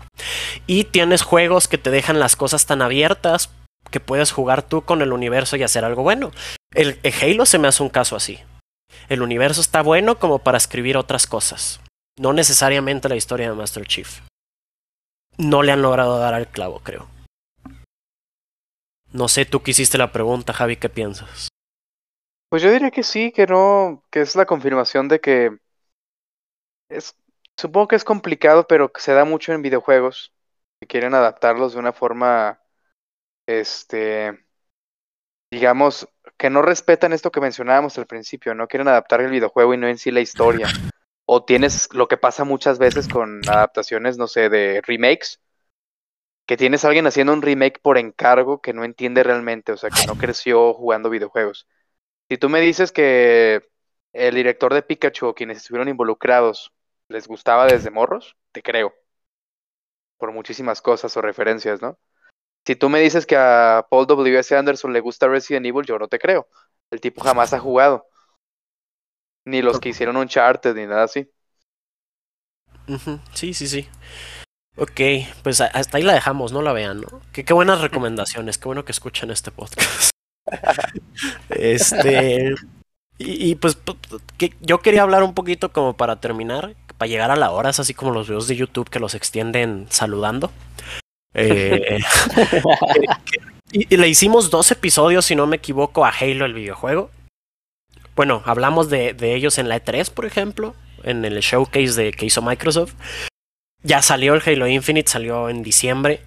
Y 0.68 0.86
tienes 0.86 1.24
juegos 1.24 1.68
que 1.68 1.78
te 1.78 1.92
dejan 1.92 2.20
las 2.20 2.36
cosas 2.36 2.66
tan 2.66 2.82
abiertas 2.82 3.50
que 3.90 4.00
puedes 4.00 4.32
jugar 4.32 4.62
tú 4.62 4.84
con 4.84 5.02
el 5.02 5.12
universo 5.12 5.58
y 5.58 5.64
hacer 5.64 5.84
algo 5.84 6.04
bueno. 6.04 6.32
El, 6.74 7.00
el 7.04 7.14
Halo 7.22 7.46
se 7.46 7.60
me 7.60 7.68
hace 7.68 7.84
un 7.84 7.90
caso 7.90 8.16
así. 8.16 8.40
El 9.10 9.22
universo 9.22 9.60
está 9.60 9.82
bueno 9.82 10.20
como 10.20 10.40
para 10.40 10.58
escribir 10.58 10.98
otras 10.98 11.28
cosas. 11.28 11.82
No 12.18 12.34
necesariamente 12.34 13.10
la 13.10 13.16
historia 13.16 13.50
de 13.50 13.56
Master 13.56 13.86
Chief. 13.86 14.22
No 15.38 15.64
le 15.64 15.72
han 15.72 15.82
logrado 15.82 16.20
dar 16.20 16.34
al 16.34 16.48
clavo, 16.48 16.80
creo. 16.80 17.08
No 19.14 19.28
sé, 19.28 19.46
tú 19.46 19.62
que 19.62 19.72
hiciste 19.72 19.98
la 19.98 20.12
pregunta, 20.12 20.54
Javi, 20.54 20.78
¿qué 20.78 20.88
piensas? 20.88 21.50
Pues 22.50 22.62
yo 22.62 22.72
diría 22.72 22.92
que 22.92 23.04
sí, 23.04 23.32
que 23.32 23.48
no, 23.48 24.04
que 24.10 24.22
es 24.22 24.36
la 24.36 24.46
confirmación 24.46 25.08
de 25.08 25.20
que 25.20 25.58
es, 26.90 27.16
supongo 27.58 27.88
que 27.88 27.96
es 27.96 28.04
complicado, 28.04 28.68
pero 28.68 28.92
que 28.92 29.02
se 29.02 29.14
da 29.14 29.26
mucho 29.26 29.54
en 29.54 29.62
videojuegos, 29.62 30.34
que 30.80 30.88
quieren 30.88 31.14
adaptarlos 31.14 31.74
de 31.74 31.80
una 31.80 31.94
forma, 31.94 32.62
este, 33.48 34.46
digamos, 35.52 36.08
que 36.38 36.50
no 36.50 36.62
respetan 36.62 37.14
esto 37.14 37.32
que 37.32 37.42
mencionábamos 37.42 37.98
al 37.98 38.08
principio, 38.08 38.54
no 38.54 38.68
quieren 38.68 38.88
adaptar 38.88 39.22
el 39.22 39.32
videojuego 39.32 39.74
y 39.74 39.78
no 39.78 39.88
en 39.88 39.98
sí 39.98 40.12
la 40.12 40.22
historia. 40.22 40.68
O 41.34 41.46
tienes 41.46 41.88
lo 41.94 42.10
que 42.10 42.18
pasa 42.18 42.44
muchas 42.44 42.78
veces 42.78 43.08
con 43.08 43.40
adaptaciones, 43.48 44.18
no 44.18 44.28
sé, 44.28 44.50
de 44.50 44.82
remakes, 44.86 45.40
que 46.46 46.58
tienes 46.58 46.84
a 46.84 46.90
alguien 46.90 47.08
haciendo 47.08 47.32
un 47.32 47.42
remake 47.42 47.80
por 47.82 47.98
encargo 47.98 48.60
que 48.60 48.74
no 48.74 48.84
entiende 48.84 49.24
realmente, 49.24 49.72
o 49.72 49.78
sea, 49.78 49.90
que 49.90 50.06
no 50.08 50.16
creció 50.18 50.74
jugando 50.74 51.10
videojuegos. 51.10 51.70
Si 52.28 52.38
tú 52.38 52.50
me 52.50 52.60
dices 52.60 52.92
que 52.92 53.62
el 54.12 54.36
director 54.36 54.74
de 54.74 54.82
Pikachu 54.82 55.28
o 55.28 55.34
quienes 55.34 55.60
estuvieron 55.60 55.88
involucrados 55.88 56.74
les 57.08 57.30
gustaba 57.30 57.66
desde 57.66 57.92
morros, 57.92 58.36
te 58.52 58.62
creo. 58.62 58.94
por 60.18 60.34
muchísimas 60.34 60.82
cosas 60.82 61.16
o 61.16 61.22
referencias, 61.22 61.82
¿no? 61.82 61.98
Si 62.66 62.76
tú 62.76 62.90
me 62.90 63.00
dices 63.00 63.26
que 63.26 63.38
a 63.38 63.88
Paul 63.90 64.06
W.S. 64.06 64.54
Anderson 64.54 64.92
le 64.92 65.00
gusta 65.00 65.30
Resident 65.30 65.66
Evil, 65.66 65.86
yo 65.86 65.98
no 65.98 66.10
te 66.10 66.20
creo. 66.20 66.50
El 66.92 67.00
tipo 67.00 67.24
jamás 67.24 67.54
ha 67.54 67.60
jugado. 67.60 68.06
Ni 69.46 69.62
los 69.62 69.80
que 69.80 69.90
hicieron 69.90 70.18
Uncharted 70.18 70.76
ni 70.76 70.86
nada 70.86 71.04
así. 71.04 71.30
Sí, 73.34 73.54
sí, 73.54 73.68
sí. 73.68 73.88
Ok, 74.78 75.02
pues 75.44 75.62
hasta 75.62 75.98
ahí 75.98 76.04
la 76.04 76.14
dejamos, 76.14 76.52
no 76.54 76.62
la 76.62 76.74
vean, 76.74 77.02
¿no? 77.02 77.22
Qué, 77.34 77.44
qué 77.44 77.54
buenas 77.54 77.82
recomendaciones, 77.82 78.58
qué 78.58 78.66
bueno 78.66 78.86
que 78.86 78.92
escuchan 78.92 79.32
este 79.32 79.52
podcast. 79.52 80.12
Este. 81.50 82.56
Y, 83.20 83.52
y, 83.52 83.56
pues 83.56 83.78
que 84.38 84.56
yo 84.62 84.80
quería 84.80 85.04
hablar 85.04 85.22
un 85.22 85.36
poquito 85.36 85.72
como 85.72 85.94
para 85.94 86.20
terminar, 86.20 86.76
para 86.98 87.08
llegar 87.08 87.30
a 87.30 87.36
la 87.36 87.52
hora, 87.52 87.70
es 87.70 87.80
así 87.80 87.94
como 87.94 88.12
los 88.12 88.28
videos 88.28 88.48
de 88.48 88.56
YouTube 88.56 88.90
que 88.90 89.00
los 89.00 89.14
extienden 89.14 89.86
saludando. 89.90 90.52
Eh, 91.36 92.00
y, 93.72 93.94
y 93.94 93.98
le 93.98 94.08
hicimos 94.08 94.50
dos 94.50 94.72
episodios, 94.72 95.26
si 95.26 95.36
no 95.36 95.46
me 95.46 95.58
equivoco, 95.58 96.04
a 96.04 96.10
Halo, 96.10 96.46
el 96.46 96.56
videojuego. 96.56 97.12
Bueno, 98.22 98.44
hablamos 98.46 98.92
de, 98.92 99.16
ellos 99.20 99.58
en 99.58 99.68
la 99.68 99.84
E3, 99.84 100.12
por 100.12 100.28
ejemplo, 100.28 100.76
en 101.02 101.26
el 101.26 101.40
showcase 101.40 102.00
de, 102.00 102.12
que 102.12 102.28
hizo 102.28 102.44
Microsoft. 102.44 102.94
Ya 103.82 104.04
salió 104.04 104.36
el 104.36 104.44
Halo 104.46 104.68
Infinite, 104.68 105.10
salió 105.10 105.50
en 105.50 105.64
diciembre. 105.64 106.22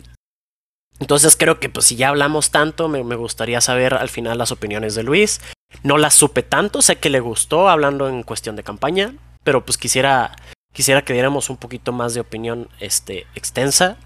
Entonces 0.99 1.37
creo 1.37 1.61
que 1.61 1.69
pues 1.69 1.87
si 1.87 1.95
ya 1.95 2.09
hablamos 2.09 2.51
tanto, 2.51 2.89
me, 2.89 3.01
gustaría 3.15 3.61
saber 3.61 3.95
al 3.95 4.09
final 4.09 4.39
las 4.39 4.51
opiniones 4.51 4.97
de 4.97 5.05
Luis. 5.05 5.41
No 5.85 5.97
las 5.97 6.15
supe 6.15 6.43
tanto, 6.43 6.83
sé 6.83 6.97
que 6.97 7.11
le 7.11 7.21
gustó 7.21 7.69
hablando 7.69 8.09
en 8.09 8.25
cuestión 8.25 8.57
de 8.57 8.65
campaña, 8.65 9.15
pero 9.45 9.65
pues 9.65 9.79
quisiera, 9.79 10.35
quisiera 10.73 11.05
que 11.05 11.13
diéramos 11.13 11.49
un 11.49 11.59
poquito 11.59 11.93
más 11.93 12.13
de 12.13 12.23
opinión 12.23 12.69
este, 12.81 13.29
extensa. 13.37 13.99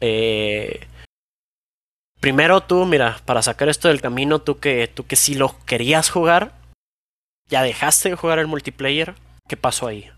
Eh, 0.00 0.86
primero 2.20 2.60
tú, 2.60 2.84
mira, 2.84 3.20
para 3.24 3.42
sacar 3.42 3.68
esto 3.68 3.88
del 3.88 4.00
camino, 4.00 4.38
tú 4.38 4.60
que, 4.60 4.86
tú 4.86 5.04
que 5.04 5.16
lo 5.34 5.56
querías 5.66 6.10
jugar, 6.10 6.62
ya 7.48 7.62
dejaste 7.62 8.10
de 8.10 8.16
jugar 8.16 8.38
el 8.38 8.46
multiplayer, 8.46 9.14
¿qué 9.48 9.56
pasó 9.56 9.86
ahí? 9.86 10.10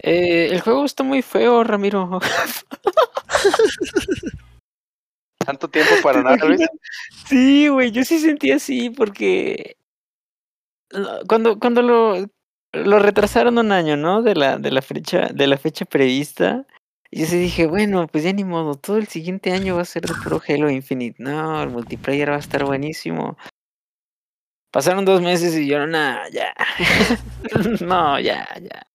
Eh, 0.00 0.48
el 0.50 0.60
juego 0.60 0.84
está 0.84 1.04
muy 1.04 1.22
feo, 1.22 1.62
Ramiro. 1.64 2.20
Tanto 5.44 5.68
tiempo 5.68 5.92
para 6.02 6.22
nada, 6.22 6.44
Luis. 6.46 6.60
Sí, 7.26 7.68
güey, 7.68 7.90
yo 7.90 8.04
sí 8.04 8.18
sentí 8.18 8.52
así 8.52 8.90
porque 8.90 9.76
cuando, 11.26 11.58
cuando 11.58 11.82
lo, 11.82 12.26
lo 12.72 12.98
retrasaron 12.98 13.58
un 13.58 13.72
año, 13.72 13.96
¿no? 13.96 14.22
De 14.22 14.34
la, 14.34 14.58
de 14.58 14.70
la 14.70 14.82
fecha, 14.82 15.28
de 15.32 15.46
la 15.46 15.56
fecha 15.56 15.84
prevista. 15.84 16.66
Y 17.10 17.20
yo 17.20 17.26
sí 17.26 17.38
dije, 17.38 17.66
bueno, 17.66 18.06
pues 18.06 18.24
ya 18.24 18.32
ni 18.32 18.44
modo, 18.44 18.74
todo 18.74 18.96
el 18.96 19.06
siguiente 19.06 19.52
año 19.52 19.76
va 19.76 19.82
a 19.82 19.86
ser 19.86 20.06
de 20.06 20.14
puro 20.22 20.40
Halo 20.46 20.70
Infinite. 20.70 21.22
No, 21.22 21.62
el 21.62 21.70
multiplayer 21.70 22.30
va 22.30 22.36
a 22.36 22.40
estar 22.40 22.64
buenísimo. 22.64 23.36
Pasaron 24.72 25.04
dos 25.04 25.20
meses 25.20 25.54
y 25.54 25.66
yo, 25.66 25.86
nah, 25.86 26.26
ya. 26.30 26.54
no, 27.80 28.18
ya, 28.18 28.48
ya. 28.58 28.86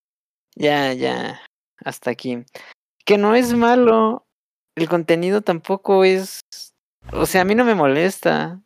Ya, 0.56 0.94
ya. 0.94 1.40
Hasta 1.86 2.10
aquí. 2.10 2.44
Que 3.06 3.18
no 3.20 3.36
es 3.36 3.54
malo. 3.54 4.26
El 4.76 4.90
contenido 4.90 5.42
tampoco 5.42 6.04
es. 6.04 6.42
O 7.14 7.28
sea, 7.28 7.42
a 7.42 7.46
mí 7.46 7.54
no 7.54 7.64
me 7.64 7.76
molesta. 7.76 8.60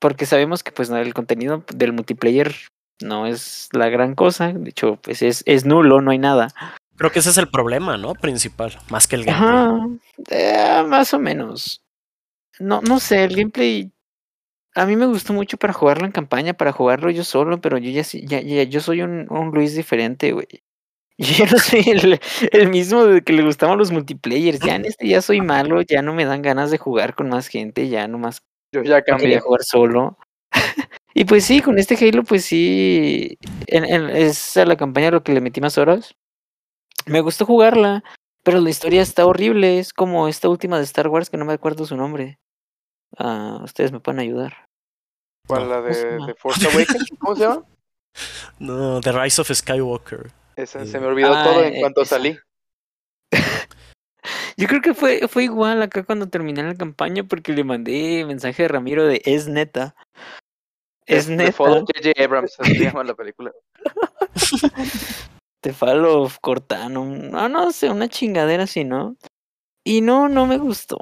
Porque 0.00 0.26
sabemos 0.26 0.64
que 0.64 0.72
pues 0.72 0.90
no, 0.90 0.96
el 0.96 1.14
contenido 1.14 1.64
del 1.72 1.92
multiplayer 1.92 2.54
no 3.00 3.26
es 3.26 3.68
la 3.72 3.88
gran 3.88 4.16
cosa. 4.16 4.52
De 4.52 4.70
hecho, 4.70 4.96
pues 4.96 5.22
es, 5.22 5.44
es 5.46 5.64
nulo, 5.64 6.00
no 6.00 6.10
hay 6.10 6.18
nada. 6.18 6.48
Creo 6.96 7.12
que 7.12 7.20
ese 7.20 7.30
es 7.30 7.38
el 7.38 7.48
problema, 7.48 7.96
¿no? 7.96 8.14
Principal, 8.14 8.76
más 8.90 9.06
que 9.06 9.14
el 9.16 9.24
gameplay. 9.24 9.50
Ajá. 9.50 9.88
eh, 10.30 10.84
más 10.88 11.14
o 11.14 11.20
menos. 11.20 11.80
No, 12.58 12.80
no 12.80 12.98
sé, 12.98 13.22
el 13.22 13.36
gameplay. 13.36 13.92
A 14.78 14.86
mí 14.86 14.96
me 14.96 15.06
gustó 15.06 15.32
mucho 15.32 15.56
para 15.56 15.72
jugarlo 15.72 16.06
en 16.06 16.12
campaña, 16.12 16.54
para 16.54 16.72
jugarlo 16.72 17.10
yo 17.10 17.24
solo, 17.24 17.60
pero 17.60 17.78
yo 17.78 17.90
ya, 17.90 18.04
sí- 18.04 18.24
ya, 18.26 18.40
ya 18.40 18.62
yo 18.62 18.80
soy 18.80 19.02
un, 19.02 19.26
un 19.30 19.50
Luis 19.50 19.74
diferente, 19.74 20.32
güey. 20.32 20.46
Yo 21.20 21.26
ya 21.46 21.50
no 21.50 21.58
soy 21.58 21.80
el, 21.88 22.20
el 22.52 22.68
mismo 22.68 23.04
de 23.04 23.22
que 23.22 23.32
le 23.32 23.42
gustaban 23.42 23.76
los 23.76 23.90
multiplayers. 23.90 24.60
Ya 24.60 24.76
en 24.76 24.84
este 24.84 25.08
ya 25.08 25.20
soy 25.20 25.40
malo, 25.40 25.82
ya 25.82 26.00
no 26.00 26.14
me 26.14 26.24
dan 26.24 26.42
ganas 26.42 26.70
de 26.70 26.78
jugar 26.78 27.16
con 27.16 27.28
más 27.28 27.48
gente, 27.48 27.88
ya 27.88 28.06
nomás 28.06 28.40
Yo 28.72 28.84
ya 28.84 29.02
cambié. 29.02 29.40
jugar 29.40 29.64
solo. 29.64 30.16
y 31.14 31.24
pues 31.24 31.44
sí, 31.44 31.60
con 31.60 31.76
este 31.80 31.96
Halo, 31.96 32.22
pues 32.22 32.44
sí, 32.44 33.36
en, 33.66 33.84
en- 33.84 34.10
es 34.10 34.56
a 34.56 34.64
la 34.64 34.76
campaña 34.76 35.10
lo 35.10 35.24
que 35.24 35.32
le 35.32 35.40
metí 35.40 35.60
más 35.60 35.76
horas. 35.76 36.14
Me 37.04 37.20
gustó 37.20 37.44
jugarla, 37.46 38.04
pero 38.44 38.60
la 38.60 38.70
historia 38.70 39.02
está 39.02 39.26
horrible. 39.26 39.80
Es 39.80 39.92
como 39.92 40.28
esta 40.28 40.48
última 40.48 40.78
de 40.78 40.84
Star 40.84 41.08
Wars 41.08 41.30
que 41.30 41.36
no 41.36 41.44
me 41.44 41.54
acuerdo 41.54 41.84
su 41.84 41.96
nombre. 41.96 42.38
Ah, 43.16 43.58
ustedes 43.64 43.90
me 43.90 43.98
pueden 43.98 44.20
ayudar. 44.20 44.67
¿Cuál? 45.48 45.62
No. 45.62 45.68
La 45.68 45.80
¿Cómo 45.80 45.92
se 45.94 46.06
de, 46.06 46.26
de 46.26 46.34
Force 46.34 46.66
Awakens. 46.66 47.10
¿Cómo 47.18 47.34
se 47.34 47.42
llama? 47.42 47.64
No, 48.58 49.00
The 49.00 49.12
Rise 49.12 49.40
of 49.40 49.50
Skywalker. 49.52 50.32
Esa, 50.56 50.84
se 50.84 50.96
Eh, 50.96 51.00
me 51.00 51.06
olvidó 51.06 51.32
ah, 51.32 51.44
todo 51.44 51.62
en 51.62 51.74
eh, 51.74 51.80
cuanto 51.80 52.02
esa. 52.02 52.16
salí. 52.16 52.36
Yo 54.56 54.66
creo 54.66 54.80
que 54.80 54.94
fue, 54.94 55.28
fue 55.28 55.44
igual 55.44 55.80
acá 55.82 56.02
cuando 56.02 56.28
terminé 56.28 56.62
la 56.64 56.74
campaña 56.74 57.22
porque 57.22 57.52
le 57.52 57.62
mandé 57.62 58.24
mensaje 58.26 58.64
a 58.64 58.68
Ramiro 58.68 59.06
de 59.06 59.22
es 59.24 59.46
neta. 59.46 59.94
Es 61.06 61.26
The 61.26 61.36
neta. 61.36 61.52
J.J. 61.52 62.24
Abrams, 62.24 62.58
así 62.58 62.74
se 62.74 62.84
llama 62.84 63.04
la 63.04 63.14
película. 63.14 63.52
Te 65.62 65.72
falo 65.72 66.28
Cortano. 66.40 67.04
No, 67.04 67.48
no 67.48 67.70
sé, 67.72 67.88
una 67.88 68.08
chingadera 68.08 68.64
así, 68.64 68.84
¿no? 68.84 69.16
Y 69.84 70.00
no, 70.00 70.28
no 70.28 70.46
me 70.46 70.58
gustó. 70.58 70.98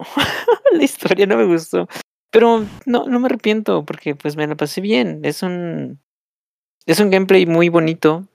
la 0.72 0.82
historia 0.82 1.26
no 1.26 1.36
me 1.38 1.46
gustó. 1.46 1.88
Pero 2.30 2.66
no, 2.84 3.06
no 3.06 3.20
me 3.20 3.26
arrepiento 3.26 3.84
porque 3.84 4.14
pues 4.14 4.36
me 4.36 4.46
la 4.46 4.56
pasé 4.56 4.80
bien. 4.80 5.20
Es 5.24 5.42
un. 5.42 6.00
Es 6.86 7.00
un 7.00 7.10
gameplay 7.10 7.46
muy 7.46 7.68
bonito. 7.68 8.26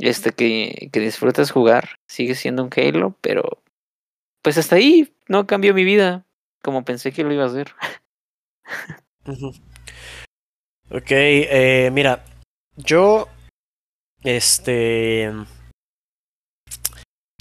Este 0.00 0.32
que, 0.32 0.90
que 0.92 1.00
disfrutas 1.00 1.50
jugar. 1.50 1.98
Sigue 2.06 2.34
siendo 2.34 2.62
un 2.62 2.70
Halo, 2.76 3.16
pero. 3.20 3.62
Pues 4.42 4.58
hasta 4.58 4.76
ahí 4.76 5.14
no 5.28 5.46
cambió 5.46 5.74
mi 5.74 5.84
vida. 5.84 6.24
Como 6.62 6.84
pensé 6.84 7.12
que 7.12 7.24
lo 7.24 7.32
iba 7.32 7.44
a 7.44 7.48
hacer. 7.48 7.74
Ok, 10.90 11.10
eh, 11.10 11.90
mira, 11.92 12.24
yo, 12.76 13.28
este, 14.22 15.30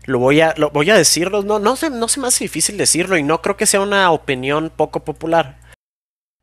lo 0.04 0.20
voy 0.20 0.42
a, 0.42 0.54
lo 0.58 0.70
voy 0.72 0.90
a 0.90 0.98
decirlo, 0.98 1.44
no, 1.44 1.58
no 1.58 1.78
se, 1.78 1.90
no 1.90 2.10
se 2.10 2.20
me 2.20 2.28
hace 2.28 2.44
difícil 2.44 2.78
decirlo 2.78 3.18
y 3.18 3.24
no 3.24 3.42
creo 3.42 3.56
que 3.56 3.66
sea 3.66 3.80
una 3.80 4.12
opinión 4.12 4.70
poco 4.70 5.00
popular. 5.06 5.60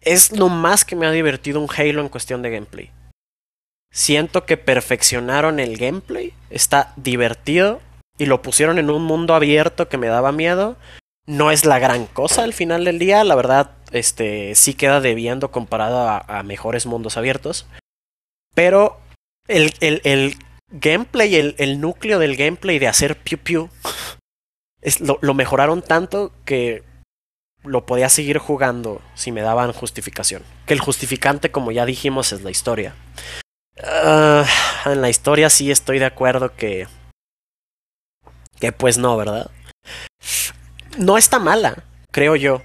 Es 0.05 0.33
lo 0.33 0.49
más 0.49 0.85
que 0.85 0.97
me 0.97 1.07
ha 1.07 1.11
divertido 1.11 1.61
un 1.61 1.69
Halo 1.75 2.01
en 2.01 2.09
cuestión 2.09 2.43
de 2.43 2.51
gameplay. 2.51 2.91
Siento 3.91 4.45
que 4.45 4.57
perfeccionaron 4.57 5.61
el 5.61 5.77
gameplay, 5.77 6.35
está 6.51 6.93
divertido 6.97 7.81
y 8.19 8.27
lo 8.27 8.43
pusieron 8.43 8.79
en 8.79 8.91
un 8.91 9.05
mundo 9.05 9.35
abierto 9.35 9.89
que 9.89 9.99
me 9.99 10.09
daba 10.09 10.33
miedo. 10.33 10.77
No 11.27 11.51
es 11.51 11.65
la 11.65 11.79
gran 11.79 12.07
cosa 12.07 12.43
al 12.43 12.53
final 12.53 12.85
del 12.85 12.99
día, 12.99 13.25
la 13.25 13.35
verdad, 13.35 13.71
este 13.93 14.55
sí 14.57 14.75
queda 14.75 15.01
debiendo 15.01 15.51
comparado 15.51 16.09
a, 16.09 16.43
mejores 16.43 16.87
mundos 16.87 17.17
abiertos. 17.17 17.67
Pero 18.55 18.99
el, 19.49 19.73
el, 19.81 20.01
el 20.05 20.37
gameplay, 20.69 21.37
el, 21.37 21.55
el 21.59 21.81
núcleo 21.81 22.19
del 22.19 22.37
gameplay 22.37 22.79
de 22.79 22.89
hacer 22.89 23.17
piu 23.17 23.39
piu, 23.39 23.71
lo, 25.01 25.19
lo 25.23 25.35
mejoraron 25.35 25.83
tanto 25.83 26.33
que 26.45 26.83
lo 27.65 27.87
podía 27.87 28.09
seguir 28.09 28.39
jugando 28.39 29.03
si 29.15 29.33
me 29.33 29.43
daban 29.43 29.73
justificación. 29.73 30.43
Que 30.67 30.75
el 30.75 30.81
justificante, 30.81 31.51
como 31.51 31.73
ya 31.73 31.87
dijimos, 31.87 32.33
es 32.33 32.43
la 32.43 32.51
historia. 32.51 32.95
Ah, 33.83 34.45
en 34.87 35.01
la 35.01 35.11
historia 35.11 35.51
sí 35.51 35.71
estoy 35.71 35.99
de 35.99 36.05
acuerdo 36.05 36.55
que... 36.55 36.87
Que 38.61 38.71
pues 38.71 38.99
no, 38.99 39.17
¿verdad? 39.17 39.51
No 40.99 41.19
está 41.19 41.39
mala, 41.39 41.85
creo 42.13 42.37
yo. 42.37 42.63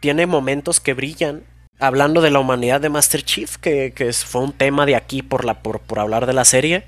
Tiene 0.00 0.26
momentos 0.26 0.80
que 0.80 0.94
brillan. 0.94 1.44
Hablando 1.78 2.22
de 2.22 2.30
la 2.30 2.38
humanidad 2.38 2.80
de 2.80 2.88
Master 2.88 3.22
Chief, 3.22 3.58
que, 3.58 3.92
que 3.92 4.10
fue 4.14 4.40
un 4.40 4.52
tema 4.52 4.86
de 4.86 4.96
aquí 4.96 5.20
por, 5.20 5.44
la, 5.44 5.62
por, 5.62 5.80
por 5.80 5.98
hablar 5.98 6.24
de 6.24 6.32
la 6.32 6.46
serie. 6.46 6.86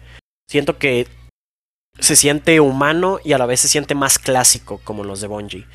Siento 0.48 0.78
que 0.78 1.06
se 1.98 2.16
siente 2.16 2.60
humano 2.60 3.18
y 3.22 3.34
a 3.34 3.38
la 3.38 3.44
vez 3.44 3.60
se 3.60 3.68
siente 3.68 3.94
más 3.94 4.18
clásico, 4.18 4.80
como 4.84 5.04
los 5.04 5.20
de 5.20 5.26
Bungie. 5.26 5.66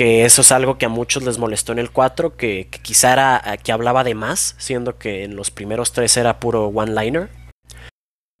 Que 0.00 0.24
eso 0.24 0.40
es 0.40 0.50
algo 0.50 0.78
que 0.78 0.86
a 0.86 0.88
muchos 0.88 1.24
les 1.24 1.36
molestó 1.36 1.72
en 1.72 1.78
el 1.78 1.90
4, 1.90 2.34
que, 2.38 2.70
quizá 2.70 3.12
era 3.12 3.58
que 3.62 3.70
hablaba 3.70 4.02
de 4.02 4.14
más, 4.14 4.54
siendo 4.56 4.96
que 4.98 5.24
en 5.24 5.36
los 5.36 5.50
primeros 5.50 5.92
tres 5.92 6.16
era 6.16 6.40
puro 6.40 6.68
one-liner. 6.68 7.28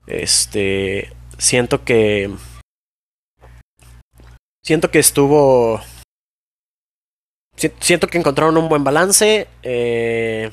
Este. 0.06 1.12
Siento 1.36 1.84
que. 1.84 2.30
Siento 4.64 4.90
que 4.90 5.00
estuvo. 5.00 5.82
si- 7.56 7.72
Siento 7.80 8.06
que 8.06 8.16
encontraron 8.16 8.56
un 8.56 8.70
buen 8.70 8.82
balance. 8.82 9.46
eh, 9.62 10.50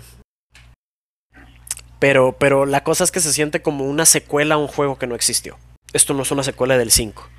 pero, 1.99 2.34
pero 2.38 2.66
la 2.66 2.84
cosa 2.84 3.05
es 3.05 3.12
que 3.12 3.22
se 3.22 3.32
siente 3.32 3.62
como 3.62 3.86
una 3.86 4.05
secuela 4.05 4.55
a 4.55 4.58
un 4.58 4.68
juego 4.68 4.97
que 4.99 5.08
no 5.08 5.16
existió. 5.16 5.58
Esto 5.93 6.14
no 6.14 6.24
es 6.24 6.32
una 6.32 6.43
secuela 6.43 6.78
del 6.78 6.91
5. 6.91 7.30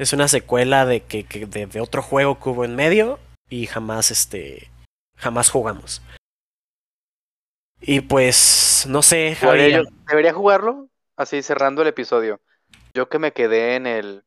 Es 0.00 0.14
una 0.14 0.28
secuela 0.28 0.86
de 0.86 1.02
que, 1.02 1.24
que 1.24 1.44
de, 1.44 1.66
de 1.66 1.80
otro 1.82 2.00
juego 2.00 2.40
que 2.40 2.48
hubo 2.48 2.64
en 2.64 2.74
medio 2.74 3.18
y 3.50 3.66
jamás 3.66 4.10
este 4.10 4.70
jamás 5.14 5.50
jugamos. 5.50 6.00
Y 7.82 8.00
pues 8.00 8.86
no 8.88 9.02
sé, 9.02 9.34
Javi. 9.34 9.58
Debería, 9.58 9.82
yo- 9.82 9.90
debería 10.08 10.32
jugarlo 10.32 10.88
así 11.16 11.42
cerrando 11.42 11.82
el 11.82 11.88
episodio. 11.88 12.40
Yo 12.94 13.10
que 13.10 13.18
me 13.18 13.34
quedé 13.34 13.76
en 13.76 13.86
el 13.86 14.24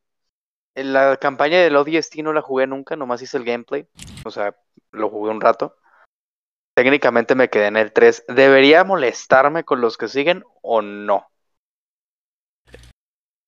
en 0.76 0.92
la 0.92 1.16
campaña 1.16 1.58
del 1.60 1.74
ODST 1.74 2.22
no 2.22 2.32
la 2.32 2.40
jugué 2.40 2.68
nunca, 2.68 2.94
nomás 2.94 3.22
hice 3.22 3.36
el 3.36 3.44
gameplay. 3.44 3.88
O 4.24 4.30
sea, 4.30 4.56
lo 4.92 5.10
jugué 5.10 5.32
un 5.32 5.40
rato. 5.40 5.76
Técnicamente 6.76 7.34
me 7.34 7.50
quedé 7.50 7.66
en 7.66 7.76
el 7.76 7.92
3. 7.92 8.24
¿Debería 8.28 8.84
molestarme 8.84 9.64
con 9.64 9.80
los 9.80 9.98
que 9.98 10.06
siguen 10.06 10.44
o 10.62 10.82
no? 10.82 11.28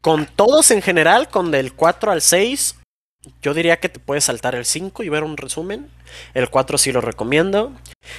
Con 0.06 0.26
todos 0.26 0.70
en 0.70 0.82
general, 0.82 1.28
con 1.28 1.50
del 1.50 1.72
4 1.72 2.12
al 2.12 2.22
6, 2.22 2.76
yo 3.42 3.54
diría 3.54 3.80
que 3.80 3.88
te 3.88 3.98
puedes 3.98 4.22
saltar 4.22 4.54
el 4.54 4.64
5 4.64 5.02
y 5.02 5.08
ver 5.08 5.24
un 5.24 5.36
resumen. 5.36 5.90
El 6.32 6.48
4 6.48 6.78
sí 6.78 6.92
lo 6.92 7.00
recomiendo. 7.00 7.72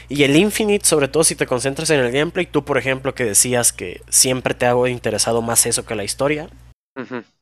Y 0.10 0.24
el 0.24 0.36
Infinite, 0.36 0.86
sobre 0.86 1.08
todo 1.08 1.24
si 1.24 1.36
te 1.36 1.48
concentras 1.48 1.90
en 1.92 2.02
el 2.02 2.12
gameplay, 2.12 2.46
tú 2.46 2.66
por 2.66 2.78
ejemplo 2.78 3.16
que 3.16 3.24
decías 3.24 3.72
que 3.72 4.02
siempre 4.10 4.54
te 4.54 4.66
ha 4.66 4.76
interesado 4.90 5.42
más 5.42 5.66
eso 5.66 5.86
que 5.86 5.96
la 5.96 6.04
historia, 6.04 6.50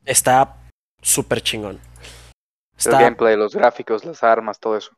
está 0.06 0.58
súper 1.02 1.42
chingón. 1.42 1.78
El 1.78 2.78
Está, 2.78 3.02
gameplay, 3.02 3.36
los 3.36 3.56
gráficos, 3.56 4.06
las 4.06 4.22
armas, 4.22 4.60
todo 4.60 4.78
eso. 4.78 4.92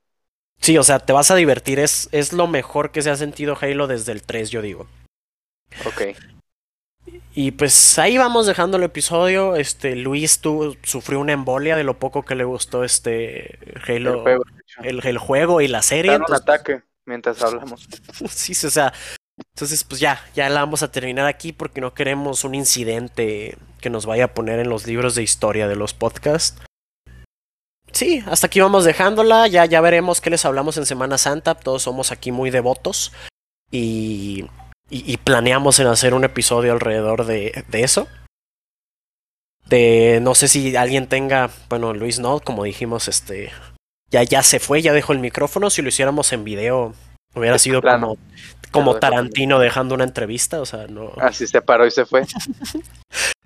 sí, 0.60 0.78
o 0.78 0.84
sea, 0.84 1.00
te 1.00 1.14
vas 1.14 1.32
a 1.32 1.36
divertir, 1.36 1.80
es, 1.80 2.10
es 2.12 2.34
lo 2.34 2.48
mejor 2.48 2.92
que 2.92 3.02
se 3.02 3.12
ha 3.12 3.16
sentido 3.16 3.58
Halo 3.62 3.88
desde 3.88 4.12
el 4.12 4.24
3, 4.24 4.50
yo 4.50 4.62
digo. 4.62 4.88
Ok. 5.86 6.02
Y 7.34 7.52
pues 7.52 8.00
ahí 8.00 8.18
vamos 8.18 8.48
dejando 8.48 8.78
el 8.78 8.84
episodio. 8.84 9.56
Este 9.56 9.96
Luis 9.96 10.40
tú 10.40 10.76
sufrió 10.84 11.20
una 11.20 11.34
embolia 11.34 11.76
de 11.76 11.84
lo 11.84 12.00
poco 12.00 12.24
que 12.24 12.36
le 12.36 12.44
gustó 12.44 12.84
este 12.84 13.60
Halo, 13.88 14.16
El 14.16 14.22
juego, 14.22 14.44
el, 14.84 15.06
el 15.06 15.18
juego 15.18 15.62
y 15.62 15.68
la 15.68 15.82
serie. 15.82 16.12
Dan 16.12 16.22
un 16.22 16.26
entonces- 16.26 16.44
ataque 16.44 16.82
mientras 17.06 17.42
hablamos. 17.42 17.88
sí, 18.30 18.54
sí, 18.54 18.68
o 18.68 18.72
sea. 18.72 18.92
Entonces, 19.54 19.84
pues 19.84 20.00
ya, 20.02 20.20
ya 20.36 20.50
la 20.50 20.62
vamos 20.62 20.82
a 20.82 20.92
terminar 20.92 21.28
aquí 21.28 21.54
porque 21.54 21.80
no 21.80 21.94
queremos 21.94 22.44
un 22.44 22.56
incidente 22.56 23.56
que 23.80 23.92
nos 23.92 24.08
vaya 24.08 24.26
a 24.26 24.34
poner 24.34 24.60
en 24.60 24.70
los 24.70 24.88
libros 24.88 25.14
de 25.14 25.22
historia 25.22 25.68
de 25.68 25.76
los 25.76 25.94
podcasts. 25.94 26.60
Sí, 27.92 28.24
hasta 28.26 28.48
aquí 28.48 28.60
vamos 28.60 28.84
dejándola. 28.84 29.48
Ya, 29.48 29.66
ya 29.66 29.80
veremos 29.80 30.22
qué 30.22 30.32
les 30.32 30.44
hablamos 30.44 30.78
en 30.78 30.88
Semana 30.88 31.20
Santa. 31.20 31.54
Todos 31.54 31.84
somos 31.84 32.12
aquí 32.12 32.32
muy 32.32 32.50
devotos. 32.50 33.14
Y, 33.72 34.46
y, 34.90 35.12
y 35.12 35.18
planeamos 35.18 35.80
en 35.80 35.88
hacer 35.88 36.14
un 36.14 36.24
episodio 36.24 36.72
alrededor 36.74 37.26
de, 37.26 37.64
de 37.68 37.84
eso. 37.84 38.08
De 39.66 40.20
no 40.22 40.36
sé 40.36 40.48
si 40.48 40.76
alguien 40.76 41.08
tenga. 41.08 41.50
Bueno, 41.70 41.94
Luis 41.94 42.20
no, 42.20 42.40
como 42.40 42.64
dijimos, 42.64 43.08
este. 43.08 43.52
Ya, 44.10 44.24
ya 44.24 44.42
se 44.44 44.60
fue, 44.60 44.82
ya 44.82 44.94
dejó 44.94 45.14
el 45.14 45.20
micrófono. 45.20 45.70
Si 45.70 45.82
lo 45.82 45.90
hiciéramos 45.90 46.32
en 46.32 46.46
video, 46.46 46.94
hubiera 47.36 47.60
sido 47.60 47.82
plano. 47.82 48.16
como, 48.72 48.86
como 48.92 48.96
Tarantino 49.00 49.60
dejando 49.60 49.96
una 49.96 50.06
entrevista. 50.06 50.62
O 50.62 50.66
sea, 50.66 50.88
no. 50.88 51.12
Así 51.18 51.48
se 51.48 51.62
paró 51.62 51.86
y 51.86 51.92
se 51.92 52.06
fue. 52.06 52.26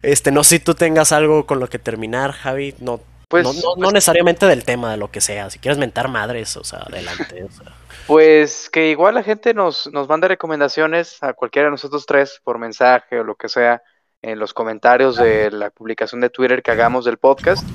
Este, 0.04 0.32
no 0.32 0.44
sé 0.44 0.58
si 0.58 0.64
tú 0.64 0.74
tengas 0.74 1.12
algo 1.12 1.46
con 1.46 1.60
lo 1.60 1.70
que 1.70 1.78
terminar, 1.78 2.32
Javi. 2.32 2.74
No, 2.80 3.02
Pues, 3.32 3.46
no, 3.46 3.54
no, 3.54 3.76
no 3.78 3.92
necesariamente 3.92 4.46
del 4.46 4.66
tema, 4.66 4.92
de 4.92 4.98
lo 4.98 5.10
que 5.10 5.22
sea. 5.22 5.50
Si 5.50 5.58
quieres 5.58 5.78
mentar 5.78 6.10
madres, 6.10 6.58
o 6.58 6.66
sea, 6.66 6.80
adelante. 6.80 7.46
o 7.46 7.50
sea. 7.50 7.74
Pues 8.06 8.70
que 8.70 8.90
igual 8.90 9.16
la 9.16 9.24
gente 9.24 9.54
nos, 9.54 9.88
nos 9.88 10.10
mande 10.10 10.28
recomendaciones 10.28 11.24
a 11.24 11.32
cualquiera 11.34 11.68
de 11.68 11.72
nosotros 11.72 12.06
tres 12.06 12.42
por 12.44 12.58
mensaje 12.58 13.22
o 13.22 13.24
lo 13.24 13.36
que 13.36 13.48
sea 13.48 13.82
en 14.22 14.38
los 14.38 14.54
comentarios 14.54 15.16
de 15.16 15.50
la 15.50 15.70
publicación 15.70 16.20
de 16.20 16.30
Twitter 16.30 16.62
que 16.62 16.72
hagamos 16.72 17.06
del 17.06 17.18
podcast. 17.18 17.66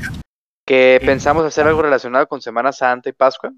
Que 0.67 1.01
pensamos 1.05 1.47
hacer 1.47 1.67
algo 1.67 1.81
relacionado 1.81 2.29
con 2.29 2.43
Semana 2.43 2.73
Santa 2.73 3.09
y 3.09 3.13
Pascua. 3.13 3.51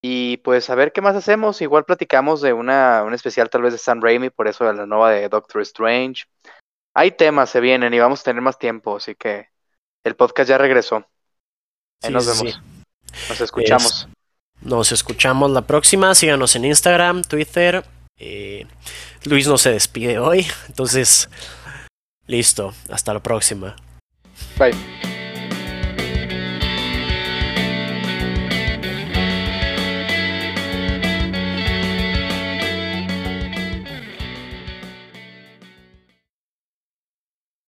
Y 0.00 0.38
pues 0.38 0.70
a 0.70 0.74
ver 0.74 0.92
qué 0.92 1.02
más 1.02 1.16
hacemos. 1.16 1.60
Igual 1.60 1.84
platicamos 1.84 2.40
de 2.40 2.54
una, 2.54 3.02
un 3.04 3.12
especial 3.12 3.50
tal 3.50 3.60
vez 3.60 3.72
de 3.72 3.78
Sam 3.78 4.00
Raimi, 4.00 4.30
por 4.30 4.48
eso 4.48 4.64
de 4.64 4.72
la 4.72 4.86
nueva 4.86 5.10
de 5.10 5.28
Doctor 5.28 5.60
Strange. 5.60 6.24
Hay 6.94 7.10
temas, 7.10 7.50
se 7.50 7.60
vienen 7.60 7.92
y 7.92 7.98
vamos 7.98 8.20
a 8.20 8.24
tener 8.24 8.40
más 8.40 8.58
tiempo, 8.58 8.96
así 8.96 9.14
que 9.14 9.48
el 10.04 10.14
podcast 10.16 10.48
ya 10.48 10.58
regresó. 10.58 10.96
Ahí 12.02 12.08
Sí, 12.08 12.12
nos 12.12 12.26
vemos. 12.26 12.54
sí. 12.54 12.60
Nos 13.28 13.40
escuchamos. 13.40 14.08
Nos 14.60 14.92
escuchamos 14.92 15.50
la 15.50 15.62
próxima. 15.62 16.14
Síganos 16.14 16.54
en 16.56 16.64
Instagram, 16.64 17.22
Twitter. 17.22 17.84
Eh, 18.18 18.66
Luis 19.24 19.46
no 19.46 19.58
se 19.58 19.70
despide 19.72 20.18
hoy. 20.18 20.46
Entonces, 20.68 21.28
listo. 22.26 22.72
Hasta 22.90 23.12
la 23.14 23.20
próxima. 23.20 23.76
Bye. 24.58 25.13